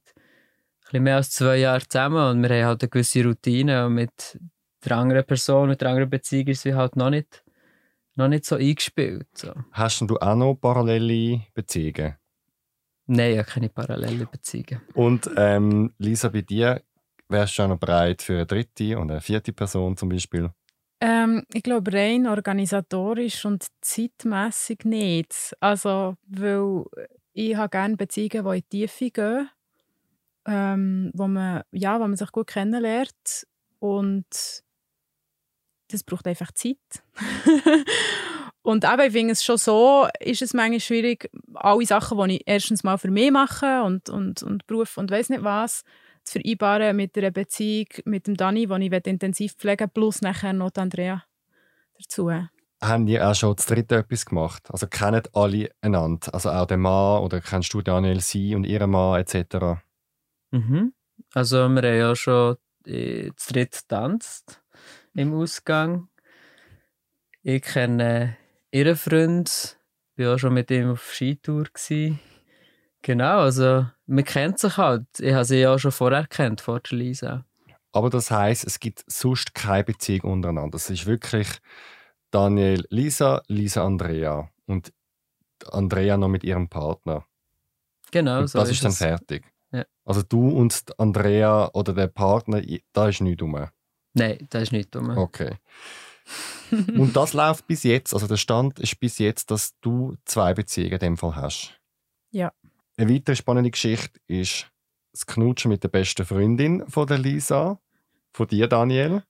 ein 0.94 1.04
mehr 1.04 1.16
als 1.18 1.32
zwei 1.32 1.58
Jahren 1.58 1.84
zusammen 1.90 2.30
und 2.30 2.44
wir 2.44 2.50
haben 2.50 2.66
halt 2.66 2.84
eine 2.84 2.90
gewisse 2.90 3.24
Routine 3.24 3.86
und 3.86 3.94
mit 3.94 4.40
der 4.84 4.98
anderen 4.98 5.26
Person, 5.26 5.70
mit 5.70 5.82
der 5.82 5.90
anderen 5.90 6.10
Beziehung 6.10 6.48
ist 6.48 6.62
sie 6.62 6.76
halt 6.76 6.96
noch 6.96 7.10
nicht, 7.10 7.44
noch 8.16 8.28
nicht 8.28 8.46
so 8.46 8.56
eingespielt. 8.56 9.28
So. 9.34 9.54
Hast 9.72 10.02
du 10.02 10.18
auch 10.18 10.36
noch 10.36 10.56
parallele 10.56 11.42
Beziehungen? 11.54 12.16
Nein, 13.08 13.32
ich 13.32 13.38
habe 13.38 13.50
keine 13.50 13.70
parallele 13.70 14.26
Beziehungen. 14.26 14.82
Und 14.94 15.30
ähm, 15.38 15.94
Lisa, 15.98 16.28
bei 16.30 16.42
dir 16.42 16.82
wärst 17.30 17.58
du 17.58 17.64
auch 17.64 17.68
noch 17.70 17.80
bereit 17.80 18.22
für 18.22 18.34
eine 18.34 18.46
dritte 18.46 19.00
und 19.00 19.12
eine 19.12 19.22
vierte 19.22 19.54
Person 19.54 19.96
zum 19.96 20.10
Beispiel? 20.10 20.50
Ähm, 21.00 21.44
ich 21.54 21.64
glaube, 21.64 21.94
rein 21.94 22.28
organisatorisch 22.28 23.46
und 23.46 23.68
zeitmässig 23.82 24.84
nicht. 24.84 25.56
Also, 25.60 26.16
weil 26.28 26.84
ich 27.34 27.56
habe 27.56 27.70
gerne 27.70 27.96
Beziehungen, 27.96 28.44
die 28.44 28.58
in 28.58 28.64
die 28.72 28.88
Tiefe 28.88 29.12
gehen, 29.12 29.50
ähm, 30.46 31.12
wo, 31.14 31.28
man, 31.28 31.62
ja, 31.72 32.00
wo 32.00 32.08
man 32.08 32.18
sich 32.18 32.32
gut 32.32 32.48
kennenlernt 32.48 33.48
und 33.80 34.64
das 35.90 36.04
braucht 36.04 36.28
einfach 36.28 36.52
Zeit. 36.52 36.78
und 38.68 38.84
eben, 38.84 39.00
ich 39.00 39.14
finde 39.14 39.32
es 39.32 39.46
schon 39.46 39.58
so, 39.58 40.10
ist 40.20 40.42
es 40.42 40.54
manchmal 40.54 40.82
schwierig, 40.82 41.32
alle 41.54 41.86
Sachen, 41.86 42.18
die 42.28 42.36
ich 42.36 42.44
erstens 42.46 42.84
mal 42.84 42.98
für 42.98 43.10
mich 43.10 43.32
mache 43.32 43.82
und, 43.84 44.10
und, 44.10 44.44
und 44.44 44.68
Beruf 44.68 44.98
und 44.98 45.10
weiß 45.10 45.30
nicht 45.30 45.46
was, 45.46 45.86
zu 46.26 46.34
vereinbaren 46.34 46.98
mit 46.98 47.18
einer 47.18 47.32
Beziehung 47.32 47.88
mit 48.04 48.28
dem 48.28 48.36
Dani, 48.36 48.68
die 48.68 48.88
ich 48.88 49.08
intensiv 49.08 49.54
pflegen 49.54 49.90
plus 49.90 50.22
nachher 50.22 50.52
noch 50.52 50.72
Andrea 50.76 51.24
dazu. 51.98 52.30
Haben 52.84 53.06
die 53.06 53.22
auch 53.22 53.36
schon 53.36 53.56
das 53.56 53.68
dritte 53.68 54.00
etwas 54.00 54.26
gemacht? 54.26 54.64
Also 54.70 54.88
kennen 54.88 55.24
alle 55.32 55.70
einander? 55.80 56.34
Also 56.34 56.50
auch 56.50 56.66
der 56.66 56.76
Mann 56.76 57.24
oder 57.24 57.40
kennst 57.40 57.74
du 57.74 57.82
Daniel 57.82 58.20
sie 58.20 58.54
und 58.54 58.66
ihren 58.66 58.90
Mann 58.90 59.22
etc.? 59.22 59.80
Mhm. 60.52 60.92
Also 61.34 61.70
wir 61.70 61.82
haben 61.84 61.98
ja 61.98 62.14
schon 62.18 62.58
äh, 62.86 63.32
zu 63.38 63.54
dritt 63.54 63.84
getanzt 63.84 64.62
im 65.14 65.34
Ausgang. 65.34 66.10
Ich 67.44 67.62
kenne 67.62 68.36
ihren 68.72 68.96
Freund, 68.96 69.78
war 70.16 70.36
auch 70.36 70.38
schon 70.38 70.54
mit 70.54 70.72
ihm 70.72 70.92
auf 70.92 71.14
Skitour. 71.14 71.66
Gewesen. 71.66 72.20
Genau, 73.02 73.40
also 73.40 73.86
man 74.06 74.24
kennt 74.24 74.60
sich 74.60 74.78
halt. 74.78 75.06
Ich 75.20 75.34
habe 75.34 75.46
sie 75.46 75.60
ja 75.60 75.78
schon 75.78 75.92
vorher 75.92 76.28
kennt, 76.28 76.62
vor 76.62 76.80
der 76.80 76.98
Lisa. 76.98 77.46
Aber 77.92 78.10
das 78.10 78.30
heißt, 78.32 78.66
es 78.66 78.80
gibt 78.80 79.04
sonst 79.08 79.54
keine 79.54 79.84
Beziehung 79.84 80.32
untereinander. 80.32 80.76
Es 80.76 80.90
ist 80.90 81.06
wirklich 81.06 81.48
Daniel, 82.32 82.86
Lisa, 82.90 83.42
Lisa, 83.48 83.86
Andrea 83.86 84.50
und 84.66 84.94
Andrea 85.72 86.18
noch 86.18 86.28
mit 86.28 86.44
ihrem 86.44 86.68
Partner. 86.68 87.26
Genau, 88.12 88.40
und 88.40 88.48
so 88.48 88.60
das 88.60 88.70
ist 88.70 88.76
ist 88.76 88.84
dann 88.84 88.92
es. 88.92 88.98
fertig. 88.98 89.46
Ja. 89.72 89.86
Also 90.06 90.22
du 90.24 90.50
und 90.50 90.84
Andrea 90.98 91.70
oder 91.74 91.94
der 91.94 92.08
Partner, 92.08 92.62
da 92.94 93.10
ist 93.10 93.22
nichts 93.22 93.42
rum. 93.42 93.68
Nein, 94.14 94.48
das 94.50 94.64
ist 94.64 94.72
nicht 94.72 94.94
dumm. 94.94 95.18
Okay. 95.18 95.56
und 96.72 97.16
das 97.16 97.34
läuft 97.34 97.68
bis 97.68 97.84
jetzt, 97.84 98.14
also 98.14 98.28
der 98.28 98.38
Stand 98.38 98.80
ist 98.80 99.00
bis 99.00 99.18
jetzt, 99.18 99.52
dass 99.52 99.78
du 99.80 100.16
zwei 100.26 100.54
Beziehungen 100.54 100.94
in 100.94 101.00
dem 101.00 101.18
Fall 101.18 101.36
hast. 101.36 101.80
Ja. 102.32 102.52
Eine 102.98 103.14
weitere 103.14 103.36
spannende 103.36 103.72
Geschichte 103.72 104.20
ist 104.28 104.68
das 105.12 105.26
Knutschen 105.26 105.70
mit 105.70 105.84
der 105.84 105.90
besten 105.90 106.26
Freundin 106.26 106.88
von 106.88 107.08
der 107.08 107.18
Lisa, 107.18 107.80
von 108.34 108.48
dir, 108.48 108.68
Daniel. 108.68 109.24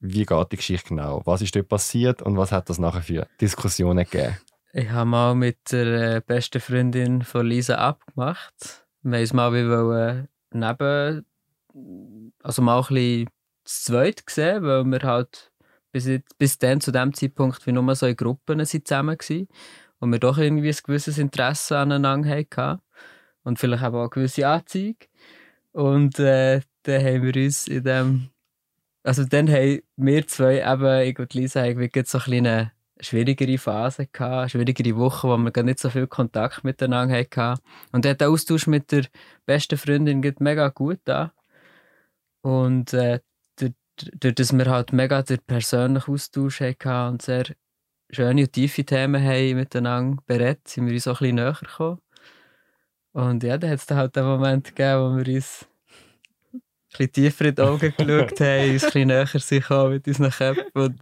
Wie 0.00 0.24
geht 0.24 0.52
die 0.52 0.56
Geschichte 0.56 0.88
genau? 0.88 1.22
Was 1.24 1.42
ist 1.42 1.54
dort 1.54 1.68
passiert 1.68 2.22
und 2.22 2.36
was 2.36 2.50
hat 2.50 2.68
das 2.68 2.78
nachher 2.78 3.02
für 3.02 3.28
Diskussionen 3.40 4.04
gegeben? 4.04 4.36
Ich 4.72 4.90
habe 4.90 5.08
mal 5.08 5.34
mit 5.34 5.70
der 5.70 6.16
äh, 6.16 6.20
besten 6.26 6.60
Freundin 6.60 7.22
von 7.22 7.46
Lisa 7.46 7.76
abgemacht. 7.76 8.86
Wir 9.02 9.12
haben 9.12 9.20
uns 9.20 9.32
mal 9.32 9.52
wie 9.52 9.68
wollen, 9.68 10.28
neben, 10.50 11.26
also 12.42 12.62
mal 12.62 12.78
ein 12.78 12.86
bisschen 12.88 13.28
zu 13.64 13.92
zweit 13.92 14.26
gesehen, 14.26 14.62
weil 14.62 14.84
wir 14.84 15.02
halt 15.02 15.51
bis, 15.92 16.08
bis 16.38 16.58
dann 16.58 16.80
zu 16.80 16.90
dem 16.90 17.14
Zeitpunkt 17.14 17.66
wie 17.66 17.72
nur 17.72 17.94
so 17.94 18.06
in 18.06 18.16
Gruppen 18.16 18.64
sind 18.64 18.88
zusammen 18.88 19.16
waren 19.18 19.48
und 20.00 20.10
wir 20.10 20.18
doch 20.18 20.38
irgendwie 20.38 20.70
ein 20.70 20.76
gewisses 20.82 21.18
Interesse 21.18 21.78
aneinander 21.78 22.30
hatten 22.30 22.80
und 23.44 23.58
vielleicht 23.58 23.84
auch 23.84 23.94
eine 23.94 24.08
gewisse 24.08 24.48
Anziehung. 24.48 24.96
Und 25.72 26.18
äh, 26.18 26.60
dann 26.82 27.04
haben 27.04 27.22
wir 27.22 27.44
uns 27.44 27.68
in 27.68 27.84
dem, 27.84 28.30
also 29.02 29.24
dann 29.24 29.48
haben 29.48 29.82
wir 29.96 30.26
zwei, 30.26 30.60
eben 30.60 31.08
ich 31.08 31.18
und 31.18 31.34
Lisa, 31.34 31.64
wirklich 31.76 32.08
so 32.08 32.18
eine 32.18 32.24
kleine 32.24 32.72
schwierigere 33.00 33.58
Phase 33.58 34.06
gehabt, 34.06 34.52
schwierigere 34.52 34.96
Woche, 34.96 35.28
wo 35.28 35.36
wir 35.36 35.50
gar 35.50 35.64
nicht 35.64 35.78
so 35.78 35.90
viel 35.90 36.06
Kontakt 36.06 36.64
miteinander 36.64 37.18
hatten. 37.18 37.60
Und 37.92 38.04
der 38.04 38.16
Austausch 38.28 38.66
mit 38.66 38.92
der 38.92 39.06
besten 39.46 39.78
Freundin 39.78 40.22
geht 40.22 40.40
mega 40.40 40.68
gut 40.68 41.00
da. 41.04 41.32
Und 42.42 42.92
äh, 42.92 43.20
durch 44.18 44.34
dass 44.34 44.52
wir 44.52 44.66
halt 44.66 44.92
mega 44.92 45.22
den 45.22 45.38
persönlichen 45.46 46.12
Austausch 46.12 46.60
hatten 46.60 47.12
und 47.12 47.22
sehr 47.22 47.44
schöne 48.10 48.42
und 48.42 48.52
tiefe 48.52 48.84
Themen 48.84 49.22
haben 49.22 49.56
miteinander 49.56 50.22
berät, 50.26 50.66
sind 50.68 50.86
wir 50.86 50.94
uns 50.94 51.08
auch 51.08 51.20
ein 51.20 51.34
bisschen 51.34 51.36
näher 51.36 51.58
gekommen. 51.60 51.98
Und 53.12 53.42
ja, 53.42 53.58
dann 53.58 53.70
hat 53.70 53.78
es 53.78 53.86
dann 53.86 53.98
halt 53.98 54.16
den 54.16 54.24
Moment 54.24 54.64
gegeben, 54.64 55.00
wo 55.00 55.16
wir 55.16 55.34
uns 55.34 55.66
ein 56.52 56.60
bisschen 56.90 57.12
tiefer 57.12 57.44
in 57.46 57.54
die 57.54 57.62
Augen 57.62 57.94
geschaut 57.96 58.40
haben, 58.40 58.72
uns 58.72 58.84
ein 58.84 58.90
bisschen 58.90 59.08
näher 59.08 59.26
sind 59.26 59.70
mit 59.90 60.08
unseren 60.08 60.30
Köpfen 60.30 60.72
und, 60.74 61.00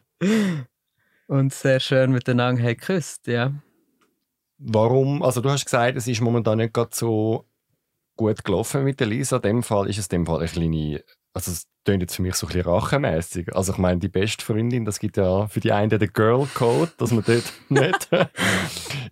und 1.27 1.53
sehr 1.53 1.81
schön 1.81 2.13
miteinander 2.13 2.63
haben 2.63 2.77
geküsst, 2.77 3.27
ja. 3.27 3.53
Warum? 4.59 5.23
Also 5.23 5.41
du 5.41 5.51
hast 5.51 5.65
gesagt, 5.65 5.97
es 5.97 6.07
ist 6.07 6.21
momentan 6.21 6.59
nicht 6.59 6.75
gerade 6.75 6.91
so 6.93 7.47
gut 8.17 8.45
gelaufen 8.45 8.85
mit 8.85 9.01
der 9.01 9.07
Lisa. 9.07 9.37
In 9.37 9.43
dem 9.43 9.63
Fall 9.63 9.89
ist 9.89 9.99
es 9.99 10.07
in 10.09 10.19
dem 10.19 10.27
Fall 10.27 10.41
eine 10.41 10.49
kleine 10.49 11.03
also 11.33 11.53
es 11.53 11.67
klingt 11.85 12.03
jetzt 12.03 12.17
für 12.17 12.23
mich 12.23 12.35
so 12.35 12.47
ein 12.47 12.53
bisschen 12.53 12.71
rachemässig. 12.71 13.55
Also 13.55 13.73
ich 13.73 13.79
meine, 13.79 14.01
die 14.01 14.09
beste 14.09 14.45
Freundin, 14.45 14.85
das 14.85 14.99
gibt 14.99 15.17
ja 15.17 15.47
für 15.47 15.61
die 15.61 15.73
einen 15.73 15.91
den 15.91 16.13
Girl 16.13 16.47
Code, 16.55 16.93
dass 16.99 17.13
man 17.13 17.25
dort 17.25 17.53
nicht 17.69 18.09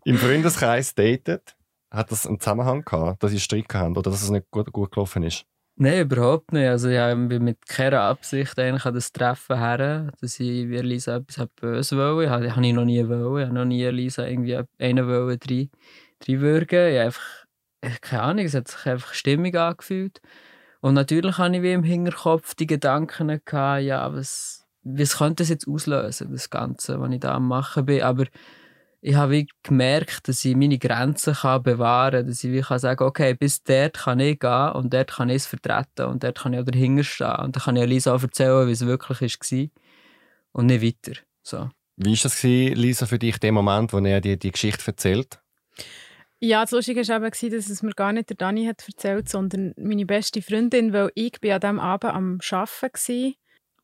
im 0.04 0.16
Freundeskreis 0.16 0.94
datet. 0.94 1.56
Hat 1.90 2.10
das 2.10 2.26
einen 2.26 2.38
Zusammenhang 2.38 2.84
gehabt, 2.84 3.22
dass 3.22 3.32
ihr 3.32 3.40
Streit 3.40 3.72
habt 3.72 3.96
oder 3.96 4.10
dass 4.10 4.22
es 4.22 4.30
nicht 4.30 4.50
gut, 4.50 4.70
gut 4.72 4.92
gelaufen 4.92 5.22
ist? 5.22 5.46
Nein, 5.80 6.00
überhaupt 6.00 6.52
nicht. 6.52 6.68
Also 6.68 6.88
ich 6.88 6.98
bin 7.28 7.44
mit 7.44 7.64
keiner 7.66 8.00
Absicht 8.02 8.58
eigentlich 8.58 8.84
an 8.84 8.94
das 8.94 9.12
Treffen 9.12 9.58
her, 9.58 10.10
dass 10.20 10.40
ich 10.40 10.68
wie 10.68 10.78
Lisa 10.78 11.16
etwas 11.16 11.46
böse 11.54 11.96
wollte. 11.96 12.24
Ich 12.24 12.30
habe 12.30 12.66
ich 12.66 12.72
noch 12.72 12.84
nie 12.84 13.08
wollen. 13.08 13.42
Ich 13.42 13.46
habe 13.46 13.54
noch 13.54 13.64
nie 13.64 13.84
Lisa 13.86 14.26
irgendwie 14.26 14.58
einen 14.78 15.06
wollen 15.06 15.38
reinwürgen. 16.28 16.92
Ich 16.92 16.98
einfach, 16.98 17.44
keine 18.00 18.22
Ahnung, 18.22 18.44
es 18.44 18.54
hat 18.54 18.66
sich 18.66 18.86
einfach 18.86 19.14
stimmig 19.14 19.56
angefühlt. 19.56 20.20
Und 20.80 20.94
natürlich 20.94 21.38
hatte 21.38 21.56
ich 21.56 21.62
wie 21.62 21.72
im 21.72 21.82
Hinterkopf 21.82 22.54
die 22.54 22.66
Gedanken, 22.66 23.40
gehabt, 23.44 23.82
ja, 23.82 24.12
was, 24.12 24.66
was 24.82 25.18
könnte 25.18 25.42
das 25.42 25.48
jetzt 25.48 25.66
auslösen, 25.66 26.30
das 26.32 26.50
Ganze, 26.50 27.00
was 27.00 27.10
ich 27.10 27.20
da 27.20 27.34
am 27.34 27.48
machen 27.48 27.86
bin. 27.86 28.02
Aber 28.02 28.26
ich 29.00 29.14
habe 29.14 29.32
wie 29.32 29.48
gemerkt, 29.62 30.28
dass 30.28 30.44
ich 30.44 30.56
meine 30.56 30.78
Grenzen 30.78 31.34
kann 31.34 31.62
bewahren 31.62 32.12
kann, 32.12 32.26
dass 32.26 32.42
ich 32.42 32.52
wie 32.52 32.60
kann 32.60 32.78
sagen 32.78 33.04
okay, 33.04 33.34
bis 33.34 33.62
dort 33.62 33.96
kann 33.96 34.20
ich 34.20 34.38
gehen 34.38 34.72
und 34.72 34.92
dort 34.92 35.12
kann 35.12 35.28
ich 35.28 35.36
es 35.36 35.46
vertreten 35.46 36.06
und 36.06 36.24
dort 36.24 36.38
kann 36.38 36.52
ich 36.52 36.60
auch 36.60 36.64
dahinter 36.64 37.04
stehen. 37.04 37.36
Und 37.36 37.56
dann 37.56 37.62
kann 37.62 37.76
ich 37.76 37.86
Lisa 37.86 38.14
auch 38.14 38.22
erzählen, 38.22 38.66
wie 38.66 38.72
es 38.72 38.86
wirklich 38.86 39.20
war 39.20 39.68
und 40.52 40.66
nicht 40.66 40.82
weiter. 40.82 41.20
So. 41.42 41.70
Wie 41.96 42.10
war 42.10 42.18
das, 42.22 42.42
Lisa, 42.42 43.06
für 43.06 43.18
dich, 43.18 43.38
der 43.38 43.52
Moment, 43.52 43.92
wo 43.92 43.98
er 43.98 44.20
dir 44.20 44.36
die 44.36 44.52
Geschichte 44.52 44.86
erzählt? 44.86 45.40
Ja, 46.40 46.60
das 46.60 46.70
Lustige 46.70 47.06
war 47.08 47.16
eben, 47.16 47.50
dass 47.50 47.68
es 47.68 47.82
mir 47.82 47.94
gar 47.94 48.12
nicht 48.12 48.30
der 48.30 48.36
Dani 48.36 48.66
hat 48.66 48.84
erzählt, 48.86 49.28
sondern 49.28 49.74
meine 49.76 50.06
beste 50.06 50.40
Freundin, 50.40 50.92
weil 50.92 51.10
ich 51.16 51.32
bin 51.40 51.50
an 51.50 51.60
diesem 51.60 51.80
Abend 51.80 52.14
am 52.14 52.38
Arbeiten 52.52 52.92
war 52.92 53.32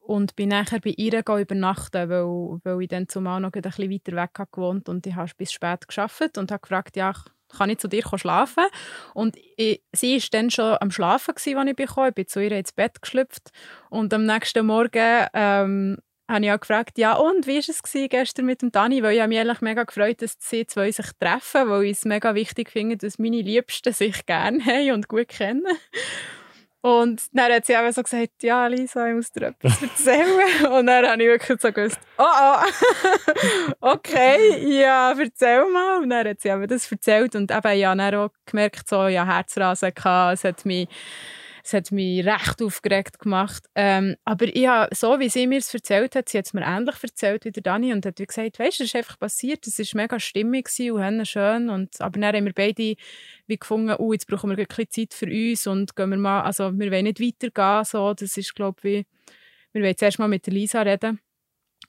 und 0.07 0.37
bin 0.37 0.51
nachher 0.51 0.79
bei 0.79 0.95
ihr 0.97 1.19
übernachten, 1.27 2.09
weil, 2.09 2.61
weil 2.63 2.83
ich 2.83 2.89
dann 2.89 3.09
zumal 3.09 3.41
noch 3.41 3.53
ein 3.53 3.63
bisschen 3.63 3.91
weiter 3.91 4.17
weg 4.17 4.53
gewohnt 4.53 4.89
und 4.89 5.05
ich 5.05 5.17
habe 5.17 5.33
bis 5.37 5.53
spät 5.53 5.89
gearbeitet 5.89 6.39
und 6.39 6.53
habe 6.53 6.61
gefragt, 6.61 6.97
ja, 6.97 7.13
kann 7.49 7.71
ich 7.71 7.79
zu 7.79 7.89
dir 7.89 8.05
schlafen? 8.17 8.67
Und 9.15 9.37
ich, 9.57 9.83
sie 9.93 10.17
war 10.17 10.29
dann 10.33 10.51
schon 10.51 10.77
am 10.81 10.91
Schlafen, 10.91 11.35
als 11.35 11.47
ich 11.47 11.77
bekam. 11.77 12.09
Ich 12.09 12.15
bin 12.15 12.29
zu 12.29 12.41
ihr 12.41 12.53
ins 12.53 12.73
Bett 12.73 13.03
geschlüpft 13.03 13.51
und 13.91 14.15
am 14.15 14.27
nächsten 14.27 14.67
Morgen 14.67 15.27
ähm, 15.33 15.99
habe 16.29 16.45
ich 16.45 16.53
auch 16.53 16.61
gefragt, 16.61 16.99
ja 16.99 17.15
und, 17.15 17.47
wie 17.47 17.57
war 17.57 17.69
es 17.69 18.11
gestern 18.11 18.47
mit 18.47 18.63
dem 18.63 18.73
Dani? 18.73 19.03
Weil 19.03 19.17
ich 19.19 19.27
mich 19.27 19.39
eigentlich 19.39 19.61
mega 19.61 19.85
gefreut 19.85 20.23
dass 20.23 20.37
sie 20.39 20.67
zwei 20.67 20.91
sich 20.91 21.07
treffen, 21.19 21.69
weil 21.69 21.85
ich 21.85 21.99
es 21.99 22.05
mega 22.05 22.35
wichtig 22.35 22.71
finde, 22.71 22.97
dass 22.97 23.19
meine 23.19 23.43
Liebsten 23.43 23.93
sich 23.93 24.27
gerne 24.27 24.65
haben 24.65 24.93
und 24.93 25.09
gut 25.09 25.29
kennen. 25.29 25.67
Und 26.85 27.23
dann 27.33 27.51
hat 27.51 27.65
sie 27.65 27.73
eben 27.73 27.91
so 27.93 28.03
gesagt, 28.03 28.43
ja 28.43 28.67
Lisa, 28.67 29.09
ich 29.09 29.15
muss 29.15 29.33
dir 29.33 29.47
etwas 29.47 29.81
erzählen. 29.81 30.67
Und 30.71 30.87
dann 30.87 31.07
habe 31.07 31.23
ich 31.23 31.29
wirklich 31.31 31.59
so 31.59 31.73
gewusst, 31.73 31.99
oh 32.19 32.23
oh, 32.23 33.81
okay, 33.81 34.79
ja, 34.83 35.15
erzähl 35.19 35.65
mal. 35.65 36.03
Und 36.03 36.11
dann 36.11 36.29
hat 36.29 36.43
sie 36.43 36.51
eben 36.51 36.69
das 36.69 36.93
erzählt 36.93 37.37
und 37.37 37.51
eben, 37.51 37.79
ja, 37.79 37.95
dann 37.95 38.15
auch 38.15 38.31
gemerkt, 38.45 38.87
so, 38.87 39.07
ja, 39.07 39.25
Herzrasen 39.25 39.95
gehabt, 39.95 40.35
es 40.35 40.45
hat 40.45 40.67
mich 40.67 40.87
es 41.65 41.73
hat 41.73 41.93
mich 41.93 42.27
recht 42.27 42.61
aufgeregt 42.63 43.19
gemacht. 43.19 43.65
Ähm, 43.75 44.17
aber 44.25 44.55
ich 44.55 44.67
habe, 44.67 44.95
so 44.95 45.19
wie 45.19 45.31
sie 45.31 45.47
mir 45.47 45.59
es 45.59 45.73
erzählt 45.73 46.15
hat, 46.15 46.29
sie 46.29 46.37
hat 46.37 46.45
es 46.45 46.53
mir 46.53 46.63
ähnlich 46.63 46.97
erzählt 47.03 47.47
wie 47.47 47.53
der 47.53 47.63
Dani 47.63 47.91
und 47.95 48.05
hat 48.05 48.17
gesagt, 48.17 48.59
weißt 48.59 48.81
du, 48.81 48.83
das 48.85 48.89
ist 48.91 48.97
einfach 48.97 49.19
passiert, 49.19 49.67
es 49.67 49.79
war 49.79 50.03
mega 50.03 50.21
stimmig 50.21 50.69
und 50.93 51.27
schön. 51.27 51.71
Und, 51.71 51.99
aber 52.03 52.21
dann 52.21 52.37
haben 52.37 52.45
wir 52.45 52.53
beide 52.53 52.97
wie 53.47 53.57
gefunden, 53.57 53.95
oh, 53.99 54.13
jetzt 54.13 54.27
brauchen 54.27 54.51
wir 54.51 54.59
ein 54.59 54.67
bisschen 54.67 54.91
Zeit 54.91 55.15
für 55.15 55.27
uns 55.27 55.67
und 55.67 55.97
gehen 55.97 56.11
wir 56.11 56.19
mal, 56.19 56.43
also 56.43 56.71
wir 56.79 56.93
wollen 56.93 57.05
nicht 57.05 57.21
weitergehen. 57.21 57.85
So. 57.85 58.13
Das 58.13 58.37
ist, 58.37 58.55
glaube 58.55 58.89
ich, 58.89 59.07
wir 59.73 59.83
wollen 59.83 59.97
zuerst 59.97 60.19
mal 60.19 60.29
mit 60.29 60.47
Lisa 60.47 60.83
reden. 60.83 61.24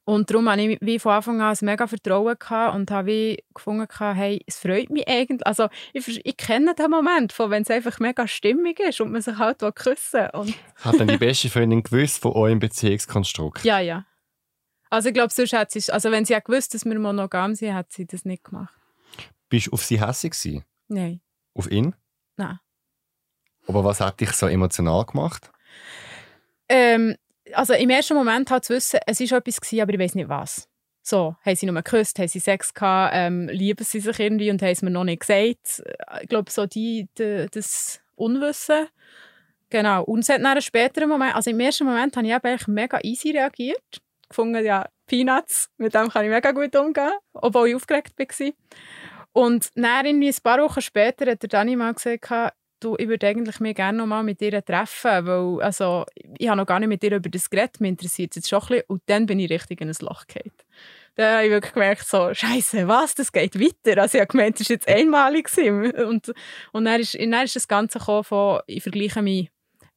Und 0.08 0.30
darum 0.30 0.48
hatte 0.48 0.62
ich 0.62 0.78
wie 0.82 1.00
von 1.00 1.14
Anfang 1.14 1.42
an 1.42 1.56
ein 1.56 1.66
mega 1.66 1.88
Vertrauen 1.88 2.36
gehabt 2.38 2.76
und 2.76 2.92
habe 2.92 3.08
wie 3.08 3.44
gefunden, 3.56 3.88
hey, 4.00 4.40
es 4.46 4.60
freut 4.60 4.92
mich 4.92 5.08
eigentlich. 5.08 5.46
Also 5.46 5.68
ich, 5.94 6.24
ich 6.24 6.38
kenne 6.38 6.76
den 6.76 6.92
Moment, 6.92 7.34
von 7.34 7.50
wenn 7.50 7.64
es 7.64 7.72
einfach 7.72 8.00
mega 8.00 8.28
stimmig 8.28 8.80
ist 8.80 9.02
und 9.02 9.12
man 9.12 9.24
sich 9.24 9.38
halt 9.38 9.64
küssen 9.76 10.30
und 10.34 10.54
Hat 10.84 11.00
denn 11.00 11.08
die 11.08 11.18
beste 11.18 11.50
Freundin 11.50 11.82
gewusst 11.82 12.22
von 12.22 12.34
eurem 12.34 12.60
Beziehungskonstrukt? 12.60 13.64
Ja, 13.64 13.80
ja. 13.80 14.06
Also 14.92 15.08
ich 15.10 15.16
glaube, 15.16 15.34
sonst 15.34 15.54
hat 15.54 15.72
sie, 15.72 15.92
also 15.92 16.12
wenn 16.12 16.24
sie 16.24 16.38
gewusst 16.40 16.76
dass 16.76 16.86
wir 16.86 17.00
monogam 17.00 17.56
sind, 17.56 17.74
hat 17.74 17.92
sie 17.92 18.06
das 18.06 18.26
nicht 18.26 18.44
gemacht. 18.44 18.74
Bist 19.50 19.68
du 19.68 19.72
auf 19.72 19.84
sie 19.84 20.00
hässlich 20.00 20.64
Nein. 20.88 21.20
Auf 21.56 21.70
ihn? 21.72 21.96
Nein. 22.38 22.60
Aber 23.68 23.84
was 23.84 24.02
hat 24.02 24.20
dich 24.20 24.32
so 24.34 24.46
emotional 24.46 25.04
gemacht? 25.06 25.52
Ähm, 26.70 27.16
also 27.54 27.74
im 27.74 27.90
ersten 27.90 28.16
Moment 28.16 28.50
halt 28.52 28.66
zu 28.66 28.74
wissen, 28.74 29.00
es 29.06 29.20
war 29.20 29.38
etwas, 29.38 29.62
gewesen, 29.62 29.82
aber 29.82 29.94
ich 29.94 30.00
weiß 30.00 30.16
nicht 30.16 30.30
was. 30.30 30.68
So, 31.02 31.36
haben 31.46 31.56
sie 31.56 31.68
nur 31.68 31.76
geküsst, 31.76 32.18
haben 32.18 32.28
sie 32.28 32.40
Sex 32.40 32.74
gehabt, 32.74 33.14
ähm, 33.16 33.48
lieben 33.48 33.84
sie 33.84 34.00
sich 34.00 34.20
irgendwie 34.20 34.50
und 34.50 34.62
haben 34.62 34.72
es 34.72 34.82
mir 34.82 34.90
noch 34.90 35.04
nicht 35.04 35.20
gesagt. 35.20 35.84
Ich 36.22 36.30
glaube, 36.30 36.50
so 36.50 36.66
die, 36.66 37.08
die, 37.18 37.46
das 37.52 38.02
Unwissen. 38.16 38.88
Genau. 39.70 40.04
Und 40.04 40.20
es 40.20 40.30
hat 40.30 40.42
nach 40.42 40.52
einem 40.52 40.62
späteren 40.62 41.10
Moment, 41.10 41.36
also 41.36 41.52
im 41.52 41.60
ersten 41.60 41.86
Moment 41.86 42.16
habe 42.18 42.26
ich 42.26 42.34
eigentlich 42.34 42.68
mega 42.68 43.00
easy 43.04 43.32
reagiert. 43.32 44.02
Gefunden, 44.28 44.66
ja, 44.66 44.88
Peanuts, 45.06 45.70
mit 45.78 45.94
dem 45.94 46.10
kann 46.10 46.26
ich 46.26 46.32
mega 46.32 46.52
gut 46.52 46.76
umgehen, 46.76 47.12
obwohl 47.34 47.70
ich 47.70 47.76
aufgeregt 47.76 48.18
war. 48.18 48.52
Und 49.34 49.70
dann 49.76 50.06
irgendwie 50.06 50.30
ein 50.30 50.42
paar 50.42 50.60
Wochen 50.60 50.82
später 50.82 51.30
hat 51.30 51.44
der 51.44 51.50
Dani 51.50 51.76
mal 51.76 51.94
gesagt, 51.94 52.54
du, 52.86 52.96
ich 52.98 53.08
würde 53.08 53.28
eigentlich 53.28 53.60
mir 53.60 53.74
gerne 53.74 53.98
noch 53.98 54.06
mal 54.06 54.24
mit 54.24 54.40
dir 54.40 54.64
treffen, 54.64 55.26
weil 55.26 55.62
also, 55.62 56.06
ich 56.38 56.48
habe 56.48 56.58
noch 56.58 56.66
gar 56.66 56.80
nicht 56.80 56.90
mit 56.90 57.04
dir 57.04 57.16
über 57.16 57.30
das 57.30 57.50
geredet, 57.50 57.82
mich 57.82 57.90
interessiert 57.90 58.32
es 58.32 58.36
jetzt 58.38 58.50
schon 58.50 58.62
ein 58.62 58.68
bisschen. 58.68 58.84
Und 58.88 59.02
dann 59.08 59.26
bin 59.26 59.40
ich 59.40 59.50
richtig 59.50 59.82
in 59.82 59.90
ein 59.90 59.96
Loch 60.00 60.28
gefallen. 60.28 60.52
Dann 61.16 61.34
habe 61.36 61.46
ich 61.46 61.52
wirklich 61.52 61.74
gemerkt, 61.74 62.08
so, 62.08 62.34
Scheiße, 62.34 62.88
was, 62.88 63.16
das 63.16 63.32
geht 63.32 63.60
weiter. 63.60 64.02
Also 64.02 64.18
ich 64.18 64.22
habe 64.22 64.32
gemeint, 64.32 64.60
das 64.60 64.70
war 64.70 64.76
jetzt 64.76 64.88
einmalig. 64.88 65.50
Und, 65.58 66.34
und 66.74 66.86
dann, 66.86 67.00
ist, 67.00 67.16
dann 67.16 67.34
ist 67.34 67.56
das 67.56 67.68
Ganze 67.68 68.00
von, 68.00 68.60
ich 68.68 68.84
vergleiche 68.84 69.22
mich 69.22 69.50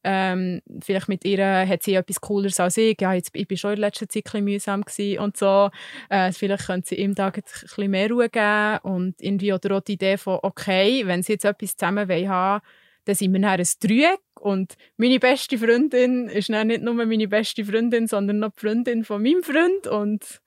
ähm, 0.03 0.61
vielleicht 0.81 1.09
mit 1.09 1.25
ihr 1.25 1.67
hat 1.67 1.83
sie 1.83 1.95
etwas 1.95 2.21
Cooleres 2.21 2.59
als 2.59 2.77
ich. 2.77 2.99
Ja, 3.01 3.13
jetzt, 3.13 3.31
ich 3.33 3.49
war 3.49 3.57
schon 3.57 3.73
in 3.73 3.79
letzter 3.79 4.07
Zeit 4.07 4.33
ein 4.33 4.43
mühsam 4.43 4.83
und 5.19 5.37
so. 5.37 5.69
Äh, 6.09 6.31
vielleicht 6.31 6.67
könnte 6.67 6.89
sie 6.89 6.95
ihm 6.95 7.15
da 7.15 7.27
ein 7.27 7.33
bisschen 7.33 7.91
mehr 7.91 8.09
Ruhe 8.09 8.29
geben 8.29 8.79
und 8.83 9.21
irgendwie 9.21 9.53
auch 9.53 9.59
die 9.59 9.93
Idee 9.93 10.17
von, 10.17 10.39
okay, 10.41 11.05
wenn 11.05 11.23
sie 11.23 11.33
jetzt 11.33 11.45
etwas 11.45 11.75
zusammen 11.75 12.09
haben 12.29 12.61
dann 13.05 13.15
sind 13.15 13.33
wir 13.33 13.39
dann 13.39 13.59
ein 13.59 13.67
Dreieck 13.79 14.19
und 14.39 14.75
meine 14.97 15.19
beste 15.19 15.57
Freundin 15.57 16.27
ist 16.27 16.49
dann 16.49 16.67
nicht 16.67 16.83
nur 16.83 16.93
meine 16.93 17.27
beste 17.27 17.65
Freundin, 17.65 18.07
sondern 18.07 18.39
noch 18.39 18.51
die 18.51 18.59
Freundin 18.59 19.03
von 19.03 19.23
meinem 19.23 19.41
Freund 19.41 19.87
und 19.87 20.41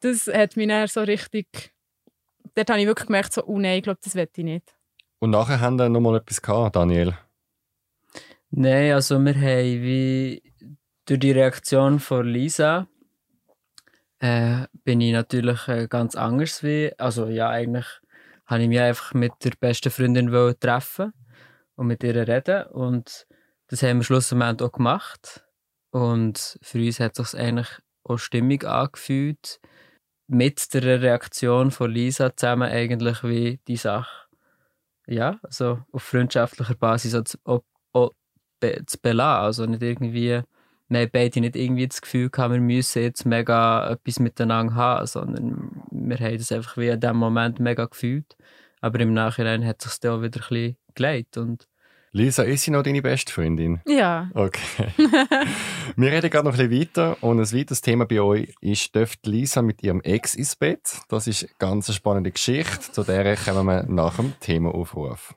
das 0.00 0.28
hat 0.28 0.56
mich 0.56 0.68
dann 0.68 0.86
so 0.86 1.00
richtig, 1.00 1.72
dort 2.54 2.70
habe 2.70 2.80
ich 2.80 2.86
wirklich 2.86 3.06
gemerkt, 3.06 3.32
so, 3.32 3.44
oh 3.46 3.58
nein, 3.58 3.78
ich 3.78 3.82
glaube, 3.82 3.98
das 4.04 4.14
will 4.14 4.28
ich 4.36 4.44
nicht. 4.44 4.76
Und 5.18 5.30
nachher 5.30 5.60
haben 5.60 5.76
wir 5.76 5.88
noch 5.88 6.00
mal 6.00 6.16
etwas 6.16 6.40
gehabt, 6.40 6.76
Daniel? 6.76 7.16
Nein, 8.56 8.92
also 8.92 9.18
wir 9.18 9.34
haben 9.34 9.82
wie 9.82 10.40
durch 11.06 11.18
die 11.18 11.32
Reaktion 11.32 11.98
von 11.98 12.24
Lisa 12.24 12.86
äh, 14.20 14.68
bin 14.84 15.00
ich 15.00 15.12
natürlich 15.12 15.66
äh, 15.66 15.88
ganz 15.88 16.14
anders 16.14 16.62
wie, 16.62 16.92
also 16.96 17.26
ja, 17.26 17.48
eigentlich 17.48 17.86
habe 18.46 18.62
ich 18.62 18.68
mich 18.68 18.78
einfach 18.78 19.12
mit 19.12 19.32
der 19.42 19.54
besten 19.58 19.90
Freundin 19.90 20.30
treffen 20.60 21.12
und 21.74 21.88
mit 21.88 22.04
ihr 22.04 22.14
reden 22.14 22.66
und 22.68 23.26
das 23.66 23.82
haben 23.82 23.98
wir 23.98 24.04
schlussendlich 24.04 24.62
auch 24.62 24.70
gemacht 24.70 25.44
und 25.90 26.56
für 26.62 26.78
uns 26.78 27.00
hat 27.00 27.18
es 27.18 27.32
sich 27.32 27.40
eigentlich 27.40 27.80
auch 28.04 28.18
stimmig 28.18 28.64
angefühlt 28.64 29.58
mit 30.28 30.72
der 30.74 31.02
Reaktion 31.02 31.72
von 31.72 31.90
Lisa 31.90 32.36
zusammen 32.36 32.70
eigentlich 32.70 33.24
wie 33.24 33.58
die 33.66 33.78
Sache. 33.78 34.28
Ja, 35.08 35.40
also 35.42 35.80
auf 35.90 36.04
freundschaftlicher 36.04 36.76
Basis 36.76 37.16
auch, 37.44 37.64
auch 37.92 38.12
zu 38.86 38.98
belassen. 39.00 39.44
Also 39.44 39.66
nicht 39.66 39.82
irgendwie, 39.82 40.42
wir 40.88 41.00
haben 41.00 41.10
beide 41.12 41.40
nicht 41.40 41.56
irgendwie 41.56 41.88
das 41.88 42.02
Gefühl 42.02 42.30
gehabt, 42.30 42.52
wir 42.52 42.60
müssen 42.60 43.02
jetzt 43.02 43.24
mega 43.24 43.90
etwas 43.90 44.18
miteinander 44.18 44.74
haben, 44.74 45.06
sondern 45.06 45.82
wir 45.90 46.18
haben 46.18 46.38
das 46.38 46.52
einfach 46.52 46.76
wie 46.76 46.88
in 46.88 47.00
dem 47.00 47.16
Moment 47.16 47.60
mega 47.60 47.86
gefühlt. 47.86 48.36
Aber 48.80 49.00
im 49.00 49.14
Nachhinein 49.14 49.64
hat 49.66 49.82
sich 49.82 49.98
das 49.98 50.10
auch 50.10 50.22
wieder 50.22 50.40
ein 50.40 50.48
bisschen 50.48 50.76
gelegt 50.94 51.36
und 51.36 51.66
Lisa, 52.16 52.44
ist 52.44 52.62
sie 52.62 52.70
noch 52.70 52.84
deine 52.84 53.02
beste 53.02 53.32
Freundin? 53.32 53.80
Ja. 53.88 54.30
Okay. 54.34 54.86
Wir 55.96 56.12
reden 56.12 56.30
gerade 56.30 56.46
noch 56.46 56.56
ein 56.56 56.68
bisschen 56.68 56.80
weiter 56.80 57.16
und 57.24 57.40
ein 57.40 57.52
weiteres 57.52 57.80
Thema 57.80 58.06
bei 58.06 58.20
euch 58.20 58.54
ist, 58.60 58.94
dürft 58.94 59.26
Lisa 59.26 59.62
mit 59.62 59.82
ihrem 59.82 60.00
Ex 60.00 60.36
ins 60.36 60.54
Bett? 60.54 61.00
Das 61.08 61.26
ist 61.26 61.42
eine 61.42 61.52
ganz 61.58 61.92
spannende 61.92 62.30
Geschichte, 62.30 62.92
zu 62.92 63.02
der 63.02 63.34
kommen 63.34 63.66
wir 63.66 63.82
nach 63.88 64.14
dem 64.14 64.32
Themaaufruf. 64.38 65.34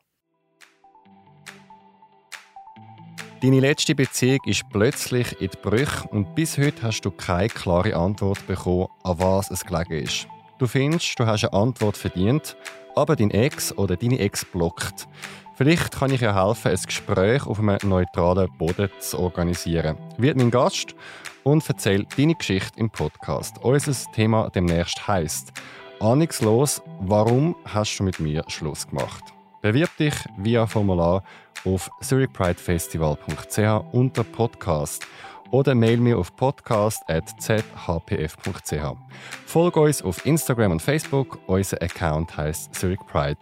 Deine 3.40 3.60
letzte 3.60 3.94
Beziehung 3.94 4.40
ist 4.46 4.68
plötzlich 4.72 5.40
in 5.40 5.52
die 5.52 5.58
Brüche 5.62 6.08
und 6.10 6.34
bis 6.34 6.58
heute 6.58 6.82
hast 6.82 7.02
du 7.02 7.12
keine 7.12 7.50
klare 7.50 7.96
Antwort 7.96 8.48
bekommen, 8.48 8.88
an 9.04 9.20
was 9.20 9.52
es 9.52 9.64
gelegen 9.64 10.04
ist. 10.06 10.28
Du 10.58 10.66
findest, 10.66 11.20
du 11.20 11.26
hast 11.28 11.44
eine 11.44 11.54
Antwort 11.54 11.98
verdient, 11.98 12.58
aber 12.96 13.16
dein 13.16 13.30
Ex 13.30 13.78
oder 13.78 13.96
deine 13.96 14.18
Ex 14.18 14.44
blockt. 14.44 15.08
Vielleicht 15.54 16.00
kann 16.00 16.12
ich 16.12 16.22
ja 16.22 16.34
helfen, 16.34 16.72
ein 16.72 16.82
Gespräch 16.84 17.46
auf 17.46 17.60
einem 17.60 17.78
neutralen 17.84 18.50
Boden 18.58 18.90
zu 19.00 19.20
organisieren. 19.20 19.98
Wird 20.18 20.38
mein 20.38 20.50
Gast 20.50 20.96
und 21.44 21.64
erzähl 21.68 22.08
deine 22.18 22.34
Geschichte 22.34 22.80
im 22.80 22.90
Podcast. 22.90 23.58
Unser 23.62 23.94
Thema 24.14 24.50
demnächst 24.50 25.08
heisst 25.08 25.54
Ahnungslos, 26.00 26.82
warum 27.02 27.56
hast 27.66 28.00
du 28.00 28.04
mit 28.04 28.20
mir 28.20 28.44
Schluss 28.48 28.88
gemacht? 28.88 29.37
Bewirb 29.62 29.96
dich 29.98 30.14
via 30.38 30.68
Formular 30.68 31.24
auf 31.66 31.90
zurichpridefestival.ch 32.02 33.84
unter 33.92 34.24
Podcast 34.24 35.06
oder 35.52 35.76
mail 35.76 35.98
mir 35.98 36.18
auf 36.18 36.36
podcast.zhpf.ch. 36.36 38.98
Folge 39.46 39.80
uns 39.80 40.02
auf 40.02 40.26
Instagram 40.26 40.72
und 40.74 40.82
Facebook. 40.82 41.40
Unser 41.48 41.82
Account 41.82 42.36
heißt 42.38 42.76
Zurich 42.76 43.00
Pride. 43.08 43.40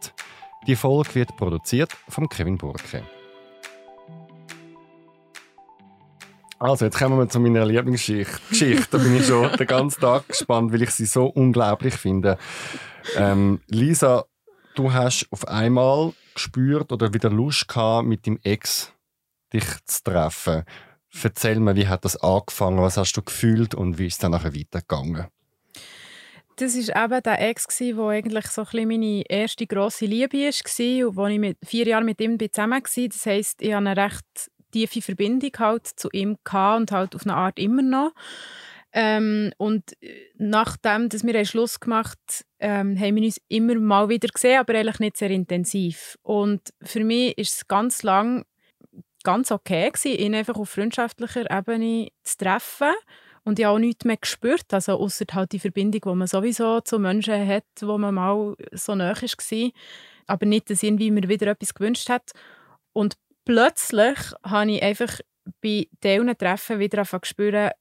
Die 0.67 0.75
Folge 0.75 1.15
wird 1.15 1.35
produziert 1.35 1.91
von 2.07 2.29
Kevin 2.29 2.57
Burke. 2.57 3.03
Also, 6.57 6.85
jetzt 6.85 6.97
kommen 6.97 7.19
wir 7.19 7.27
zu 7.27 7.41
meiner 7.41 7.65
Lieblingsgeschichte. 7.65 8.87
Da 8.89 8.97
bin 8.97 9.17
ich 9.17 9.25
schon 9.25 9.51
den 9.51 9.67
ganzen 9.67 9.99
Tag 9.99 10.29
gespannt, 10.29 10.71
weil 10.71 10.81
ich 10.81 10.91
sie 10.91 11.05
so 11.05 11.25
unglaublich 11.25 11.95
finde. 11.95 12.37
Ähm, 13.17 13.59
Lisa, 13.67 14.23
du 14.75 14.93
hast 14.93 15.27
auf 15.31 15.47
einmal 15.47 16.13
gespürt 16.33 16.91
oder 16.91 17.13
wieder 17.13 17.29
Lust 17.29 17.67
gehabt, 17.67 18.07
mit 18.07 18.25
dem 18.25 18.39
Ex 18.43 18.91
dich 19.53 19.65
zu 19.85 20.03
treffen. 20.03 20.63
Erzähl 21.23 21.59
mir, 21.59 21.75
wie 21.75 21.87
hat 21.87 22.03
das 22.03 22.17
angefangen, 22.17 22.81
was 22.81 22.97
hast 22.97 23.13
du 23.13 23.21
gefühlt 23.21 23.73
und 23.73 23.97
wie 23.97 24.07
ist 24.07 24.13
es 24.13 24.19
dann 24.19 24.31
nachher 24.31 24.53
weitergegangen? 24.53 25.27
Das 26.57 26.75
war 26.75 27.05
eben 27.05 27.23
der 27.23 27.49
Ex, 27.49 27.67
der 27.67 27.99
eigentlich 27.99 28.47
so 28.47 28.65
ein 28.73 28.87
meine 28.87 29.23
erste 29.27 29.67
grosse 29.67 30.05
Liebe 30.05 30.37
war 30.37 31.07
und 31.07 31.15
wo 31.17 31.27
ich 31.27 31.39
mit 31.39 31.57
vier 31.65 31.87
Jahre 31.87 32.05
mit 32.05 32.21
ihm 32.21 32.37
zusammen 32.39 32.81
war. 32.83 33.07
Das 33.07 33.25
heisst, 33.25 33.61
ich 33.61 33.73
hatte 33.73 33.89
eine 33.89 33.97
recht 33.97 34.51
tiefe 34.71 35.01
Verbindung 35.01 35.51
halt 35.57 35.87
zu 35.87 36.09
ihm 36.11 36.37
und 36.45 36.91
halt 36.91 37.15
auf 37.15 37.25
eine 37.25 37.35
Art 37.35 37.59
immer 37.59 37.81
noch. 37.81 38.11
Ähm, 38.97 39.51
und 39.57 40.01
äh, 40.01 40.31
nachdem 40.37 41.09
dass 41.09 41.25
wir 41.25 41.35
einen 41.35 41.45
Schluss 41.45 41.81
gemacht 41.81 42.17
haben, 42.61 42.95
ähm, 42.95 42.99
haben 42.99 43.15
wir 43.17 43.23
uns 43.23 43.41
immer 43.49 43.75
mal 43.75 44.07
wieder 44.07 44.29
gesehen, 44.29 44.57
aber 44.57 44.73
eigentlich 44.73 44.99
nicht 44.99 45.17
sehr 45.17 45.31
intensiv. 45.31 46.17
Und 46.21 46.61
für 46.81 47.03
mich 47.03 47.37
ist 47.37 47.55
es 47.55 47.67
ganz 47.67 48.03
lang 48.03 48.45
ganz 49.25 49.51
okay 49.51 49.91
gewesen, 49.91 50.17
ihn 50.17 50.35
einfach 50.35 50.55
auf 50.55 50.69
freundschaftlicher 50.69 51.51
Ebene 51.51 52.07
zu 52.23 52.37
treffen. 52.37 52.93
Und 53.43 53.59
ich 53.59 53.65
habe 53.65 53.75
auch 53.75 53.79
nichts 53.79 54.05
mehr 54.05 54.17
gespürt, 54.17 54.73
also 54.73 54.93
außer 54.93 55.25
halt 55.33 55.51
die 55.51 55.59
Verbindung, 55.59 56.01
die 56.01 56.17
man 56.17 56.27
sowieso 56.27 56.79
zu 56.79 56.97
Menschen 56.97 57.45
hat, 57.45 57.65
wo 57.81 57.97
man 57.97 58.15
mal 58.15 58.55
so 58.71 58.95
nahe 58.95 59.13
war. 59.13 59.71
Aber 60.27 60.45
nicht, 60.45 60.69
dass 60.69 60.83
irgendwie 60.83 61.11
mir 61.11 61.27
wieder 61.27 61.47
etwas 61.47 61.73
gewünscht 61.73 62.09
hat. 62.09 62.31
Und 62.93 63.15
plötzlich 63.43 64.17
habe 64.43 64.71
ich 64.71 64.81
einfach 64.81 65.19
bei 65.61 65.87
diesen 66.03 66.37
Treffen 66.37 66.79
wieder 66.79 66.99
angefangen 66.99 67.23
zu 67.23 67.29
spüren, 67.29 67.71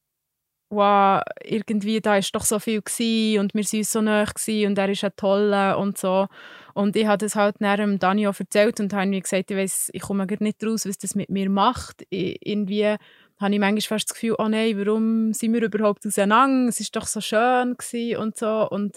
wow, 0.71 1.23
irgendwie 1.43 2.01
da 2.01 2.17
ist 2.17 2.35
doch 2.35 2.45
so 2.45 2.59
viel 2.59 2.83
gewesen 2.83 3.41
und 3.41 3.55
wir 3.55 3.65
sind 3.65 3.87
so 3.87 4.01
nah 4.01 4.25
und 4.25 4.79
er 4.79 4.89
ist 4.89 5.05
ein 5.05 5.13
toller 5.17 5.79
und 5.79 5.99
so. 5.99 6.27
Und 6.75 6.97
ich 6.97 7.07
habe 7.07 7.19
das 7.19 7.37
halt 7.37 7.61
nachher 7.61 7.87
Dani 7.87 8.27
auch 8.27 8.39
erzählt 8.39 8.81
und 8.81 8.93
habe 8.93 9.07
mir 9.07 9.21
gesagt, 9.21 9.51
ich 9.51 9.57
weiss, 9.57 9.91
ich 9.93 10.03
komme 10.03 10.27
nicht 10.41 10.65
raus, 10.65 10.87
was 10.87 10.99
das 10.99 11.15
mit 11.15 11.31
mir 11.31 11.49
macht. 11.49 12.05
Ich, 12.11 12.39
irgendwie 12.41 12.97
habe 13.41 13.55
ich 13.55 13.61
manchmal 13.61 13.81
fast 13.81 14.11
das 14.11 14.15
Gefühl, 14.15 14.35
oh 14.39 14.49
nein, 14.49 14.79
warum 14.79 15.33
sind 15.33 15.53
wir 15.53 15.63
überhaupt 15.63 16.07
auseinander? 16.07 16.69
Es 16.69 16.81
ist 16.81 16.95
doch 16.97 17.07
so 17.07 17.21
schön 17.21 17.77
und 18.19 18.37
so. 18.37 18.69
Und 18.69 18.97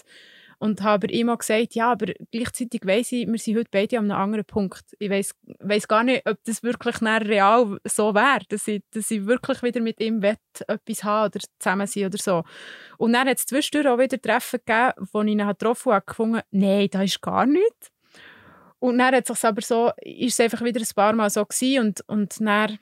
und 0.58 0.82
habe 0.82 1.06
immer 1.06 1.36
gesagt, 1.36 1.74
ja, 1.74 1.92
aber 1.92 2.12
gleichzeitig 2.32 2.84
weiss 2.84 3.12
ich, 3.12 3.28
wir 3.28 3.38
sind 3.38 3.56
heute 3.56 3.68
beide 3.70 3.98
an 3.98 4.10
einem 4.10 4.20
anderen 4.20 4.44
Punkt. 4.44 4.84
Ich 4.98 5.08
weiss, 5.08 5.34
weiss 5.60 5.86
gar 5.86 6.02
nicht, 6.02 6.28
ob 6.28 6.38
das 6.44 6.62
wirklich 6.62 7.00
real 7.00 7.78
so 7.84 8.14
wäre, 8.14 8.40
dass 8.48 8.66
ich, 8.66 8.82
dass 8.90 9.10
ich 9.10 9.24
wirklich 9.26 9.62
wieder 9.62 9.80
mit 9.80 10.00
ihm 10.00 10.20
wett 10.20 10.40
etwas 10.66 11.04
haben 11.04 11.26
oder 11.26 11.40
zusammen 11.58 11.86
sein 11.86 12.06
oder 12.06 12.18
so. 12.18 12.44
Und 12.96 13.12
dann 13.12 13.28
hat 13.28 13.38
es 13.38 13.46
zwischendurch 13.46 13.86
auch 13.86 13.98
wieder 13.98 14.20
Treffen 14.20 14.60
gegeben, 14.64 15.08
wo 15.12 15.22
ich 15.22 15.28
ihn 15.28 15.46
getroffen 15.46 15.92
habe, 15.92 16.06
gefunden, 16.06 16.40
nein, 16.50 16.88
das 16.90 17.04
ist 17.04 17.22
gar 17.22 17.46
nichts. 17.46 17.92
Und 18.80 18.98
dann 18.98 19.14
hat 19.14 19.30
es 19.30 19.44
aber 19.44 19.62
so, 19.62 19.92
ist 20.02 20.34
es 20.34 20.40
einfach 20.40 20.64
wieder 20.64 20.80
ein 20.80 20.94
paar 20.94 21.12
Mal 21.12 21.30
so 21.30 21.44
gewesen 21.44 21.86
und, 21.86 22.08
und 22.08 22.40
dann 22.40 22.78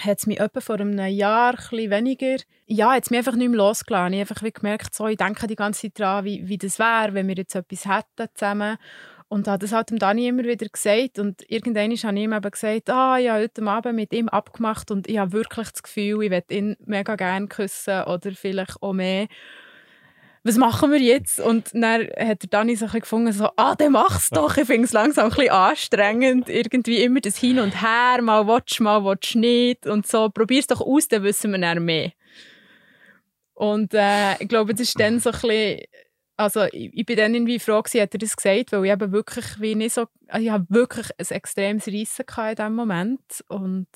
hat 0.00 0.18
es 0.18 0.26
mich 0.26 0.40
etwa 0.40 0.60
vor 0.60 0.80
einem 0.80 1.06
Jahr 1.08 1.54
ein 1.72 1.90
weniger, 1.90 2.36
ja, 2.66 2.96
es 2.96 3.10
mich 3.10 3.18
einfach 3.18 3.36
nicht 3.36 3.48
mehr 3.48 3.58
losgelassen. 3.58 4.12
Ich 4.14 4.20
habe 4.20 4.30
einfach 4.30 4.60
gemerkt, 4.60 4.94
so, 4.94 5.06
ich 5.06 5.16
denke 5.16 5.46
die 5.46 5.56
ganze 5.56 5.82
Zeit 5.82 6.00
daran, 6.00 6.24
wie, 6.24 6.48
wie 6.48 6.58
das 6.58 6.78
wäre, 6.78 7.14
wenn 7.14 7.28
wir 7.28 7.36
jetzt 7.36 7.54
etwas 7.54 7.86
hätten 7.86 8.28
zusammen. 8.34 8.76
Und 9.28 9.48
habe 9.48 9.58
das 9.58 9.72
halt 9.72 9.90
dem 9.90 9.98
Dani 9.98 10.28
immer 10.28 10.44
wieder 10.44 10.66
gesagt. 10.68 11.18
Und 11.18 11.42
irgendwann 11.48 11.90
habe 11.90 11.94
ich 11.94 12.04
ihm 12.04 12.32
eben 12.32 12.50
gesagt, 12.50 12.90
ah, 12.90 13.18
ich 13.18 13.28
habe 13.28 13.42
heute 13.42 13.62
Abend 13.62 13.96
mit 13.96 14.12
ihm 14.12 14.28
abgemacht 14.28 14.90
und 14.90 15.08
ich 15.08 15.18
habe 15.18 15.32
wirklich 15.32 15.70
das 15.70 15.82
Gefühl, 15.82 16.24
ich 16.24 16.30
würde 16.30 16.54
ihn 16.54 16.76
mega 16.84 17.16
gerne 17.16 17.48
küssen 17.48 18.02
oder 18.04 18.32
vielleicht 18.32 18.82
auch 18.82 18.92
mehr 18.92 19.26
was 20.46 20.56
machen 20.58 20.92
wir 20.92 21.00
jetzt? 21.00 21.40
Und 21.40 21.70
dann 21.74 22.02
hat 22.02 22.42
der 22.42 22.48
Dani 22.48 22.76
so 22.76 22.86
gefunden, 22.86 23.32
so, 23.32 23.48
ah, 23.56 23.74
dann 23.74 23.92
mach's 23.92 24.30
doch. 24.30 24.56
Ich 24.56 24.66
finde 24.66 24.84
es 24.84 24.92
langsam 24.92 25.24
ein 25.24 25.30
bisschen 25.30 25.50
anstrengend. 25.50 26.48
Irgendwie 26.48 27.02
immer 27.02 27.20
das 27.20 27.36
Hin 27.36 27.58
und 27.58 27.82
Her, 27.82 28.22
mal 28.22 28.46
watch, 28.46 28.78
mal 28.78 29.02
watch 29.02 29.34
nicht. 29.34 29.86
Und 29.86 30.06
so, 30.06 30.28
probier's 30.28 30.68
doch 30.68 30.80
aus, 30.80 31.08
dann 31.08 31.24
wissen 31.24 31.50
wir 31.50 31.58
dann 31.58 31.84
mehr. 31.84 32.12
Und 33.56 33.94
äh, 33.94 34.34
ich 34.38 34.48
glaube, 34.48 34.74
das 34.74 34.82
ist 34.82 35.00
dann 35.00 35.18
so 35.18 35.30
ein 35.30 35.40
bisschen, 35.40 35.80
also 36.36 36.64
ich, 36.72 36.90
ich 36.92 37.06
bin 37.06 37.16
dann 37.16 37.34
irgendwie 37.34 37.58
froh 37.58 37.80
gewesen, 37.80 38.02
hat 38.02 38.14
er 38.14 38.18
das 38.18 38.36
gesagt, 38.36 38.72
weil 38.72 38.84
ich 38.84 38.92
eben 38.92 39.12
wirklich 39.12 39.60
wie 39.60 39.74
nicht 39.74 39.94
so, 39.94 40.06
ich 40.38 40.50
habe 40.50 40.66
wirklich 40.68 41.08
ein 41.18 41.26
extremes 41.34 41.88
Reissen 41.88 42.26
in 42.50 42.54
diesem 42.54 42.74
Moment. 42.74 43.44
Und 43.48 43.88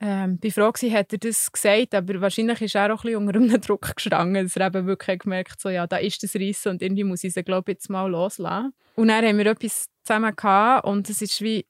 ähm, 0.00 0.38
bin 0.38 0.50
froh 0.50 0.72
gewesen, 0.72 0.92
hat 0.92 1.12
er 1.12 1.18
das 1.18 1.52
gesagt, 1.52 1.94
aber 1.94 2.20
wahrscheinlich 2.20 2.60
ist 2.60 2.74
er 2.74 2.92
auch 2.92 3.04
ein 3.04 3.12
bisschen 3.12 3.28
unter 3.28 3.38
einem 3.38 3.60
Druck 3.60 3.94
gestanden, 3.94 4.42
dass 4.42 4.56
er 4.56 4.66
eben 4.66 4.86
wirklich 4.88 5.20
gemerkt 5.20 5.60
so 5.60 5.68
ja, 5.68 5.86
da 5.86 5.98
ist 5.98 6.20
das 6.24 6.34
Rissen 6.34 6.72
und 6.72 6.82
irgendwie 6.82 7.04
muss 7.04 7.22
ich 7.22 7.32
sie, 7.32 7.44
glaube 7.44 7.70
ich, 7.70 7.76
jetzt 7.76 7.88
mal 7.88 8.10
loslassen. 8.10 8.74
Und 8.96 9.08
dann 9.08 9.24
haben 9.24 9.38
wir 9.38 9.46
etwas 9.46 9.86
zusammen 10.02 10.34
gehabt 10.34 10.86
und 10.88 11.08
es 11.08 11.20
war 11.20 11.46
wie 11.46 11.66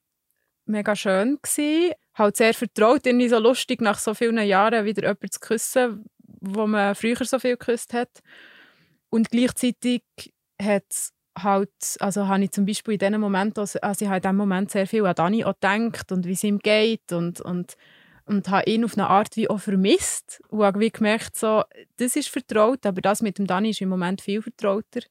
mega 0.65 0.95
schön 0.95 1.37
gewesen. 1.43 1.93
Halt 2.15 2.37
sehr 2.37 2.55
vertraut, 2.55 3.05
irgendwie 3.05 3.29
so 3.29 3.37
lustig, 3.37 3.81
nach 3.81 3.99
so 3.99 4.15
vielen 4.15 4.39
Jahren 4.39 4.85
wieder 4.85 5.03
jemanden 5.03 5.31
zu 5.31 5.39
küssen, 5.39 6.05
wo 6.43 6.67
man 6.67 6.95
früher 6.95 7.23
so 7.23 7.39
viel 7.39 7.57
geküsst 7.57 7.93
hat. 7.93 8.09
Und 9.09 9.29
gleichzeitig 9.31 10.03
hat 10.61 10.83
halt, 11.37 11.71
also 11.99 12.27
habe 12.27 12.43
ich 12.43 12.51
zum 12.51 12.65
Beispiel 12.65 12.93
in 12.93 12.99
diesem 12.99 13.21
Moment, 13.21 13.57
also 13.57 13.79
ich 13.79 14.07
habe 14.07 14.17
in 14.17 14.21
diesem 14.21 14.37
Moment 14.37 14.71
sehr 14.71 14.87
viel 14.87 15.05
an 15.05 15.15
Dani 15.15 15.45
auch 15.45 15.53
gedacht 15.53 16.11
und 16.11 16.25
wie 16.25 16.33
es 16.33 16.43
ihm 16.43 16.59
geht 16.59 17.11
und, 17.11 17.41
und 17.41 17.75
und 18.25 18.49
habe 18.49 18.69
ihn 18.69 18.85
auf 18.85 18.93
eine 18.97 19.09
Art 19.09 19.35
wie 19.35 19.49
auch 19.49 19.59
vermisst 19.59 20.41
und 20.47 20.63
habe 20.63 20.91
gemerkt, 20.91 21.35
so, 21.35 21.63
das 21.97 22.15
ist 22.15 22.29
vertraut, 22.29 22.85
aber 22.85 23.01
das 23.01 23.21
mit 23.21 23.37
dem 23.37 23.47
Dani 23.47 23.71
ist 23.71 23.81
im 23.81 23.89
Moment 23.89 24.21
viel 24.21 24.41
vertrauter. 24.41 25.01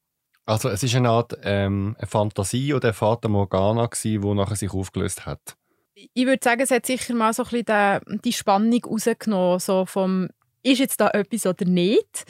Also 0.45 0.69
es 0.71 0.83
ist 0.83 0.95
eine 0.95 1.11
Art 1.11 1.37
ähm, 1.43 1.95
eine 1.99 2.07
Fantasie 2.07 2.75
oder 2.75 2.89
eine 2.89 2.95
Fata 2.95 3.29
Morgana 3.29 3.89
die 4.03 4.19
nachher 4.19 4.57
sich 4.57 4.73
aufgelöst 4.73 5.27
hat? 5.27 5.57
Ich 5.95 6.27
würde 6.27 6.43
sagen, 6.43 6.63
es 6.63 6.71
hat 6.71 6.87
sicher 6.87 7.15
mal 7.15 7.33
so 7.33 7.45
ein 7.45 7.51
bisschen 7.51 8.01
die, 8.09 8.19
die 8.25 8.33
Spannung 8.33 8.85
rausgenommen, 8.85 9.61
so 9.61 9.87
vom 9.87 10.31
ist 10.63 10.79
jetzt 10.79 11.01
da 11.01 11.09
etwas 11.11 11.47
oder 11.47 11.65
nicht. 11.65 12.25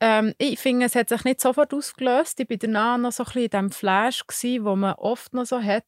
Ähm, 0.00 0.32
ich 0.38 0.58
finde, 0.58 0.86
es 0.86 0.94
hat 0.94 1.08
sich 1.08 1.24
nicht 1.24 1.40
sofort 1.40 1.74
ausgelöst. 1.74 2.38
Ich 2.38 2.48
war 2.48 2.56
danach 2.56 2.98
noch 2.98 3.12
so 3.12 3.24
ein 3.24 3.26
bisschen 3.26 3.42
in 3.42 3.50
diesem 3.50 3.70
Flash, 3.70 4.26
gewesen, 4.26 4.64
wo 4.64 4.76
man 4.76 4.94
oft 4.94 5.34
noch 5.34 5.46
so 5.46 5.60
hat, 5.60 5.84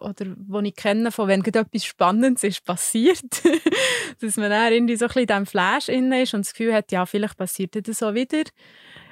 oder 0.00 0.26
wo 0.36 0.60
ich 0.60 0.74
kenne, 0.74 1.10
von 1.10 1.28
wenn 1.28 1.44
etwas 1.44 1.84
Spannendes 1.84 2.44
ist 2.44 2.64
passiert, 2.64 3.42
dass 4.20 4.36
man 4.36 4.50
dann 4.50 4.72
irgendwie 4.72 4.96
so 4.96 5.06
ein 5.06 5.08
bisschen 5.08 5.22
in 5.22 5.26
diesem 5.28 5.46
Flash 5.46 5.88
inne 5.88 6.22
ist 6.22 6.34
und 6.34 6.44
das 6.44 6.52
Gefühl 6.52 6.74
hat, 6.74 6.92
ja, 6.92 7.06
vielleicht 7.06 7.36
passiert 7.36 7.88
das 7.88 7.98
so 7.98 8.14
wieder. 8.14 8.44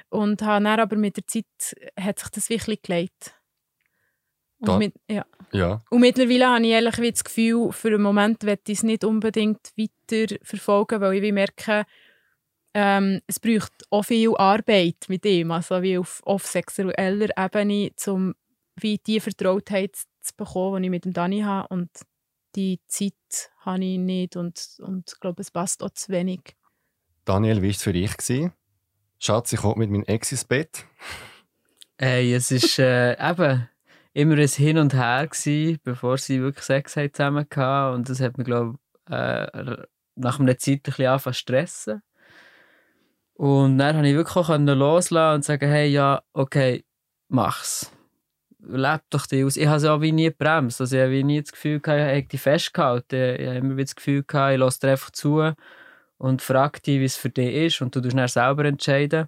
Und 0.09 0.41
dann 0.41 0.67
aber 0.67 0.95
mit 0.95 1.17
der 1.17 1.25
Zeit 1.25 1.45
hat 1.99 2.19
sich 2.19 2.29
das 2.29 2.49
wirklich 2.49 2.83
gelegt. 2.83 3.33
Und, 4.59 4.77
mit, 4.77 4.93
ja. 5.09 5.25
Ja. 5.51 5.83
und 5.89 5.99
mittlerweile 5.99 6.47
habe 6.47 6.63
ich 6.63 6.71
ehrlich 6.71 6.95
das 7.11 7.23
Gefühl, 7.23 7.71
für 7.71 7.89
einen 7.89 8.01
Moment 8.01 8.43
werde 8.43 8.61
ich 8.67 8.77
es 8.77 8.83
nicht 8.83 9.03
unbedingt 9.03 9.71
weiter 9.75 10.35
verfolgen, 10.41 11.01
weil 11.01 11.23
ich 11.23 11.33
merke, 11.33 11.85
ähm, 12.73 13.21
es 13.27 13.39
braucht 13.39 13.71
auch 13.89 14.03
viel 14.03 14.35
Arbeit 14.35 15.05
mit 15.07 15.25
ihm, 15.25 15.51
also 15.51 15.81
wie 15.81 15.97
auf, 15.97 16.21
auf 16.25 16.45
sexueller 16.45 16.97
Ebene, 16.97 17.91
um 18.07 18.33
wie 18.75 18.97
die 18.97 19.19
Vertrautheit 19.19 19.95
zu 19.95 20.33
bekommen, 20.35 20.81
die 20.81 20.87
ich 20.87 20.91
mit 20.91 21.05
dem 21.05 21.13
Dani 21.13 21.41
habe 21.41 21.67
und 21.67 21.89
die 22.55 22.79
Zeit 22.87 23.13
habe 23.59 23.83
ich 23.83 23.97
nicht 23.97 24.35
und, 24.35 24.77
und 24.79 25.11
ich 25.11 25.19
glaube, 25.19 25.41
es 25.41 25.51
passt 25.51 25.83
auch 25.83 25.91
zu 25.91 26.11
wenig. 26.11 26.55
Daniel, 27.25 27.61
wie 27.61 27.67
war 27.67 27.71
es 27.71 27.83
für 27.83 27.93
dich? 27.93 28.15
Gewesen? 28.17 28.53
Schatz, 29.19 29.53
ich 29.53 29.59
komme 29.59 29.85
mit 29.85 29.89
meinem 29.89 30.03
Ex 30.03 30.31
ins 30.31 30.43
Bett. 30.43 30.85
Hey, 31.97 32.33
es 32.33 32.51
war 32.51 32.79
äh, 32.79 33.13
eben 33.31 33.67
immer 34.13 34.37
ein 34.37 34.47
Hin 34.47 34.77
und 34.77 34.93
Her, 34.93 35.27
gewesen, 35.27 35.79
bevor 35.83 36.17
sie 36.17 36.41
wirklich 36.41 36.65
Sex 36.65 36.93
zusammen 36.93 37.47
hatten. 37.55 37.95
Und 37.95 38.09
das 38.09 38.19
hat 38.19 38.37
mich, 38.37 38.45
glaube 38.45 38.77
äh, 39.09 39.85
nach 40.15 40.39
einer 40.39 40.57
Zeit 40.57 40.79
ein 40.79 40.81
bisschen 40.83 41.07
angefangen 41.07 41.33
zu 41.33 41.39
stressen. 41.39 42.01
Und 43.43 43.77
dann 43.77 43.95
konnte 43.95 44.07
ich 44.07 44.15
wirklich 44.15 44.37
auch 44.37 44.57
loslassen 44.57 45.35
und 45.35 45.43
sagen, 45.43 45.69
hey, 45.69 45.89
ja, 45.89 46.21
okay, 46.31 46.85
mach's. 47.27 47.91
Leb 48.59 49.01
doch 49.09 49.27
die 49.27 49.43
aus. 49.43 49.57
Ich 49.57 49.67
habe 49.67 49.75
es 49.75 49.83
auch 49.83 49.99
wie 49.99 50.13
nie 50.13 50.29
gebremst. 50.29 50.79
Also 50.79 50.95
ich 50.95 51.01
habe 51.01 51.23
nie 51.25 51.41
das 51.41 51.51
Gefühl 51.51 51.81
gehabt, 51.81 51.99
ich 51.99 52.07
habe 52.07 52.23
dich 52.23 52.39
festgehalten. 52.39 53.35
Ich 53.41 53.45
habe 53.45 53.57
immer 53.57 53.75
das 53.75 53.95
Gefühl 53.95 54.23
gehabt, 54.23 54.53
ich 54.53 54.59
lasse 54.59 54.79
dir 54.79 54.91
einfach 54.91 55.09
zu 55.09 55.51
und 56.19 56.41
frage 56.41 56.79
dich, 56.79 57.01
wie 57.01 57.03
es 57.03 57.17
für 57.17 57.31
dich 57.31 57.53
ist 57.53 57.81
und 57.81 57.93
du 57.93 57.99
musst 57.99 58.17
dann 58.17 58.29
selber 58.29 58.63
entscheiden. 58.63 59.27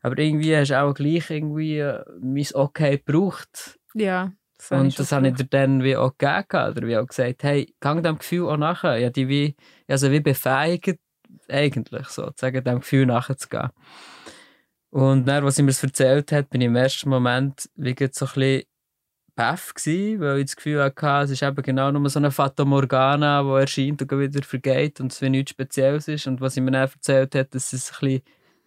Aber 0.00 0.16
irgendwie 0.16 0.56
hast 0.56 0.68
du 0.68 0.80
auch 0.80 0.94
gleich 0.94 1.28
irgendwie 1.28 1.80
äh, 1.80 2.04
mein 2.20 2.46
Okay 2.54 3.02
gebraucht. 3.04 3.80
Ja. 3.94 4.30
Das 4.58 4.70
und 4.70 4.96
das 4.96 5.10
habe 5.10 5.26
ich 5.26 5.34
dir 5.34 5.44
dann 5.44 5.82
wie 5.82 5.96
auch 5.96 6.16
gegeben. 6.16 6.70
Oder 6.70 6.86
wie 6.86 6.96
auch 6.98 7.06
gesagt, 7.06 7.42
hey, 7.42 7.74
gang 7.80 8.04
dem 8.04 8.18
Gefühl 8.18 8.48
auch 8.48 8.58
nachher. 8.58 8.96
Ich 8.98 9.04
habe 9.06 9.12
dich 9.12 9.26
wie, 9.26 9.56
also 9.88 10.12
wie 10.12 10.20
befähigt, 10.20 11.00
eigentlich, 11.48 12.06
sozusagen, 12.08 12.64
dem 12.64 12.80
Gefühl 12.80 13.06
nachzugehen. 13.06 13.70
Und 14.90 15.26
dann, 15.26 15.44
was 15.44 15.56
sie 15.56 15.62
mir 15.62 15.70
das 15.70 15.82
erzählt 15.82 16.32
hat, 16.32 16.50
bin 16.50 16.60
ich 16.60 16.66
im 16.66 16.76
ersten 16.76 17.10
Moment 17.10 17.68
wie 17.74 17.94
so 18.12 18.26
ein 18.26 18.32
bisschen 18.32 18.62
baff 19.34 19.74
weil 19.84 20.38
ich 20.38 20.46
das 20.46 20.56
Gefühl 20.56 20.82
hatte, 20.82 21.24
es 21.24 21.30
ist 21.30 21.42
eben 21.42 21.62
genau 21.62 21.92
nur 21.92 22.08
so 22.08 22.18
eine 22.18 22.30
Fata 22.30 22.64
Morgana, 22.64 23.42
die 23.42 23.60
erscheint 23.60 24.00
und 24.00 24.18
wieder 24.18 24.42
vergeht 24.42 24.98
und 25.00 25.12
es 25.12 25.20
wie 25.20 25.28
nichts 25.28 25.50
Spezielles 25.50 26.08
ist. 26.08 26.26
Und 26.26 26.40
was 26.40 26.54
sie 26.54 26.62
mir 26.62 26.70
dann 26.70 26.88
erzählt 26.88 27.34
hat, 27.34 27.54
dass 27.54 27.72
es 27.72 27.92
ein 27.92 28.00
bisschen 28.00 28.22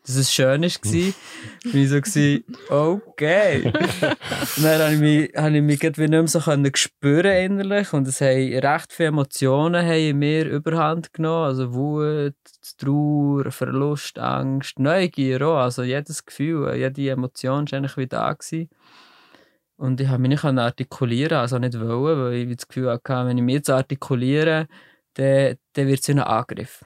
dass 0.06 0.16
es 0.16 0.34
schön 0.34 0.62
war, 0.62 0.70
bin 1.72 1.84
ich 1.84 1.90
so, 1.90 2.02
gewesen, 2.02 2.44
okay. 2.70 3.64
und 3.66 4.64
dann 4.64 4.82
habe 4.82 4.94
ich 4.94 5.00
mich, 5.00 5.32
habe 5.36 5.58
ich 5.58 5.64
mich 5.64 5.82
nicht 5.82 5.98
mehr 5.98 6.28
so 6.28 6.42
spüren 6.74 7.32
innerlich 7.32 7.94
und 7.94 8.08
es 8.08 8.22
haben 8.22 8.58
recht 8.58 8.92
viele 8.94 9.10
Emotionen 9.10 9.86
haben 9.86 10.00
in 10.00 10.20
mir 10.20 10.50
überhand 10.50 11.14
genommen, 11.14 11.46
also 11.46 11.74
Wut, 11.74 12.36
Trauer, 12.78 13.52
Verlust, 13.52 14.18
Angst, 14.20 14.80
Neugier 14.80 15.42
auch, 15.48 15.58
also 15.58 15.84
jedes 15.84 16.26
Gefühl, 16.26 16.76
jede 16.76 17.10
Emotion 17.10 17.70
war 17.70 17.78
eigentlich 17.78 17.98
wieder 17.98 18.20
da 18.20 18.34
gewesen. 18.34 18.70
Und 19.78 20.02
ich 20.02 20.10
habe 20.10 20.20
mich 20.20 20.30
nicht 20.30 20.44
artikulieren, 20.44 21.38
also 21.38 21.58
nicht 21.58 21.80
wollen, 21.80 22.20
weil 22.20 22.34
ich 22.34 22.58
das 22.58 22.68
Gefühl 22.68 22.90
hatte, 22.90 23.26
wenn 23.26 23.38
ich 23.38 23.44
mich 23.44 23.56
jetzt 23.56 23.70
artikuliere, 23.70 24.68
dann, 25.14 25.56
dann 25.74 25.88
wird 25.88 26.02
es 26.02 26.10
ein 26.10 26.20
Angriff. 26.20 26.84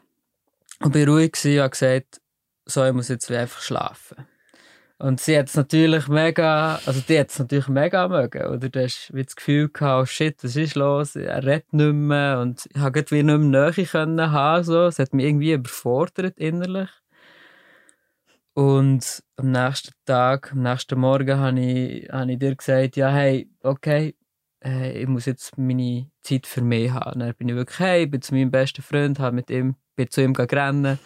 Und 0.80 0.92
bin 0.92 1.10
ruhig 1.10 1.32
gewesen, 1.32 1.62
habe 1.62 1.70
gesagt, 1.72 2.22
so, 2.66 2.86
ich 2.86 2.94
muss 2.94 3.10
jetzt 3.10 3.30
einfach 3.32 3.62
schlafen. 3.62 4.26
Und 5.00 5.20
sie 5.20 5.38
hat 5.38 5.50
es 5.50 5.56
natürlich 5.56 6.08
mega, 6.08 6.80
also 6.86 7.02
die 7.02 7.20
hat 7.20 7.30
es 7.30 7.40
natürlich 7.40 7.68
mega 7.68 8.08
mögen, 8.08 8.46
oder? 8.46 8.70
Du 8.70 8.82
hast 8.82 9.14
wie 9.14 9.24
das 9.24 9.36
Gefühl 9.36 9.70
gehabt, 9.70 10.04
oh 10.04 10.06
shit, 10.06 10.42
was 10.44 10.56
ist 10.56 10.76
los? 10.76 11.16
Er 11.18 11.44
redet 11.44 11.74
nicht 11.74 11.94
mehr 11.94 12.40
und 12.40 12.66
ich 12.74 12.82
konnte 12.82 13.12
wie 13.12 13.24
nicht 13.24 13.40
mehr 13.40 13.72
Nähe 13.72 13.86
können 13.86 14.32
haben, 14.32 14.64
so. 14.64 14.86
Es 14.86 15.00
hat 15.00 15.14
mich 15.14 15.26
irgendwie 15.26 15.54
überfordert 15.54 16.38
innerlich. 16.38 16.90
Und 18.54 19.24
am 19.36 19.52
nächsten 19.52 19.94
Tag, 20.06 20.54
am 20.54 20.62
nächsten 20.62 21.00
Morgen 21.00 21.38
habe 21.38 21.60
ich, 21.60 22.10
habe 22.10 22.32
ich 22.32 22.40
dir 22.40 22.56
gesagt, 22.56 22.96
ja, 22.96 23.10
hey, 23.10 23.50
okay, 23.62 24.16
äh, 24.64 25.02
ich 25.02 25.08
muss 25.08 25.26
jetzt 25.26 25.58
meine 25.58 26.10
Zeit 26.22 26.46
für 26.48 26.62
mich 26.62 26.92
haben. 26.92 27.20
Dann 27.20 27.34
bin 27.36 27.50
ich 27.50 27.56
wirklich, 27.56 27.80
hey, 27.80 28.06
bin 28.06 28.22
zu 28.22 28.36
meinem 28.36 28.52
besten 28.52 28.84
Freund, 28.84 29.20
habe 29.20 29.36
mit 29.36 29.50
ihm, 29.50 29.76
bin 29.96 30.10
zu 30.10 30.22
ihm 30.22 30.34
gerannt 30.34 31.00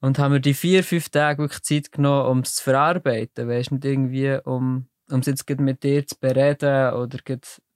und 0.00 0.18
haben 0.18 0.32
mir 0.32 0.40
die 0.40 0.54
vier, 0.54 0.84
fünf 0.84 1.08
Tage 1.08 1.42
wirklich 1.42 1.62
Zeit 1.62 1.92
genommen, 1.92 2.30
um 2.30 2.38
es 2.40 2.56
zu 2.56 2.64
verarbeiten. 2.64 3.48
Weißt 3.48 3.72
nicht 3.72 3.84
irgendwie, 3.84 4.38
um, 4.44 4.86
um 5.10 5.20
es 5.20 5.26
jetzt 5.26 5.48
mit 5.58 5.82
dir 5.82 6.06
zu 6.06 6.16
bereden 6.20 6.94
oder 6.94 7.18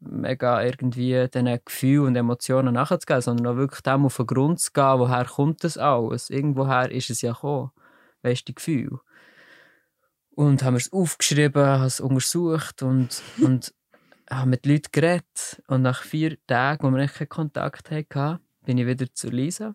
mega 0.00 0.62
irgendwie 0.62 1.28
diesen 1.28 1.58
Gefühlen 1.64 2.08
und 2.08 2.16
Emotionen 2.16 2.74
nachzugehen, 2.74 3.20
sondern 3.20 3.46
auch 3.46 3.56
wirklich 3.56 3.80
dem 3.82 4.04
auf 4.04 4.16
den 4.16 4.26
Grund 4.26 4.60
zu 4.60 4.72
gehen, 4.72 4.98
woher 4.98 5.24
kommt 5.24 5.64
das 5.64 5.78
alles? 5.78 6.30
Irgendwoher 6.30 6.90
ist 6.90 7.10
es 7.10 7.22
ja 7.22 7.32
gekommen. 7.32 7.70
Weißt 8.22 8.42
du, 8.42 8.44
die 8.46 8.54
Gefühle. 8.54 9.00
Und 10.34 10.62
haben 10.62 10.74
wir 10.74 10.78
es 10.78 10.92
aufgeschrieben, 10.92 11.64
haben 11.64 11.84
es 11.84 12.00
untersucht 12.00 12.82
und, 12.82 13.22
und 13.42 13.74
haben 14.30 14.50
mit 14.50 14.66
Leuten 14.66 14.88
geredet. 14.92 15.62
Und 15.66 15.82
nach 15.82 16.02
vier 16.02 16.36
Tagen, 16.46 16.86
wo 16.86 16.96
wir 16.96 17.08
keinen 17.08 17.28
Kontakt 17.28 17.90
hatten, 17.90 18.42
bin 18.64 18.78
ich 18.78 18.86
wieder 18.86 19.12
zu 19.12 19.30
Lisa. 19.30 19.74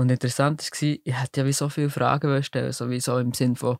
Und 0.00 0.10
interessant 0.10 0.62
war, 0.62 0.82
ich 0.82 1.00
hätte 1.04 1.42
ja 1.42 1.46
wie 1.46 1.52
so 1.52 1.68
viele 1.68 1.90
Fragen 1.90 2.42
stellen, 2.42 2.72
sowieso 2.72 3.18
im 3.18 3.34
Sinn 3.34 3.54
von, 3.54 3.76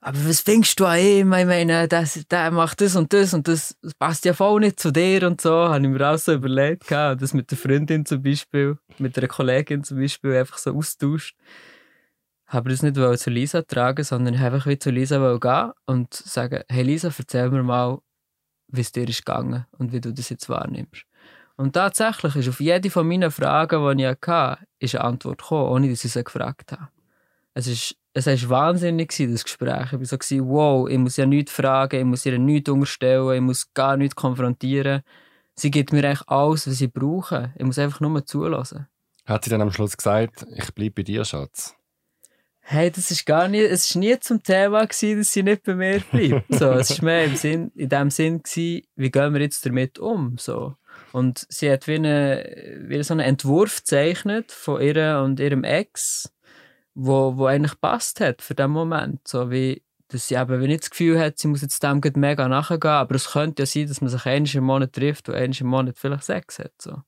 aber 0.00 0.16
was 0.26 0.40
findest 0.40 0.80
du 0.80 0.86
an 0.86 1.00
ihm? 1.00 1.32
Ich 1.34 1.44
meine, 1.44 1.86
das, 1.86 2.24
der 2.30 2.50
macht 2.50 2.80
das 2.80 2.96
und 2.96 3.12
das 3.12 3.34
und 3.34 3.46
das, 3.46 3.76
das 3.82 3.94
passt 3.94 4.24
ja 4.24 4.32
voll 4.32 4.60
nicht 4.60 4.80
zu 4.80 4.90
dir 4.90 5.26
und 5.26 5.42
so. 5.42 5.50
Habe 5.50 5.84
ich 5.84 5.90
mir 5.90 6.08
auch 6.08 6.16
so 6.16 6.32
überlegt. 6.32 6.90
Und 6.90 7.20
das 7.20 7.34
mit 7.34 7.50
der 7.50 7.58
Freundin 7.58 8.06
zum 8.06 8.22
Beispiel, 8.22 8.78
mit 8.96 9.18
einer 9.18 9.28
Kollegin 9.28 9.84
zum 9.84 9.98
Beispiel 10.00 10.34
einfach 10.34 10.56
so 10.56 10.72
austauscht. 10.72 11.36
Habe 12.46 12.70
das 12.70 12.82
nicht 12.82 12.96
zu 12.96 13.28
Lisa 13.28 13.60
tragen, 13.60 14.04
sondern 14.04 14.34
einfach 14.34 14.66
wie 14.66 14.78
zu 14.78 14.88
Lisa 14.88 15.36
gehen 15.36 15.72
und 15.84 16.14
sagen, 16.14 16.62
hey 16.70 16.84
Lisa, 16.84 17.10
erzähl 17.18 17.50
mir 17.50 17.62
mal, 17.62 17.98
wie 18.68 18.80
es 18.80 18.92
dir 18.92 19.06
ist 19.06 19.26
gegangen 19.26 19.66
und 19.72 19.92
wie 19.92 20.00
du 20.00 20.14
das 20.14 20.30
jetzt 20.30 20.48
wahrnimmst. 20.48 21.07
Und 21.58 21.72
tatsächlich 21.72 22.36
ist 22.36 22.48
auf 22.48 22.60
jede 22.60 22.88
von 22.88 23.06
meinen 23.08 23.32
Fragen, 23.32 23.98
die 23.98 24.04
ich 24.04 24.16
hatte, 24.28 24.64
ist 24.78 24.94
eine 24.94 25.04
Antwort 25.04 25.38
gekommen, 25.38 25.70
ohne 25.70 25.90
dass 25.90 26.04
ich 26.04 26.12
sie 26.12 26.22
gefragt 26.22 26.70
habe. 26.70 26.88
Es 27.52 27.66
ist, 27.66 27.96
es 28.12 28.26
war 28.48 28.50
wahnsinnig, 28.50 29.08
das 29.08 29.42
Gespräch. 29.42 29.92
Ich 29.92 30.12
war 30.12 30.18
so, 30.22 30.48
wow, 30.48 30.88
ich 30.88 30.98
muss 30.98 31.16
ja 31.16 31.26
nichts 31.26 31.50
fragen, 31.50 31.98
ich 31.98 32.04
muss 32.04 32.24
ihr 32.24 32.38
nichts 32.38 32.70
unterstellen, 32.70 33.34
ich 33.34 33.40
muss 33.40 33.74
gar 33.74 33.96
nichts 33.96 34.14
konfrontieren. 34.14 35.02
Sie 35.56 35.72
gibt 35.72 35.92
mir 35.92 36.04
eigentlich 36.04 36.28
alles, 36.28 36.68
was 36.68 36.80
ich 36.80 36.92
brauche. 36.92 37.52
Ich 37.56 37.64
muss 37.64 37.80
einfach 37.80 37.98
nur 37.98 38.24
zulassen. 38.24 38.86
Hat 39.26 39.42
sie 39.42 39.50
dann 39.50 39.60
am 39.60 39.72
Schluss 39.72 39.96
gesagt, 39.96 40.46
ich 40.54 40.72
bleibe 40.72 40.92
bei 40.92 41.02
dir, 41.02 41.24
Schatz? 41.24 41.74
hey, 42.70 42.90
das 42.90 43.10
ist 43.10 43.24
gar 43.24 43.48
nicht, 43.48 43.64
es 43.64 43.94
war 43.94 44.00
nie 44.00 44.20
zum 44.20 44.42
Thema 44.42 44.86
gewesen, 44.86 45.18
dass 45.18 45.32
sie 45.32 45.42
nicht 45.42 45.62
bei 45.64 45.74
mir 45.74 46.00
bleibt. 46.00 46.44
so, 46.50 46.72
es 46.72 46.90
war 46.98 47.04
mehr 47.04 47.24
im 47.24 47.34
Sinn, 47.36 47.72
in 47.74 47.88
dem 47.88 48.10
Sinn 48.10 48.42
gewesen, 48.42 48.82
wie 48.94 49.10
gehen 49.10 49.32
wir 49.32 49.40
jetzt 49.40 49.64
damit 49.64 49.98
um, 49.98 50.36
so. 50.38 50.76
Und 51.12 51.46
sie 51.48 51.70
hat 51.70 51.86
wie, 51.86 51.94
eine, 51.94 52.78
wie 52.82 53.02
so 53.02 53.14
einen 53.14 53.20
Entwurf 53.20 53.78
gezeichnet 53.78 54.52
von 54.52 54.80
ihr 54.80 55.22
und 55.24 55.40
ihrem 55.40 55.64
Ex, 55.64 56.32
wo, 56.94 57.36
wo 57.36 57.46
eigentlich 57.46 57.80
passt 57.80 58.20
hat 58.20 58.42
für 58.42 58.54
den 58.54 58.70
Moment, 58.70 59.26
so 59.26 59.50
wie, 59.50 59.82
dass 60.08 60.28
sie 60.28 60.34
eben 60.34 60.60
nicht 60.60 60.82
das 60.82 60.90
Gefühl 60.90 61.18
hat, 61.18 61.38
sie 61.38 61.48
muss 61.48 61.62
jetzt 61.62 61.82
dem 61.82 62.00
mega 62.16 62.48
nachgehen, 62.48 62.82
aber 62.82 63.14
es 63.14 63.32
könnte 63.32 63.62
ja 63.62 63.66
sein, 63.66 63.86
dass 63.86 64.00
man 64.00 64.10
sich 64.10 64.26
einmal 64.26 64.56
im 64.56 64.64
Monat 64.64 64.92
trifft 64.92 65.28
und 65.28 65.34
einmal 65.34 65.60
im 65.60 65.66
Monat 65.66 65.98
vielleicht 65.98 66.24
Sex 66.24 66.58
hat, 66.58 66.72
so. 66.80 67.02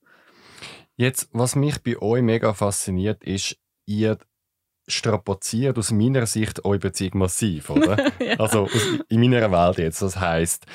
Jetzt, 0.95 1.29
was 1.31 1.55
mich 1.55 1.81
bei 1.81 1.99
euch 1.99 2.21
mega 2.21 2.53
fasziniert, 2.53 3.23
ist, 3.23 3.57
ihr 3.85 4.17
strapaziert 4.93 5.77
aus 5.77 5.91
meiner 5.91 6.25
Sicht 6.25 6.63
eure 6.65 6.79
Beziehung 6.79 7.19
massiv, 7.19 7.69
oder? 7.69 7.97
ja. 8.19 8.39
Also 8.39 8.63
aus, 8.63 8.87
in 9.09 9.19
meiner 9.19 9.51
Welt 9.51 9.77
jetzt. 9.77 10.01
Das 10.01 10.19
heißt, 10.19 10.65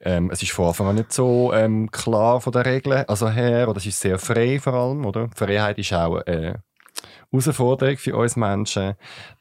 ähm, 0.00 0.30
es 0.30 0.42
ist 0.42 0.52
von 0.52 0.68
Anfang 0.68 0.88
an 0.88 0.94
nicht 0.96 1.12
so 1.12 1.52
ähm, 1.52 1.90
klar 1.90 2.40
von 2.40 2.52
der 2.52 2.66
Regeln 2.66 3.04
also 3.06 3.30
her, 3.30 3.68
oder 3.68 3.78
es 3.78 3.86
ist 3.86 4.00
sehr 4.00 4.18
frei 4.18 4.58
vor 4.58 4.74
allem, 4.74 5.04
oder? 5.04 5.28
Die 5.28 5.36
Freiheit 5.36 5.78
ist 5.78 5.92
auch 5.92 6.20
eine 6.26 6.62
Herausforderung 7.30 7.96
für 7.96 8.16
uns 8.16 8.36
Menschen. 8.36 8.94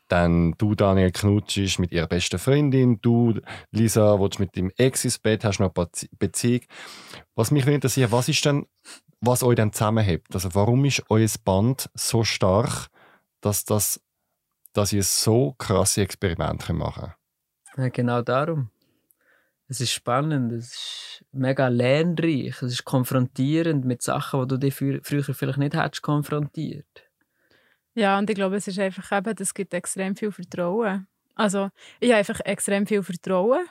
Dann 0.08 0.54
du, 0.58 0.76
Daniel, 0.76 1.12
knutschst 1.12 1.80
mit 1.80 1.92
ihrer 1.92 2.08
besten 2.08 2.38
Freundin. 2.38 3.00
Du, 3.02 3.40
Lisa, 3.72 4.20
willst 4.20 4.40
mit 4.40 4.56
dem 4.56 4.72
Ex 4.78 5.04
ins 5.04 5.18
Bett, 5.18 5.44
hast 5.44 5.60
noch 5.60 5.74
eine 5.76 5.88
Beziehung. 6.20 6.62
Was 7.36 7.50
mich 7.50 7.66
interessiert, 7.66 8.12
was 8.12 8.30
ist 8.30 8.46
denn, 8.46 8.68
was 9.20 9.42
euch 9.42 9.56
dann 9.56 9.74
zusammenhält? 9.74 10.24
Also 10.34 10.54
warum 10.54 10.86
ist 10.86 11.04
euer 11.10 11.28
Band 11.44 11.90
so 11.96 12.24
stark, 12.24 12.88
dass 13.42 13.66
das 13.66 14.00
dass 14.76 14.94
ihr 14.94 15.04
so 15.04 15.54
krasse 15.58 16.02
Experimente 16.02 16.74
machen 16.74 17.14
könnt. 17.74 17.86
Ja, 17.86 17.90
genau 17.90 18.22
darum. 18.22 18.70
Es 19.68 19.82
ist 19.82 19.92
spannend, 19.92 20.52
es 20.52 20.74
ist 20.74 21.26
mega 21.32 21.68
lernreich, 21.70 22.62
es 22.62 22.74
ist 22.74 22.86
konfrontierend 22.86 23.84
mit 23.84 24.04
Sachen, 24.04 24.42
die 24.42 24.48
du 24.48 24.58
dir 24.58 24.72
früher 24.72 25.02
vielleicht 25.02 25.58
nicht 25.58 25.76
hättest 25.76 26.04
konfrontiert. 26.04 26.86
Ja, 27.96 28.20
und 28.20 28.30
ich 28.30 28.36
glaube, 28.36 28.58
es 28.58 28.68
ist 28.68 28.78
einfach 28.78 29.12
eben, 29.12 29.36
das 29.36 29.54
gibt 29.54 29.74
extrem 29.74 30.16
viel 30.16 30.32
Vertrauen. 30.32 31.08
Also, 31.34 31.70
ich 32.00 32.10
habe 32.10 32.20
einfach 32.20 32.42
extrem 32.42 32.86
viel 32.86 33.02
Vertrauen 33.02 33.66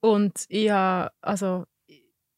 und 0.00 0.44
ich 0.48 0.70
habe, 0.70 1.10
also, 1.20 1.66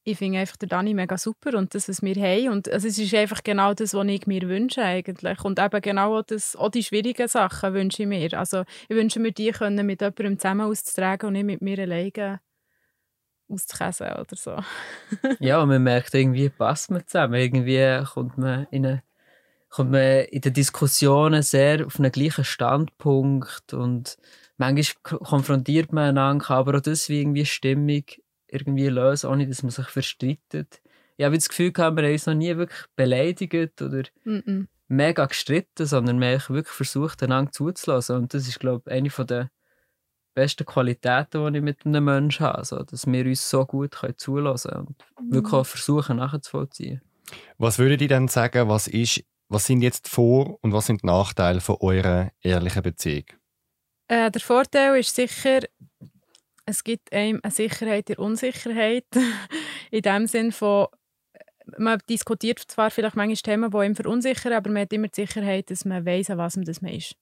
ich 0.04 0.18
finde 0.18 0.40
einfach 0.40 0.56
den 0.56 0.68
Dani 0.68 0.94
mega 0.94 1.16
super 1.16 1.56
und 1.56 1.74
das, 1.74 1.88
was 1.88 2.02
wir 2.02 2.16
haben. 2.16 2.48
Und 2.48 2.68
also 2.68 2.88
es 2.88 2.98
ist 2.98 3.14
einfach 3.14 3.42
genau 3.44 3.72
das, 3.72 3.94
was 3.94 4.06
ich 4.06 4.26
mir 4.26 4.48
wünsche 4.48 4.82
eigentlich. 4.82 5.44
Und 5.44 5.58
eben 5.58 5.80
genau 5.80 6.18
auch, 6.18 6.22
das, 6.22 6.56
auch 6.56 6.70
die 6.70 6.82
schwierigen 6.82 7.28
Sachen 7.28 7.74
wünsche 7.74 8.02
ich 8.02 8.08
mir. 8.08 8.38
Also 8.38 8.64
ich 8.88 8.96
wünsche 8.96 9.20
mir, 9.20 9.32
die 9.32 9.52
können 9.52 9.86
mit 9.86 10.00
jemandem 10.00 10.38
zusammen 10.38 10.62
auszutragen 10.62 11.28
und 11.28 11.32
nicht 11.34 11.44
mit 11.44 11.62
mir 11.62 11.78
alleine 11.78 12.40
auszukäsen 13.48 14.08
oder 14.12 14.36
so. 14.36 14.56
ja, 15.40 15.62
und 15.62 15.68
man 15.68 15.82
merkt 15.82 16.14
irgendwie, 16.14 16.48
passt 16.48 16.90
man 16.90 17.06
zusammen. 17.06 17.34
Irgendwie 17.34 18.04
kommt 18.12 18.38
man 18.38 18.66
in 18.70 18.86
eine 18.86 19.02
kommt 19.68 19.92
man 19.92 20.24
in 20.24 20.42
den 20.42 20.52
Diskussionen 20.52 21.42
sehr 21.42 21.86
auf 21.86 21.98
einen 21.98 22.12
gleichen 22.12 22.44
Standpunkt 22.44 23.72
und 23.72 24.18
manchmal 24.58 25.18
konfrontiert 25.20 25.94
man 25.94 26.10
einander, 26.10 26.50
aber 26.50 26.76
auch 26.76 26.82
das 26.82 27.08
wie 27.08 27.22
irgendwie 27.22 27.46
Stimmung 27.46 28.04
irgendwie 28.52 28.88
lösen, 28.88 29.30
ohne 29.30 29.48
dass 29.48 29.62
man 29.62 29.70
sich 29.70 29.88
verstreitet. 29.88 30.82
Ich 31.16 31.24
habe 31.24 31.36
das 31.36 31.48
Gefühl, 31.48 31.72
wir 31.74 31.84
haben 31.84 31.98
uns 31.98 32.26
noch 32.26 32.34
nie 32.34 32.56
wirklich 32.56 32.84
beleidigt 32.96 33.80
oder 33.82 34.02
mm 34.24 34.36
-mm. 34.36 34.66
mega 34.88 35.26
gestritten, 35.26 35.86
sondern 35.86 36.20
wir 36.20 36.38
haben 36.38 36.54
wirklich 36.54 36.74
versucht, 36.74 37.22
einander 37.22 37.52
zuzulassen. 37.52 38.16
Und 38.16 38.34
das 38.34 38.48
ist, 38.48 38.60
glaube 38.60 38.82
ich, 38.86 38.92
eine 38.92 39.26
der 39.26 39.50
besten 40.34 40.66
Qualitäten, 40.66 41.52
die 41.52 41.58
ich 41.58 41.64
mit 41.64 41.84
einem 41.84 42.04
Menschen 42.04 42.46
habe. 42.46 42.58
Also, 42.58 42.82
dass 42.82 43.06
wir 43.06 43.26
uns 43.26 43.48
so 43.48 43.64
gut 43.66 43.92
können 43.92 44.16
zulassen 44.16 44.70
können 44.70 44.96
und 45.16 45.30
mm. 45.30 45.34
wirklich 45.34 45.54
auch 45.54 45.66
versuchen, 45.66 46.16
nachzuvollziehen. 46.16 47.02
Was 47.58 47.78
würdet 47.78 48.02
ihr 48.02 48.08
denn 48.08 48.28
sagen, 48.28 48.68
was, 48.68 48.88
ist, 48.88 49.24
was 49.48 49.66
sind 49.66 49.82
jetzt 49.82 50.08
Vor- 50.08 50.58
und 50.62 50.72
was 50.72 50.86
sind 50.86 51.02
die 51.02 51.06
Nachteile 51.06 51.60
von 51.60 51.76
eurer 51.80 52.30
ehrlichen 52.40 52.82
Beziehung? 52.82 53.24
Äh, 54.08 54.30
der 54.30 54.40
Vorteil 54.40 54.98
ist 54.98 55.14
sicher, 55.14 55.60
es 56.66 56.84
gibt 56.84 57.12
einem 57.12 57.40
eine 57.42 57.52
Sicherheit 57.52 58.08
der 58.08 58.18
Unsicherheit. 58.18 59.06
in 59.90 60.02
dem 60.02 60.26
Sinn 60.26 60.52
von, 60.52 60.86
man 61.78 61.98
diskutiert 62.08 62.58
zwar 62.60 62.90
vielleicht 62.90 63.16
manchmal 63.16 63.36
Themen, 63.36 63.70
die 63.70 63.76
einem 63.76 63.94
verunsichern, 63.94 64.52
aber 64.52 64.70
man 64.70 64.82
hat 64.82 64.92
immer 64.92 65.08
die 65.08 65.20
Sicherheit, 65.20 65.70
dass 65.70 65.84
man 65.84 66.04
weiß, 66.04 66.30
an 66.30 66.38
was 66.38 66.56
man 66.56 66.92
ist. 66.92 67.16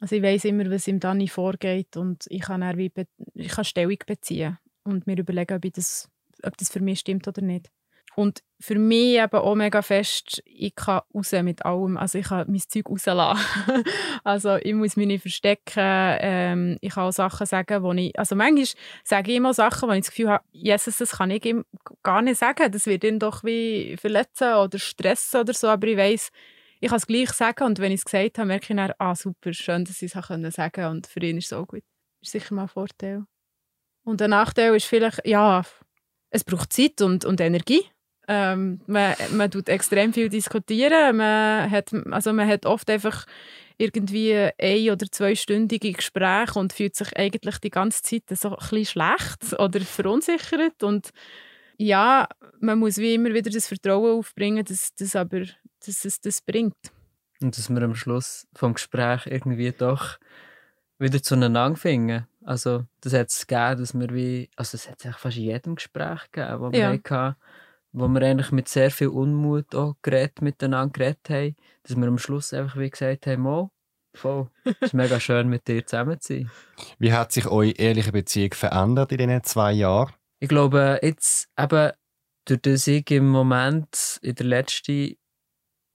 Also 0.00 0.16
ich 0.16 0.22
weiß 0.22 0.46
immer, 0.46 0.70
was 0.70 0.88
ihm 0.88 0.98
dann 0.98 1.26
vorgeht 1.28 1.96
und 1.96 2.24
ich 2.28 2.40
kann, 2.40 2.62
dann 2.62 2.78
wie 2.78 2.90
ich 3.34 3.48
kann 3.48 3.64
Stellung 3.64 3.98
beziehen 4.06 4.58
und 4.84 5.06
mir 5.06 5.18
überlegen, 5.18 5.54
ob, 5.54 5.72
das, 5.74 6.08
ob 6.42 6.56
das 6.56 6.70
für 6.70 6.80
mich 6.80 7.00
stimmt 7.00 7.28
oder 7.28 7.42
nicht. 7.42 7.70
Und 8.16 8.42
für 8.58 8.74
mich 8.74 9.16
eben 9.18 9.36
auch 9.36 9.54
mega 9.54 9.80
fest, 9.82 10.42
ich 10.44 10.74
kann 10.74 11.00
raus 11.14 11.32
mit 11.42 11.64
allem. 11.64 11.96
Also 11.96 12.18
ich 12.18 12.26
kann 12.26 12.50
mein 12.50 12.60
Zeug 12.60 12.90
rauslassen. 12.90 13.40
also 14.24 14.56
ich 14.56 14.74
muss 14.74 14.96
mich 14.96 15.06
nicht 15.06 15.22
verstecken. 15.22 15.74
Ähm, 15.76 16.76
ich 16.80 16.94
kann 16.94 17.04
auch 17.04 17.12
Sachen 17.12 17.46
sagen, 17.46 17.82
wo 17.82 17.92
ich... 17.92 18.18
Also 18.18 18.36
manchmal 18.36 18.66
sage 19.04 19.30
ich 19.30 19.36
immer 19.38 19.54
Sachen, 19.54 19.88
wo 19.88 19.92
ich 19.92 20.00
das 20.00 20.10
Gefühl 20.10 20.30
habe, 20.30 20.44
Jesus, 20.52 20.98
das 20.98 21.12
kann 21.12 21.30
ich 21.30 21.44
ihm 21.46 21.64
gar 22.02 22.20
nicht 22.20 22.38
sagen. 22.38 22.70
Das 22.70 22.86
wird 22.86 23.04
ihn 23.04 23.18
doch 23.18 23.44
wie 23.44 23.96
verletzen 23.96 24.54
oder 24.54 24.78
stressen 24.78 25.40
oder 25.40 25.54
so. 25.54 25.68
Aber 25.68 25.86
ich 25.86 25.96
weiß 25.96 26.30
ich 26.80 26.88
kann 26.88 26.96
es 26.96 27.06
gleich 27.06 27.30
sagen 27.32 27.64
und 27.64 27.78
wenn 27.78 27.92
ich 27.92 28.00
es 28.00 28.04
gesagt 28.06 28.38
habe, 28.38 28.48
merke 28.48 28.72
ich 28.72 28.76
dann, 28.76 28.92
ah 28.98 29.14
super, 29.14 29.52
schön, 29.52 29.84
dass 29.84 30.00
ich 30.00 30.14
es 30.14 30.54
sagen 30.54 30.72
konnte 30.72 30.88
und 30.88 31.06
für 31.06 31.20
ihn 31.20 31.36
ist 31.36 31.46
es 31.46 31.52
auch 31.52 31.66
gut. 31.66 31.84
Ist 32.22 32.32
sicher 32.32 32.54
mal 32.54 32.62
ein 32.62 32.68
Vorteil. 32.68 33.24
Und 34.02 34.20
der 34.20 34.28
Nachteil 34.28 34.74
ist 34.74 34.86
vielleicht, 34.86 35.26
ja, 35.26 35.62
es 36.30 36.42
braucht 36.42 36.72
Zeit 36.72 37.02
und, 37.02 37.26
und 37.26 37.40
Energie. 37.40 37.82
Ähm, 38.32 38.80
man, 38.86 39.14
man 39.32 39.50
tut 39.50 39.68
extrem 39.68 40.12
viel 40.12 40.28
diskutieren. 40.28 41.16
Man 41.16 41.68
hat, 41.68 41.92
also 42.12 42.32
man 42.32 42.46
hat 42.46 42.64
oft 42.64 42.88
einfach 42.88 43.26
irgendwie 43.76 44.34
ein- 44.56 44.90
oder 44.90 45.06
zweistündige 45.10 45.90
Gespräche 45.92 46.56
und 46.56 46.72
fühlt 46.72 46.94
sich 46.94 47.16
eigentlich 47.16 47.58
die 47.58 47.70
ganze 47.70 48.02
Zeit 48.02 48.22
so 48.38 48.50
ein 48.50 48.56
bisschen 48.70 48.84
schlecht 48.84 49.58
oder 49.58 49.80
verunsichert. 49.80 50.80
Und 50.84 51.10
ja, 51.76 52.28
man 52.60 52.78
muss 52.78 52.98
wie 52.98 53.14
immer 53.14 53.34
wieder 53.34 53.50
das 53.50 53.66
Vertrauen 53.66 54.18
aufbringen, 54.18 54.64
dass, 54.64 54.94
dass, 54.94 55.16
aber, 55.16 55.40
dass 55.84 56.04
es 56.04 56.20
das 56.20 56.40
bringt. 56.40 56.76
Und 57.42 57.58
dass 57.58 57.68
wir 57.68 57.82
am 57.82 57.96
Schluss 57.96 58.46
vom 58.54 58.74
Gespräch 58.74 59.26
irgendwie 59.26 59.72
doch 59.72 60.18
wieder 61.00 61.20
zueinander 61.20 61.74
finden. 61.74 62.28
Also, 62.44 62.84
das 63.00 63.12
hat 63.12 63.30
es 63.30 63.44
gegeben, 63.46 63.80
dass 63.80 63.94
wir 63.98 64.14
wie, 64.14 64.50
also 64.54 64.76
es 64.76 64.88
hat 64.88 65.04
es 65.04 65.16
fast 65.16 65.36
in 65.36 65.44
jedem 65.44 65.74
Gespräch 65.74 66.30
gegeben, 66.30 66.62
das 66.62 66.72
wir 66.72 66.78
Ja. 66.78 66.92
hatten, 66.92 67.36
wo 67.92 68.08
wir 68.08 68.22
eigentlich 68.22 68.52
mit 68.52 68.68
sehr 68.68 68.90
viel 68.90 69.08
Unmut 69.08 69.74
auch 69.74 69.96
geredet, 70.02 70.42
miteinander 70.42 70.92
geredet 70.92 71.30
haben, 71.30 71.56
dass 71.82 71.96
wir 71.96 72.06
am 72.06 72.18
Schluss 72.18 72.52
einfach 72.52 72.78
wie 72.78 72.90
gesagt 72.90 73.26
haben, 73.26 73.42
Mo, 73.42 73.70
voll, 74.14 74.48
es 74.64 74.74
ist 74.80 74.94
mega 74.94 75.18
schön 75.18 75.48
mit 75.48 75.66
dir 75.66 75.84
zusammen 75.84 76.20
zu 76.20 76.34
sein. 76.34 76.50
Wie 76.98 77.12
hat 77.12 77.32
sich 77.32 77.46
eure 77.46 77.70
ehrliche 77.70 78.12
Beziehung 78.12 78.54
verändert 78.54 79.12
in 79.12 79.18
diesen 79.18 79.42
zwei 79.44 79.72
Jahren? 79.72 80.12
Ich 80.38 80.48
glaube, 80.48 80.98
jetzt 81.02 81.48
eben, 81.58 81.92
durch 82.46 82.62
das 82.62 82.86
ich 82.86 83.10
im 83.10 83.28
Moment 83.28 84.18
in 84.22 84.34
der 84.34 84.46
letzten, 84.46 85.16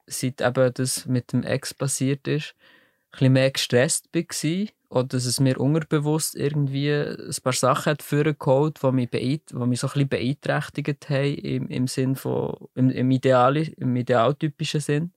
seit 0.06 0.42
eben 0.42 0.74
das 0.74 1.06
mit 1.06 1.34
dem 1.34 1.44
Ex 1.44 1.74
passiert 1.74 2.28
ist, 2.28 2.54
ein 2.54 3.12
bisschen 3.12 3.34
mehr 3.34 3.52
gestresst 3.52 4.10
war. 4.14 4.68
Oder 4.96 5.08
dass 5.08 5.26
es 5.26 5.42
mir 5.42 5.60
unterbewusst 5.60 6.36
irgendwie 6.38 6.90
ein 6.90 7.36
paar 7.44 7.52
Sachen 7.52 7.92
hat 7.92 8.02
vorgeholt, 8.02 8.80
die 8.82 8.92
mich, 8.94 9.10
beeit 9.10 9.52
die 9.52 9.56
mich 9.56 9.82
so 9.82 9.88
ein 9.88 9.94
bisschen 9.94 10.08
beeinträchtigt 10.08 11.10
haben, 11.10 11.36
im, 11.36 11.68
im 11.68 11.88
Sinn 11.88 12.16
von, 12.16 12.56
im, 12.76 12.90
im, 12.92 13.12
Ideal, 13.12 13.58
im 13.58 13.94
idealtypischen 13.94 14.80
Sinn. 14.80 15.12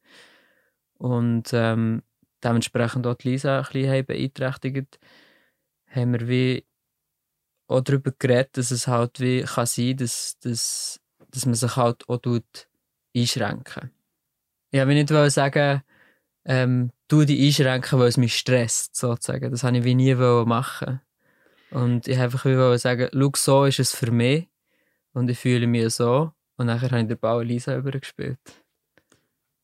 Und 0.95 1.51
ähm, 1.53 2.03
dementsprechend 2.43 3.07
auch 3.07 3.15
die 3.15 3.29
Lisa 3.29 3.61
ein 3.61 3.67
bisschen 3.73 4.05
beeinträchtigt, 4.05 4.99
haben 5.87 6.13
wir 6.13 6.27
wie 6.27 6.67
auch 7.69 7.81
darüber 7.81 8.13
geredet, 8.19 8.57
dass 8.57 8.73
es 8.73 8.89
halt 8.89 9.21
wie 9.21 9.43
kann 9.43 9.67
sein 9.67 9.97
dass, 9.97 10.41
dass, 10.41 11.01
dass 11.31 11.47
man 11.47 11.55
sich 11.55 11.77
halt 11.77 12.03
auch 12.09 12.21
einschränken 13.17 13.93
Ich 14.73 14.85
will 14.85 14.95
nicht 15.05 15.09
sagen, 15.31 15.83
ähm, 16.45 16.91
tu 17.09 17.25
dich 17.25 17.47
einschränken, 17.47 17.99
weil 17.99 18.09
es 18.09 18.17
mich 18.17 18.37
stresst, 18.37 18.97
sozusagen. 18.97 19.51
Das 19.51 19.65
wollte 19.65 19.79
ich 19.79 19.85
wie 19.85 19.95
nie 19.95 20.15
machen. 20.15 21.01
Und 21.71 22.09
ich 22.09 22.19
einfach 22.19 22.45
wie 22.45 22.79
sagen, 22.79 23.09
schau, 23.13 23.31
so 23.35 23.65
ist 23.65 23.81
es 23.81 23.95
für 23.95 24.11
mich 24.11 24.49
und 25.13 25.31
ich 25.31 25.39
fühle 25.39 25.67
mich 25.67 25.95
so. 25.95 26.33
Und 26.57 26.67
nachher 26.67 26.91
habe 26.91 27.01
ich 27.01 27.09
den 27.09 27.19
Ball 27.19 27.45
Lisa 27.45 27.77
übergespielt. 27.77 28.39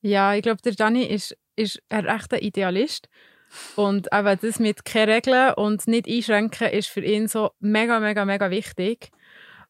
Ja, 0.01 0.35
ich 0.35 0.43
glaube, 0.43 0.61
der 0.63 0.75
Dani 0.75 1.05
ist, 1.05 1.37
ist 1.57 1.83
ein 1.89 2.07
echter 2.07 2.43
Idealist. 2.43 3.09
Und 3.77 4.09
eben 4.13 4.39
das 4.41 4.59
mit 4.59 4.85
keine 4.85 5.15
Regeln 5.15 5.55
und 5.55 5.87
nicht 5.87 6.09
einschränken 6.09 6.69
ist 6.69 6.89
für 6.89 7.01
ihn 7.01 7.29
so 7.29 7.53
mega, 7.61 8.01
mega, 8.01 8.25
mega 8.25 8.51
wichtig. 8.51 9.11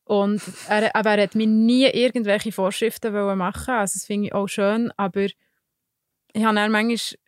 Und 0.05 0.43
er, 0.68 0.95
aber 0.97 1.11
er 1.12 1.25
hat 1.25 1.35
mir 1.35 1.47
nie 1.47 1.87
irgendwelche 1.87 2.53
Vorschriften 2.53 3.12
machen. 3.37 3.75
Also 3.75 3.99
das 3.99 4.05
finde 4.05 4.29
ich 4.29 4.35
auch 4.35 4.49
schön. 4.49 4.93
Aber 4.97 5.25
ich 5.25 6.45
habe 6.45 6.55
dann 6.57 6.72
manchmal 6.72 7.18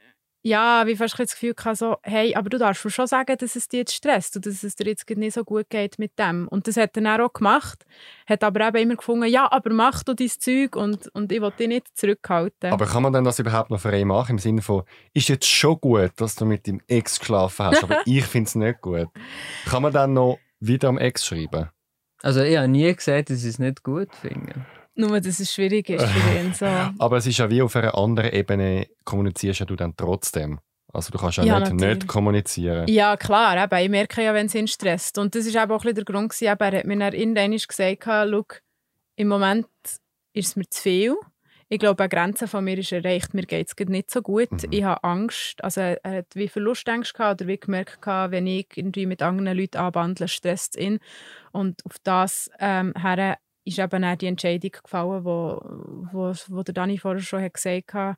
ja, 0.47 0.87
wie 0.87 0.95
fast 0.95 1.19
das 1.19 1.33
Gefühl 1.33 1.55
gehabt, 1.55 1.79
so, 1.79 1.97
hey, 2.03 2.37
aber 2.37 2.49
du 2.49 2.57
darfst 2.57 2.85
mir 2.85 2.91
schon 2.93 3.09
sagen, 3.09 3.37
dass 3.37 3.57
es 3.57 3.69
dich 3.69 3.79
jetzt 3.79 3.95
stresst 3.95 4.37
und 4.37 4.47
dass 4.47 4.63
es 4.63 4.77
dir 4.77 4.87
jetzt 4.87 5.09
nicht 5.11 5.35
so 5.35 5.43
gut 5.43 5.69
geht 5.69 5.99
mit 5.99 6.17
dem. 6.21 6.47
Und 6.47 6.69
das 6.69 6.77
hat 6.77 6.97
er 6.97 7.03
dann 7.03 7.21
auch 7.21 7.33
gemacht, 7.33 7.85
hat 8.29 8.45
aber 8.45 8.69
eben 8.69 8.77
immer 8.77 8.97
gefunden, 8.97 9.29
ja, 9.29 9.51
aber 9.51 9.73
mach 9.73 10.05
du 10.05 10.15
dein 10.15 10.29
Zeug 10.29 10.77
und, 10.77 11.09
und 11.15 11.33
ich 11.33 11.41
will 11.41 11.51
dich 11.59 11.67
nicht 11.67 11.99
zurückhalten. 11.99 12.73
Aber 12.73 12.87
kann 12.87 13.03
man 13.03 13.13
denn 13.13 13.25
das 13.25 13.41
überhaupt 13.41 13.71
noch 13.71 13.81
für 13.81 13.97
ihn 13.97 14.07
machen? 14.07 14.33
Im 14.33 14.39
Sinne 14.39 14.63
von, 14.63 14.85
ist 15.13 15.29
jetzt 15.29 15.49
schon 15.49 15.81
gut, 15.81 16.13
dass 16.17 16.37
du 16.37 16.45
mit 16.45 16.69
dem 16.69 16.81
Ex 16.87 17.19
geschlafen 17.19 17.67
hast, 17.67 17.83
aber 17.83 18.03
ich 18.07 18.25
finde 18.25 18.47
es 18.47 18.55
nicht 18.55 18.81
gut. 18.81 19.09
Kann 19.65 19.83
man 19.83 19.93
dann 19.93 20.13
noch 20.13 20.39
wieder 20.61 20.89
am 20.89 20.99
Ex 20.99 21.27
schreiben? 21.27 21.71
Also 22.23 22.41
ich 22.41 22.57
habe 22.57 22.69
nie 22.69 22.95
gesagt, 22.95 23.31
dass 23.31 23.43
ich 23.43 23.51
es 23.51 23.59
nicht 23.59 23.83
gut 23.83 24.15
finde. 24.15 24.65
Nur, 24.97 25.21
dass 25.21 25.41
es 25.41 25.53
schwierig 25.53 25.91
ist 25.91 26.05
für 26.05 26.39
ihn. 26.39 26.55
So. 26.55 26.65
Aber 26.99 27.19
es 27.19 27.27
ist 27.27 27.39
ja 27.39 27.51
wie 27.51 27.63
auf 27.63 27.77
einer 27.77 27.97
anderen 27.97 28.33
Ebene, 28.33 28.89
kommunizierst 29.05 29.61
ja 29.61 29.67
du 29.67 29.77
dann 29.77 29.95
trotzdem. 29.97 30.59
Also 30.93 31.11
du 31.13 31.19
kannst 31.19 31.37
ja, 31.37 31.45
Ja, 31.45 31.61
nicht 31.61 31.73
natürlich. 31.73 31.95
nicht 31.97 32.07
kommunizieren. 32.07 32.89
Ja, 32.89 33.17
klar, 33.17 33.63
eben, 33.63 33.85
ich 33.85 33.91
merke 33.91 34.23
ja, 34.23 34.33
wenn 34.33 34.47
es 34.47 34.55
ihn 34.55 34.67
stresst. 34.67 35.19
Und 35.19 35.35
das 35.35 35.45
ist 35.45 35.55
eben 35.55 35.71
auch 35.71 35.75
ein 35.75 35.79
bisschen 35.79 35.95
der 35.97 36.05
Grund, 36.05 36.31
gewesen, 36.31 36.53
eben, 36.53 36.61
er 36.61 36.79
hat 36.79 36.87
mir 36.87 36.99
dann 36.99 37.13
irgendwann 37.13 37.51
gesagt, 37.53 38.05
«Schau, 38.05 38.45
im 39.17 39.29
Moment 39.29 39.67
ist 40.33 40.49
es 40.49 40.57
mir 40.57 40.69
zu 40.69 40.83
viel. 40.83 41.17
Ich 41.69 41.81
glaube, 41.81 42.05
eine 42.05 42.09
Grenze 42.09 42.47
von 42.47 42.63
mir 42.65 42.79
ist 42.79 42.93
erreicht, 42.93 43.35
mir 43.35 43.45
geht 43.45 43.69
es 43.69 43.89
nicht 43.89 44.11
so 44.11 44.23
gut. 44.23 44.53
Mhm. 44.53 44.69
Ich 44.71 44.85
habe 44.85 45.03
Angst, 45.03 45.65
also 45.65 45.81
er 45.81 45.99
hat 46.05 46.27
wie 46.35 46.49
Verlustängst 46.49 47.13
gehabt 47.13 47.41
oder 47.41 47.49
wie 47.49 47.59
gemerkt, 47.59 48.01
gehabt, 48.01 48.31
wenn 48.31 48.47
ich 48.47 48.69
irgendwie 48.77 49.07
mit 49.07 49.21
anderen 49.21 49.59
Leuten 49.59 49.79
anbandle, 49.79 50.29
stresst 50.29 50.77
es 50.77 50.83
ihn. 50.83 51.01
Und 51.51 51.85
auf 51.85 51.97
das 52.05 52.51
ähm, 52.61 52.95
her 52.97 53.39
ist 53.67 53.79
eben 53.79 54.05
auch 54.05 54.17
die 54.17 54.27
Entscheidung 54.27 54.71
gefallen, 54.83 55.25
wo, 55.25 55.61
wo, 56.13 56.33
wo 56.49 56.63
der 56.63 56.75
Dani 56.75 56.99
vorher 56.99 57.21
schon 57.21 57.43
hat 57.43 57.55
gesagt 57.55 57.95
hat, 57.95 58.17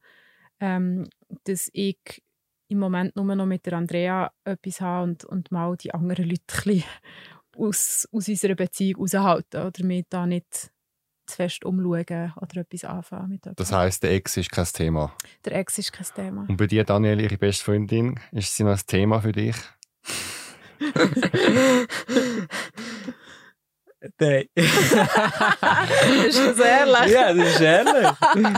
ähm, 0.60 1.08
dass 1.44 1.70
ich 1.72 2.22
im 2.68 2.78
Moment 2.78 3.16
nur 3.16 3.34
noch 3.34 3.46
mit 3.46 3.64
der 3.64 3.72
Andrea 3.72 4.30
etwas 4.44 4.82
habe 4.82 5.04
und, 5.04 5.24
und 5.24 5.50
mal 5.50 5.76
die 5.76 5.94
anderen 5.94 6.28
Leute 6.28 6.84
aus, 7.56 8.06
aus 8.12 8.28
unserer 8.28 8.54
Beziehung 8.54 9.00
raushalten 9.00 9.62
oder 9.62 9.84
mich 9.84 10.04
da 10.10 10.26
nicht 10.26 10.70
zu 11.26 11.36
fest 11.36 11.64
umschauen 11.64 12.34
oder 12.36 12.60
etwas 12.60 12.84
anfangen 12.84 13.30
mit 13.30 13.40
Das 13.56 13.72
heisst, 13.72 14.02
der 14.02 14.12
Ex 14.12 14.36
ist 14.36 14.52
kein 14.52 14.66
Thema. 14.66 15.14
Der 15.44 15.56
Ex 15.56 15.78
ist 15.78 15.92
kein 15.92 16.06
Thema. 16.14 16.44
Und 16.46 16.58
bei 16.58 16.66
dir, 16.66 16.84
Daniel, 16.84 17.20
ihre 17.20 17.38
beste 17.38 17.64
Freundin, 17.64 18.20
ist 18.32 18.54
sie 18.54 18.64
noch 18.64 18.72
ein 18.72 18.86
Thema 18.86 19.20
für 19.20 19.32
dich? 19.32 19.56
Nein. 24.20 24.44
ist 24.54 26.38
das 26.38 26.58
ehrlich? 26.60 27.12
ja, 27.12 27.34
das 27.34 27.48
ist 27.54 27.60
ehrlich. 27.60 28.08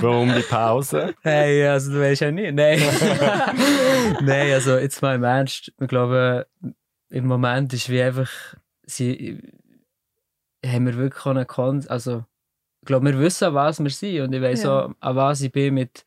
Warum 0.03 0.34
die 0.34 0.43
Pause? 0.43 1.14
Hey, 1.22 1.66
also 1.66 1.93
du 1.93 2.01
weißt 2.01 2.20
ja 2.22 2.30
nicht. 2.30 2.55
Nein. 2.55 2.78
Nein, 4.20 4.53
also 4.53 4.76
jetzt 4.76 5.01
mal 5.03 5.14
im 5.14 5.24
Ernst. 5.24 5.72
Ich 5.80 5.88
glaube, 5.88 6.47
im 7.09 7.26
Moment 7.26 7.72
ist 7.72 7.88
wie 7.88 8.03
einfach, 8.03 8.30
sie, 8.84 9.41
haben 10.64 10.86
wir 10.86 10.97
wirklich 10.97 11.24
einen 11.26 11.47
Kon 11.47 11.86
also 11.88 12.24
ich 12.82 12.86
glaube, 12.86 13.07
wir 13.12 13.18
wissen, 13.18 13.45
an 13.45 13.55
was 13.55 13.78
wir 13.82 13.91
sind 13.91 14.20
und 14.22 14.32
ich 14.32 14.41
weiß 14.43 14.62
Ja. 14.64 14.86
auch, 14.86 14.91
an 15.01 15.16
was 15.16 15.41
ich 15.43 15.53
bin 15.53 15.74
mit, 15.74 16.05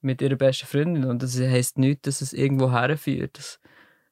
mit 0.00 0.22
ihrer 0.22 0.36
besten 0.36 0.66
Freundin 0.66 1.04
und 1.04 1.22
das 1.22 1.38
heisst 1.38 1.78
nicht, 1.78 2.06
dass 2.06 2.20
es 2.20 2.32
irgendwo 2.32 2.70
herführt. 2.72 3.38
Das 3.38 3.60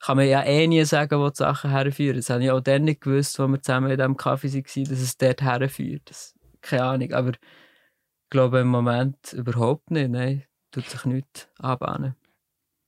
kann 0.01 0.17
man 0.17 0.27
ja 0.27 0.43
eh 0.43 0.67
nie 0.67 0.85
sagen, 0.85 1.21
wo 1.21 1.29
die 1.29 1.37
Sachen 1.37 1.71
herführen. 1.71 2.17
Das 2.17 2.31
habe 2.31 2.43
ich 2.43 2.51
auch 2.51 2.61
dann 2.61 2.85
nicht 2.85 3.03
gewusst, 3.03 3.39
als 3.39 3.51
wir 3.51 3.63
zusammen 3.63 3.91
in 3.91 3.99
diesem 3.99 4.17
Kaffee 4.17 4.53
waren, 4.53 4.85
dass 4.85 4.99
es 4.99 5.17
dort 5.19 5.43
herführt. 5.43 6.03
Das, 6.07 6.35
keine 6.63 6.85
Ahnung, 6.85 7.13
aber 7.13 7.31
ich 7.31 7.39
glaube 8.31 8.61
im 8.61 8.69
Moment 8.69 9.33
überhaupt 9.35 9.91
nicht. 9.91 10.11
Nein, 10.11 10.45
tut 10.71 10.87
sich 10.87 11.05
nichts 11.05 11.49
anbahnen. 11.59 12.17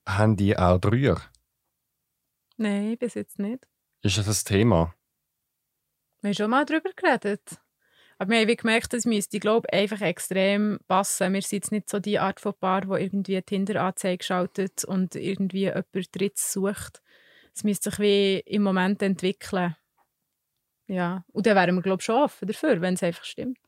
Haben 0.08 0.36
die 0.36 0.56
auch 0.56 0.78
Dreier? 0.78 1.20
Nein, 2.56 2.96
bis 2.98 3.14
jetzt 3.14 3.38
nicht. 3.38 3.68
Ist 4.02 4.18
das 4.18 4.26
ein 4.28 4.46
Thema? 4.46 4.94
Wir 6.22 6.28
haben 6.28 6.34
schon 6.34 6.50
mal 6.50 6.64
darüber 6.64 6.90
geredet. 6.96 7.60
Aber 8.18 8.30
wir 8.30 8.40
haben 8.40 8.56
gemerkt, 8.56 8.92
das 8.92 9.04
müsste, 9.04 9.40
glaube 9.40 9.66
ich, 9.70 9.78
einfach 9.78 10.00
extrem 10.00 10.78
passen. 10.86 11.32
Wir 11.32 11.42
sind 11.42 11.52
jetzt 11.52 11.72
nicht 11.72 11.90
so 11.90 11.98
die 11.98 12.20
Art 12.20 12.40
von 12.40 12.54
Paar, 12.54 12.82
die 12.82 13.02
irgendwie 13.02 13.34
eine 13.34 13.42
Tinder-Anzeige 13.42 14.22
schaltet 14.22 14.84
und 14.84 15.14
irgendwie 15.16 15.64
jemand 15.64 16.14
Drittes 16.14 16.52
sucht. 16.52 17.01
Es 17.55 17.64
müsste 17.64 17.90
sich 17.90 17.98
wie 17.98 18.38
im 18.40 18.62
Moment 18.62 19.03
entwickeln. 19.03 19.76
Ja, 20.86 21.24
und 21.32 21.46
dann 21.46 21.57
wären 21.57 21.74
wir, 21.74 21.82
glaube 21.82 22.00
ich, 22.00 22.05
schon 22.05 22.22
offen 22.22 22.48
dafür, 22.48 22.80
wenn 22.80 22.94
es 22.94 23.03
einfach 23.03 23.24
stimmt. 23.24 23.59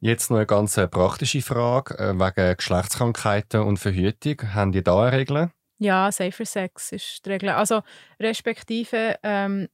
Jetzt 0.00 0.30
noch 0.30 0.36
eine 0.36 0.46
ganz 0.46 0.76
äh, 0.76 0.88
praktische 0.88 1.40
Frage 1.40 1.98
äh, 1.98 2.14
wegen 2.14 2.56
Geschlechtskrankheiten 2.56 3.62
und 3.62 3.78
Verhütung. 3.78 4.54
Haben 4.54 4.72
die 4.72 4.82
da 4.82 5.02
eine 5.02 5.16
Regel? 5.16 5.50
Ja, 5.78 6.10
Safer 6.10 6.44
Sex 6.44 6.92
ist 6.92 7.24
die 7.24 7.30
Regel. 7.30 7.50
Also 7.50 7.82
respektive, 8.20 9.16
ähm, 9.22 9.68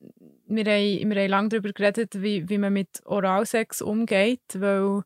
wir, 0.46 0.64
haben, 0.64 1.10
wir 1.10 1.22
haben 1.22 1.28
lange 1.28 1.48
darüber 1.48 1.72
geredet, 1.72 2.20
wie, 2.22 2.48
wie 2.48 2.58
man 2.58 2.72
mit 2.72 3.00
Oralsex 3.04 3.82
umgeht, 3.82 4.42
weil 4.54 5.02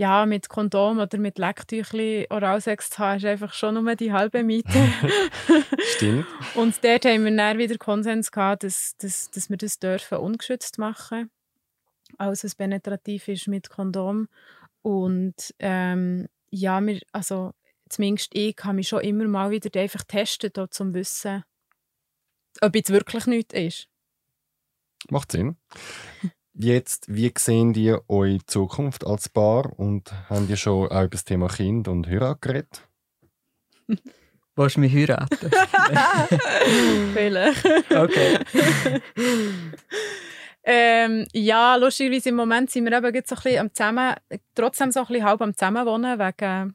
ja, 0.00 0.24
mit 0.24 0.48
Kondom 0.48 0.98
oder 0.98 1.18
mit 1.18 1.36
Lecktüchli 1.36 2.26
Oralsex 2.30 2.88
zu 2.88 2.98
haben, 3.00 3.18
ist 3.18 3.26
einfach 3.26 3.52
schon 3.52 3.74
nur 3.74 3.96
die 3.96 4.14
halbe 4.14 4.42
Miete. 4.42 4.70
Stimmt. 5.94 6.26
Und 6.54 6.82
dort 6.82 7.04
haben 7.04 7.22
wir 7.26 7.36
dann 7.36 7.58
wieder 7.58 7.76
Konsens 7.76 8.32
gehabt, 8.32 8.62
dass, 8.62 8.96
dass, 8.96 9.30
dass 9.30 9.50
wir 9.50 9.58
das 9.58 9.78
dürfen 9.78 10.16
ungeschützt 10.16 10.78
machen 10.78 11.30
Alles, 12.16 12.44
was 12.44 12.54
penetrativ 12.54 13.28
ist 13.28 13.46
mit 13.46 13.68
Kondom. 13.68 14.28
Und 14.80 15.54
ähm, 15.58 16.28
ja, 16.48 16.80
wir, 16.80 17.00
also 17.12 17.52
zumindest 17.90 18.30
ich 18.32 18.56
habe 18.64 18.76
mich 18.76 18.88
schon 18.88 19.02
immer 19.02 19.28
mal 19.28 19.50
wieder 19.50 19.78
einfach 19.78 20.06
getestet, 20.06 20.56
um 20.56 20.70
zu 20.70 20.94
wissen, 20.94 21.44
ob 22.62 22.74
jetzt 22.74 22.88
wirklich 22.88 23.26
nichts 23.26 23.52
ist. 23.52 23.88
Macht 25.10 25.32
Sinn. 25.32 25.58
Jetzt, 26.62 27.06
wie 27.08 27.32
sehen 27.38 27.72
die 27.72 27.96
eure 28.08 28.44
Zukunft 28.44 29.06
als 29.06 29.30
Paar 29.30 29.78
und 29.78 30.12
haben 30.28 30.46
die 30.46 30.58
schon 30.58 30.88
auch 30.88 31.04
über 31.04 31.08
das 31.08 31.24
Thema 31.24 31.48
Kind 31.48 31.88
und 31.88 32.06
Heirat 32.06 32.42
geredet? 32.42 32.86
Willst 34.56 34.76
du 34.76 34.80
mich 34.80 34.92
heiraten? 34.92 35.38
Vielleicht. 37.14 37.64
Okay. 37.90 38.38
Ähm, 40.62 41.26
ja, 41.32 41.74
lustigerweise 41.76 42.28
im 42.28 42.34
Moment 42.34 42.70
sind 42.70 42.84
wir 42.84 42.92
eben 42.92 43.14
jetzt 43.14 43.30
so 43.30 43.34
ein 43.34 43.42
bisschen 43.42 43.60
am 43.60 43.72
zusammen, 43.72 44.14
trotzdem 44.54 44.92
so 44.92 45.00
ein 45.00 45.06
bisschen 45.06 45.24
halb 45.24 45.40
am 45.40 45.56
Zusammenwohnen 45.56 46.18
wegen, 46.18 46.74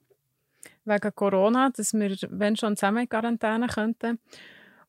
wegen 0.85 1.15
Corona, 1.15 1.69
dass 1.69 1.93
wir, 1.93 2.17
wenn 2.31 2.55
schon 2.55 2.75
zusammen 2.75 3.03
in 3.03 3.09
Quarantäne 3.09 3.67
könnten. 3.67 4.17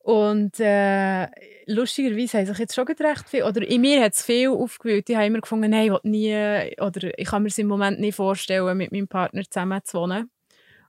Und 0.07 0.57
äh, 0.61 1.27
lustigerweise 1.65 2.37
haben 2.37 2.45
sich 2.45 2.59
jetzt 2.59 2.73
schon 2.73 2.87
recht 2.87 3.27
viel, 3.27 3.43
oder 3.43 3.61
in 3.67 3.81
mir 3.81 4.01
hat 4.01 4.13
es 4.13 4.23
viel 4.23 4.47
aufgewühlt. 4.47 5.09
Ich 5.09 5.15
habe 5.17 5.25
immer 5.25 5.41
gefunden, 5.41 5.69
nein, 5.69 5.91
ich 5.91 6.03
nie, 6.03 6.79
oder 6.79 7.19
ich 7.19 7.27
kann 7.27 7.43
mir 7.43 7.49
es 7.49 7.57
im 7.57 7.67
Moment 7.67 7.99
nicht 7.99 8.15
vorstellen, 8.15 8.77
mit 8.77 8.93
meinem 8.93 9.09
Partner 9.09 9.43
zusammen 9.43 9.81
zu 9.83 9.99
wohnen. 9.99 10.31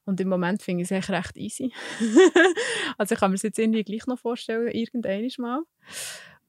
Und 0.05 0.21
im 0.21 0.29
Moment 0.29 0.63
finde 0.63 0.85
ich 0.85 0.93
es 0.93 0.97
echt 0.97 1.11
recht 1.11 1.37
easy. 1.37 1.73
also 2.97 3.15
ich 3.17 3.21
kann 3.21 3.33
mir 3.33 3.35
es 3.35 3.43
jetzt 3.43 3.59
irgendwie 3.59 3.83
gleich 3.83 4.07
noch 4.07 4.21
vorstellen, 4.21 4.69
irgendwann 4.69 5.29
mal. 5.39 5.63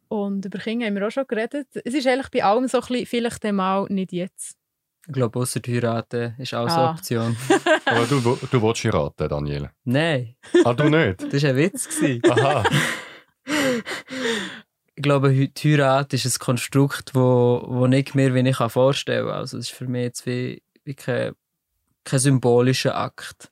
Und 0.07 0.45
über 0.45 0.59
Kinder 0.59 0.86
haben 0.86 0.93
wir 0.93 1.07
auch 1.07 1.11
schon 1.11 1.26
geredet. 1.26 1.70
Es 1.74 1.95
ist 1.95 2.05
eigentlich 2.05 2.30
bei 2.30 2.43
allem 2.43 2.67
so 2.67 2.82
ein 2.82 2.88
bisschen, 2.88 3.05
vielleicht 3.07 3.45
einmal 3.45 3.88
nicht 3.89 4.11
jetzt. 4.11 4.59
Ich 5.08 5.14
glaube, 5.14 5.39
außer 5.39 5.60
die 5.60 5.76
heiraten 5.76 6.36
ist 6.38 6.54
auch 6.54 6.70
so 6.70 6.76
eine 6.76 6.88
Ah. 6.88 6.91
Option. 6.91 7.36
Aber 7.86 8.06
du, 8.06 8.20
du 8.52 8.62
willst 8.62 8.84
heiraten, 8.84 9.28
Daniel. 9.28 9.70
Nein, 9.86 10.36
Ah, 10.64 10.74
du 10.74 10.84
nicht? 10.89 11.34
das 11.34 11.41
war 11.43 11.50
ein 11.50 11.56
Witz. 11.56 11.88
gewesen. 11.89 12.22
Aha. 12.30 12.64
Ich 14.95 15.04
glaube, 15.04 15.32
die 15.34 15.52
Heirat 15.78 16.14
ist 16.14 16.26
ein 16.26 16.39
Konstrukt, 16.39 17.16
wo, 17.16 17.64
wo 17.68 17.88
nicht 17.88 18.16
mehr 18.16 18.34
wie 18.34 18.47
ich 18.47 18.58
kann 18.58 18.70
vorstellen 18.70 19.28
kann. 19.28 19.36
Also 19.38 19.58
es 19.58 19.70
ist 19.70 19.76
für 19.76 19.88
mich 19.88 20.04
jetzt 20.04 20.26
wie, 20.26 20.62
wie 20.84 20.93
kein, 20.93 21.34
kein 22.04 22.20
symbolischer 22.20 22.95
Akt. 22.97 23.50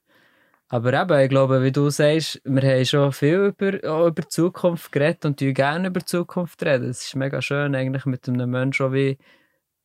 Aber 0.70 0.92
eben, 0.94 1.20
ich 1.22 1.30
glaube, 1.30 1.64
wie 1.64 1.72
du 1.72 1.90
sagst, 1.90 2.42
wir 2.44 2.62
haben 2.62 2.84
schon 2.86 3.14
viel 3.14 3.54
über, 3.58 3.90
auch 3.90 4.08
über 4.08 4.22
die 4.24 4.28
Zukunft 4.28 4.92
geredet 4.92 5.24
und 5.24 5.40
die 5.40 5.54
gerne 5.54 5.88
über 5.88 6.02
die 6.02 6.06
Zukunft 6.06 6.62
reden. 6.64 6.90
Es 6.90 7.06
ist 7.06 7.16
mega 7.16 7.42
schön, 7.42 7.74
eigentlich 7.74 8.06
mit 8.06 8.28
einem 8.28 8.50
Menschen 8.52 8.88
auch 8.88 8.92
wie 8.92 9.18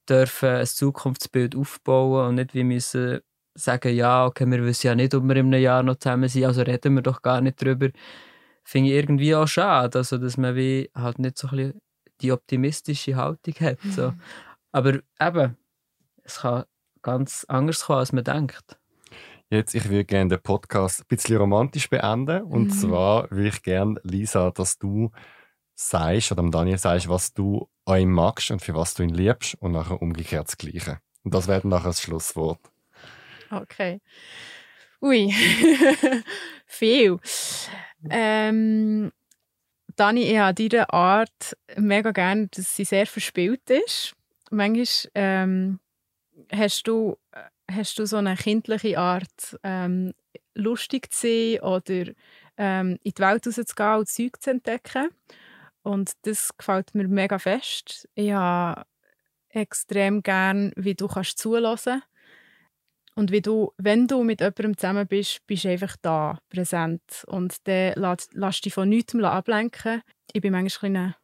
dürfen 0.09 0.48
ein 0.48 0.66
Zukunftsbild 0.66 1.57
aufbauen 1.57 2.28
und 2.28 2.34
nicht 2.36 2.55
wie 2.55 2.64
müssen 2.64 3.20
sagen, 3.55 3.94
ja, 3.94 4.26
okay, 4.26 4.46
wir 4.50 4.64
wissen 4.64 4.86
ja 4.86 4.94
nicht, 4.94 5.14
ob 5.14 5.24
wir 5.24 5.36
in 5.36 5.46
einem 5.53 5.62
Jahr 5.62 5.82
noch 5.82 5.96
zusammen 5.96 6.28
sind, 6.28 6.44
also 6.46 6.62
reden 6.62 6.94
wir 6.94 7.03
doch 7.03 7.20
gar 7.22 7.40
nicht 7.40 7.62
drüber. 7.62 7.90
Finde 8.64 8.90
ich 8.90 8.96
irgendwie 8.96 9.34
auch 9.34 9.46
schade, 9.46 9.98
also, 9.98 10.18
dass 10.18 10.36
man 10.36 10.55
wie 10.57 10.90
halt 10.94 11.18
nicht 11.18 11.36
so 11.38 11.48
ein 11.48 11.74
die 12.20 12.32
optimistische 12.32 13.16
Haltung 13.16 13.55
hat. 13.61 13.78
So. 13.90 14.12
Aber 14.70 15.00
eben, 15.20 15.57
es 16.22 16.38
kann 16.40 16.64
ganz 17.03 17.44
anders 17.48 17.84
kommen, 17.84 17.98
als 17.98 18.12
man 18.12 18.24
denkt. 18.24 18.78
Jetzt, 19.50 19.74
ich 19.74 19.84
würde 19.90 20.05
gerne 20.05 20.30
den 20.30 20.40
Podcast 20.40 21.00
ein 21.00 21.07
bisschen 21.09 21.36
romantisch 21.36 21.90
beenden. 21.90 22.42
Und 22.44 22.68
Mhm. 22.68 22.70
zwar 22.70 23.30
würde 23.30 23.48
ich 23.48 23.62
gerne, 23.62 24.00
Lisa, 24.05 24.50
dass 24.53 24.78
du 24.78 25.11
sagst, 25.74 26.32
oder 26.32 26.42
dem 26.42 26.50
Daniel 26.53 26.78
sagst, 26.78 27.09
was 27.09 27.34
du 27.34 27.68
an 27.84 28.00
ihm 28.00 28.12
magst 28.12 28.50
und 28.50 28.60
für 28.60 28.74
was 28.74 28.94
du 28.94 29.02
ihn 29.02 29.14
liebst 29.14 29.56
und 29.60 29.72
nachher 29.72 30.00
umgekehrt 30.00 30.48
das 30.48 30.56
Gleiche. 30.56 31.00
Und 31.24 31.34
das 31.34 31.48
wäre 31.48 31.60
dann 31.60 31.70
nachher 31.70 31.88
das 31.88 32.02
Schlusswort. 32.02 32.60
Okay. 33.50 34.00
Ui, 35.00 35.32
viel. 36.66 37.18
Ähm, 38.08 39.12
Dani, 39.96 40.22
ich 40.22 40.38
habe 40.38 40.68
deine 40.68 40.92
Art 40.92 41.56
mega 41.76 42.12
gerne, 42.12 42.48
dass 42.48 42.76
sie 42.76 42.84
sehr 42.84 43.06
verspielt 43.06 43.68
ist. 43.68 44.14
Manchmal 44.50 45.10
ähm, 45.14 45.80
hast, 46.52 46.86
du, 46.86 47.18
hast 47.70 47.98
du 47.98 48.06
so 48.06 48.16
eine 48.16 48.36
kindliche 48.36 48.98
Art, 48.98 49.58
ähm, 49.62 50.14
lustig 50.54 51.12
zu 51.12 51.26
sein 51.26 51.60
oder 51.60 52.12
ähm, 52.56 52.98
in 53.02 53.12
die 53.12 53.22
Welt 53.22 53.46
rauszugehen 53.46 53.98
und 53.98 54.08
Zeug 54.08 54.40
zu 54.40 54.50
entdecken. 54.50 55.08
Und 55.82 56.12
das 56.22 56.56
gefällt 56.56 56.94
mir 56.94 57.08
mega 57.08 57.38
fest. 57.38 58.08
Ich 58.14 58.32
habe 58.32 58.84
extrem 59.48 60.22
gern, 60.22 60.72
wie 60.76 60.94
du 60.94 61.08
kannst 61.08 61.38
zulassen 61.38 62.02
und 63.14 63.30
wie 63.30 63.42
du, 63.42 63.72
wenn 63.76 64.06
du 64.06 64.24
mit 64.24 64.40
jemandem 64.40 64.78
zusammen 64.78 65.06
bist, 65.06 65.46
bist 65.46 65.64
du 65.64 65.68
einfach 65.68 65.96
da, 66.00 66.38
präsent. 66.48 67.24
Und 67.26 67.66
dann 67.68 67.92
lass, 67.96 68.28
lass 68.32 68.60
dich 68.60 68.72
von 68.72 68.88
nichts 68.88 69.14
ablenken. 69.14 70.02
Ich 70.32 70.40
bin 70.40 70.52
manchmal 70.52 70.96
ein, 70.96 71.14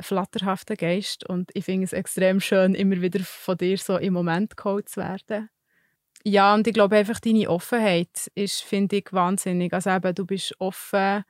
flatterhafter 0.00 0.76
Geist 0.76 1.24
und 1.28 1.50
ich 1.54 1.64
finde 1.64 1.84
es 1.84 1.92
extrem 1.92 2.40
schön, 2.40 2.74
immer 2.74 3.00
wieder 3.00 3.20
von 3.20 3.56
dir 3.56 3.78
so 3.78 3.96
im 3.96 4.12
Moment 4.12 4.56
geholt 4.56 4.88
zu 4.88 5.00
werden. 5.00 5.48
Ja, 6.22 6.54
und 6.54 6.66
ich 6.66 6.74
glaube 6.74 6.96
einfach, 6.96 7.20
deine 7.20 7.48
Offenheit 7.48 8.30
ist, 8.34 8.62
finde 8.62 8.96
ich, 8.96 9.12
wahnsinnig. 9.12 9.72
Also 9.72 9.90
eben, 9.90 10.14
du 10.14 10.26
bist 10.26 10.54
offen, 10.58 11.24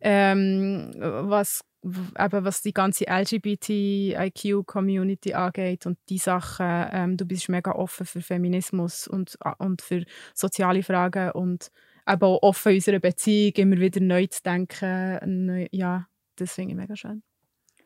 ähm, 0.00 0.92
was, 0.96 1.64
eben, 1.86 2.44
was 2.44 2.62
die 2.62 2.72
ganze 2.72 3.06
LGBTIQ-Community 3.08 5.34
angeht 5.34 5.86
und 5.86 5.98
die 6.08 6.18
Sachen. 6.18 6.86
Ähm, 6.92 7.16
du 7.16 7.24
bist 7.24 7.48
mega 7.48 7.72
offen 7.72 8.06
für 8.06 8.22
Feminismus 8.22 9.08
und, 9.08 9.38
und 9.58 9.82
für 9.82 10.04
soziale 10.34 10.82
Fragen 10.82 11.30
und 11.32 11.70
eben 12.08 12.22
auch 12.22 12.42
offen 12.42 12.70
in 12.70 12.76
unserer 12.76 13.00
Beziehung, 13.00 13.52
immer 13.54 13.78
wieder 13.78 14.00
neu 14.00 14.26
zu 14.26 14.42
denken. 14.42 15.46
Neu, 15.46 15.66
ja, 15.70 16.06
das 16.36 16.54
finde 16.54 16.72
ich 16.72 16.76
mega 16.76 16.96
schön. 16.96 17.22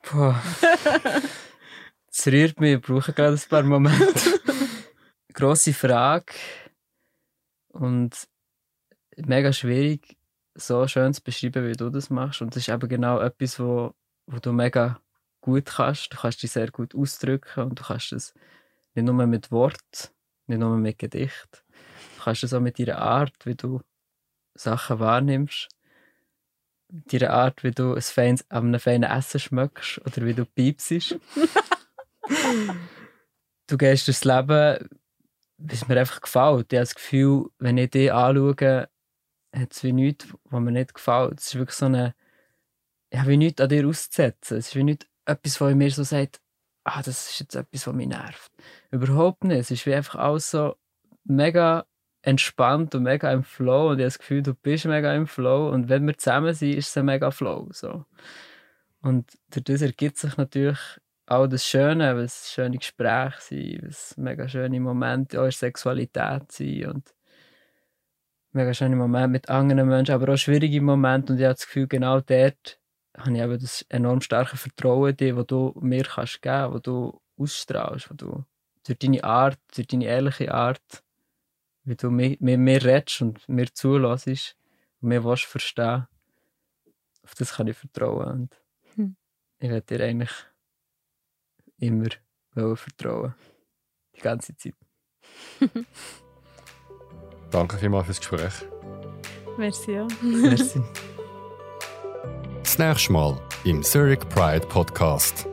Puh. 0.02 0.34
Es 2.12 2.26
rührt 2.26 2.58
mich, 2.58 2.74
ich 2.74 2.80
brauche 2.80 3.12
gerade 3.12 3.36
ein 3.36 3.48
paar 3.48 3.62
Momente. 3.62 4.04
Grosse 5.32 5.72
Frage. 5.72 6.32
Und 7.68 8.26
mega 9.16 9.52
schwierig, 9.52 10.16
so 10.60 10.86
schön 10.86 11.14
zu 11.14 11.22
beschreiben, 11.22 11.66
wie 11.66 11.72
du 11.72 11.90
das 11.90 12.10
machst. 12.10 12.42
Und 12.42 12.54
das 12.54 12.62
ist 12.62 12.68
eben 12.68 12.88
genau 12.88 13.20
etwas, 13.20 13.58
wo, 13.58 13.94
wo 14.26 14.38
du 14.38 14.52
mega 14.52 15.00
gut 15.40 15.66
kannst. 15.66 16.12
Du 16.12 16.18
kannst 16.18 16.42
dich 16.42 16.52
sehr 16.52 16.70
gut 16.70 16.94
ausdrücken 16.94 17.64
und 17.64 17.80
du 17.80 17.84
kannst 17.84 18.12
es 18.12 18.34
nicht 18.94 19.04
nur 19.04 19.26
mit 19.26 19.50
Wort, 19.50 20.12
nicht 20.46 20.58
nur 20.58 20.76
mit 20.76 20.98
Gedicht. 20.98 21.64
Du 22.16 22.24
kannst 22.24 22.44
es 22.44 22.52
auch 22.52 22.60
mit 22.60 22.78
deiner 22.78 22.98
Art, 22.98 23.34
wie 23.44 23.54
du 23.54 23.80
Sachen 24.54 24.98
wahrnimmst. 24.98 25.68
Mit 26.88 27.12
deiner 27.12 27.30
Art, 27.30 27.62
wie 27.62 27.70
du 27.70 27.94
ein 27.94 28.02
feines, 28.02 28.50
an 28.50 28.68
einem 28.68 28.80
feinen 28.80 29.10
Essen 29.10 29.40
schmeckst 29.40 30.00
oder 30.04 30.26
wie 30.26 30.34
du 30.34 30.44
piepsest. 30.44 31.18
du 33.68 33.78
gehst 33.78 34.08
durchs 34.08 34.24
Leben, 34.24 34.90
wie 35.58 35.74
es 35.74 35.86
mir 35.86 35.98
einfach 35.98 36.20
gefällt. 36.20 36.72
Ich 36.72 36.76
habe 36.76 36.82
das 36.82 36.94
Gefühl, 36.94 37.50
wenn 37.58 37.78
ich 37.78 37.90
dich 37.90 38.12
anschaue, 38.12 38.88
hat 39.54 39.72
es 39.72 39.82
wie 39.84 39.92
nichts, 39.92 40.28
was 40.44 40.60
mir 40.60 40.72
nicht 40.72 40.94
gefällt. 40.94 41.40
Es 41.40 41.48
ist 41.48 41.54
wirklich 41.56 41.76
so 41.76 41.86
eine, 41.86 42.14
ja, 43.12 43.26
wie 43.26 43.36
nichts 43.36 43.60
an 43.60 43.68
dir 43.68 43.86
auszusetzen. 43.86 44.58
Es 44.58 44.68
ist 44.68 44.76
wie 44.76 44.84
nicht 44.84 45.08
etwas, 45.24 45.60
was 45.60 45.74
mir 45.74 45.90
so 45.90 46.02
sagt, 46.02 46.40
ah, 46.84 47.02
das 47.02 47.30
ist 47.30 47.40
jetzt 47.40 47.54
etwas, 47.56 47.86
was 47.86 47.94
mich 47.94 48.08
nervt. 48.08 48.52
Überhaupt 48.90 49.44
nicht. 49.44 49.58
Es 49.58 49.70
ist 49.70 49.86
wie 49.86 49.94
einfach 49.94 50.16
alles 50.16 50.50
so 50.50 50.76
mega 51.24 51.86
entspannt 52.22 52.94
und 52.94 53.04
mega 53.04 53.32
im 53.32 53.44
Flow 53.44 53.90
und 53.90 53.98
ich 53.98 54.02
habe 54.02 54.04
das 54.04 54.18
Gefühl, 54.18 54.42
du 54.42 54.54
bist 54.54 54.84
mega 54.84 55.14
im 55.14 55.26
Flow 55.26 55.70
und 55.70 55.88
wenn 55.88 56.06
wir 56.06 56.18
zusammen 56.18 56.52
sind, 56.54 56.74
ist 56.74 56.88
es 56.88 56.96
ein 56.96 57.06
mega 57.06 57.30
Flow. 57.30 57.68
So. 57.72 58.04
Und 59.02 59.38
dadurch 59.48 59.82
ergibt 59.82 60.18
sich 60.18 60.36
natürlich 60.36 60.78
auch 61.26 61.46
das 61.46 61.64
Schöne, 61.64 62.16
weil 62.16 62.24
es 62.24 62.52
schöne 62.52 62.76
Gespräche 62.76 63.40
sind, 63.40 63.82
weil 63.82 63.88
es 63.88 64.16
mega 64.18 64.48
schöne 64.48 64.80
Momente 64.80 65.40
auch 65.40 65.50
Sexualität 65.50 66.52
sind 66.52 67.14
mega 68.52 68.74
schöne 68.74 68.96
Momente 68.96 69.28
mit 69.28 69.48
anderen 69.48 69.88
Menschen, 69.88 70.14
aber 70.14 70.32
auch 70.32 70.36
schwierige 70.36 70.80
Momente 70.80 71.32
und 71.32 71.38
ich 71.38 71.44
habe 71.44 71.54
das 71.54 71.66
Gefühl, 71.66 71.86
genau 71.86 72.20
dort 72.20 72.80
habe 73.16 73.32
ich 73.32 73.42
eben 73.42 73.58
das 73.58 73.82
enorm 73.88 74.20
starke 74.20 74.56
Vertrauen 74.56 75.16
dich, 75.16 75.34
das 75.34 75.46
du 75.46 75.74
mir 75.80 76.04
kannst 76.04 76.42
geben, 76.42 76.72
das 76.72 76.82
du 76.82 77.20
ausstrahlst, 77.36 78.10
wo 78.10 78.14
du 78.14 78.44
durch 78.84 78.98
deine 78.98 79.22
Art, 79.24 79.58
durch 79.74 79.86
deine 79.86 80.06
ehrliche 80.06 80.52
Art, 80.52 81.04
wie 81.84 81.96
du 81.96 82.10
mit 82.10 82.40
mir, 82.40 82.84
redest 82.84 83.22
und 83.22 83.48
mir 83.48 83.72
zulässt 83.72 84.56
und 85.00 85.08
mir 85.08 85.24
willst 85.24 85.44
verstehen, 85.44 86.06
auf 87.22 87.34
das 87.34 87.54
kann 87.54 87.68
ich 87.68 87.76
vertrauen 87.76 88.32
und 88.32 88.56
Hm. 88.96 89.16
ich 89.58 89.70
werde 89.70 89.86
dir 89.86 90.04
eigentlich 90.04 90.32
immer 91.78 92.08
vertrauen. 92.76 93.34
Die 94.16 94.20
ganze 94.20 94.56
Zeit. 94.56 94.74
Danke 97.50 97.78
vielmals 97.78 98.06
fürs 98.06 98.20
Gespräch. 98.20 98.52
Merci, 99.56 99.92
ja. 99.92 100.06
Merci. 100.22 100.80
Das 102.62 102.78
nächste 102.78 103.12
Mal 103.12 103.36
im 103.64 103.82
Zurich 103.82 104.20
Pride 104.28 104.64
Podcast. 104.68 105.48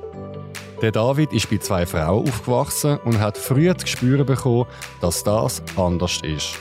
Der 0.83 0.91
David 0.91 1.33
ist 1.33 1.49
bei 1.49 1.57
zwei 1.57 1.83
Frauen 1.83 2.27
aufgewachsen 2.27 2.99
und 3.05 3.19
hat 3.19 3.39
früh 3.39 3.73
zu 3.75 3.87
spüren 3.87 4.25
bekommen, 4.25 4.67
dass 5.01 5.23
das 5.23 5.63
anders 5.75 6.21
ist. 6.21 6.59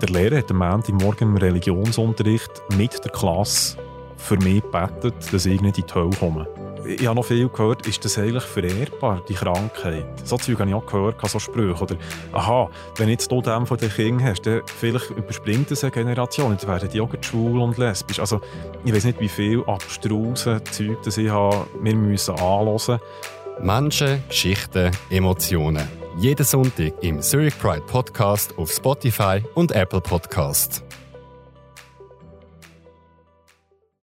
Der 0.00 0.08
Lehrer 0.08 0.38
hat 0.38 0.50
am 0.50 0.58
Montagmorgen 0.58 1.28
im 1.28 1.36
Religionsunterricht 1.36 2.50
mit 2.78 3.04
der 3.04 3.12
Klasse 3.12 3.76
für 4.16 4.38
mich 4.38 4.62
gebetet, 4.62 5.14
dass 5.30 5.44
ich 5.44 5.60
nicht 5.60 5.76
in 5.76 5.86
die 5.86 5.94
Hölle 5.94 6.16
komme. 6.18 6.48
Ich 6.84 7.06
habe 7.06 7.14
noch 7.14 7.24
viel 7.24 7.48
gehört, 7.48 7.86
ist 7.86 8.04
das 8.04 8.18
eigentlich 8.18 8.42
verehrbar, 8.42 9.22
die 9.28 9.34
Krankheit? 9.34 10.04
So 10.24 10.36
Zeug 10.36 10.58
habe 10.58 10.70
ich 10.70 10.74
auch 10.74 10.84
gehört, 10.84 11.16
so 11.28 11.38
Sprüche. 11.38 11.80
Oder, 11.80 11.96
aha, 12.32 12.68
wenn 12.96 13.08
jetzt 13.08 13.30
du 13.30 13.40
den 13.40 13.66
von 13.66 13.78
den 13.78 13.90
Kindern 13.90 14.26
hast, 14.26 14.42
dann 14.42 14.62
vielleicht 14.66 15.10
überspringt 15.10 15.70
das 15.70 15.84
eine 15.84 15.92
Generation, 15.92 16.56
dann 16.56 16.68
werden 16.68 16.88
die 16.92 17.00
auch 17.00 17.10
schwul 17.20 17.60
und 17.60 17.78
lesbisch. 17.78 18.18
Also, 18.18 18.40
ich 18.84 18.92
weiß 18.92 19.04
nicht, 19.04 19.20
wie 19.20 19.28
viel 19.28 19.62
abstruse 19.64 20.60
Zeug 20.70 20.98
das 21.04 21.18
ich 21.18 21.30
habe, 21.30 21.66
wir 21.80 21.94
müssen 21.94 22.34
anhören. 22.34 23.00
Menschen, 23.60 24.24
Geschichten, 24.28 24.90
Emotionen. 25.10 25.86
Jeden 26.18 26.44
Sonntag 26.44 26.92
im 27.00 27.22
Zurich 27.22 27.58
Pride 27.58 27.82
Podcast 27.86 28.58
auf 28.58 28.70
Spotify 28.70 29.42
und 29.54 29.72
Apple 29.72 30.00
Podcast. 30.00 30.82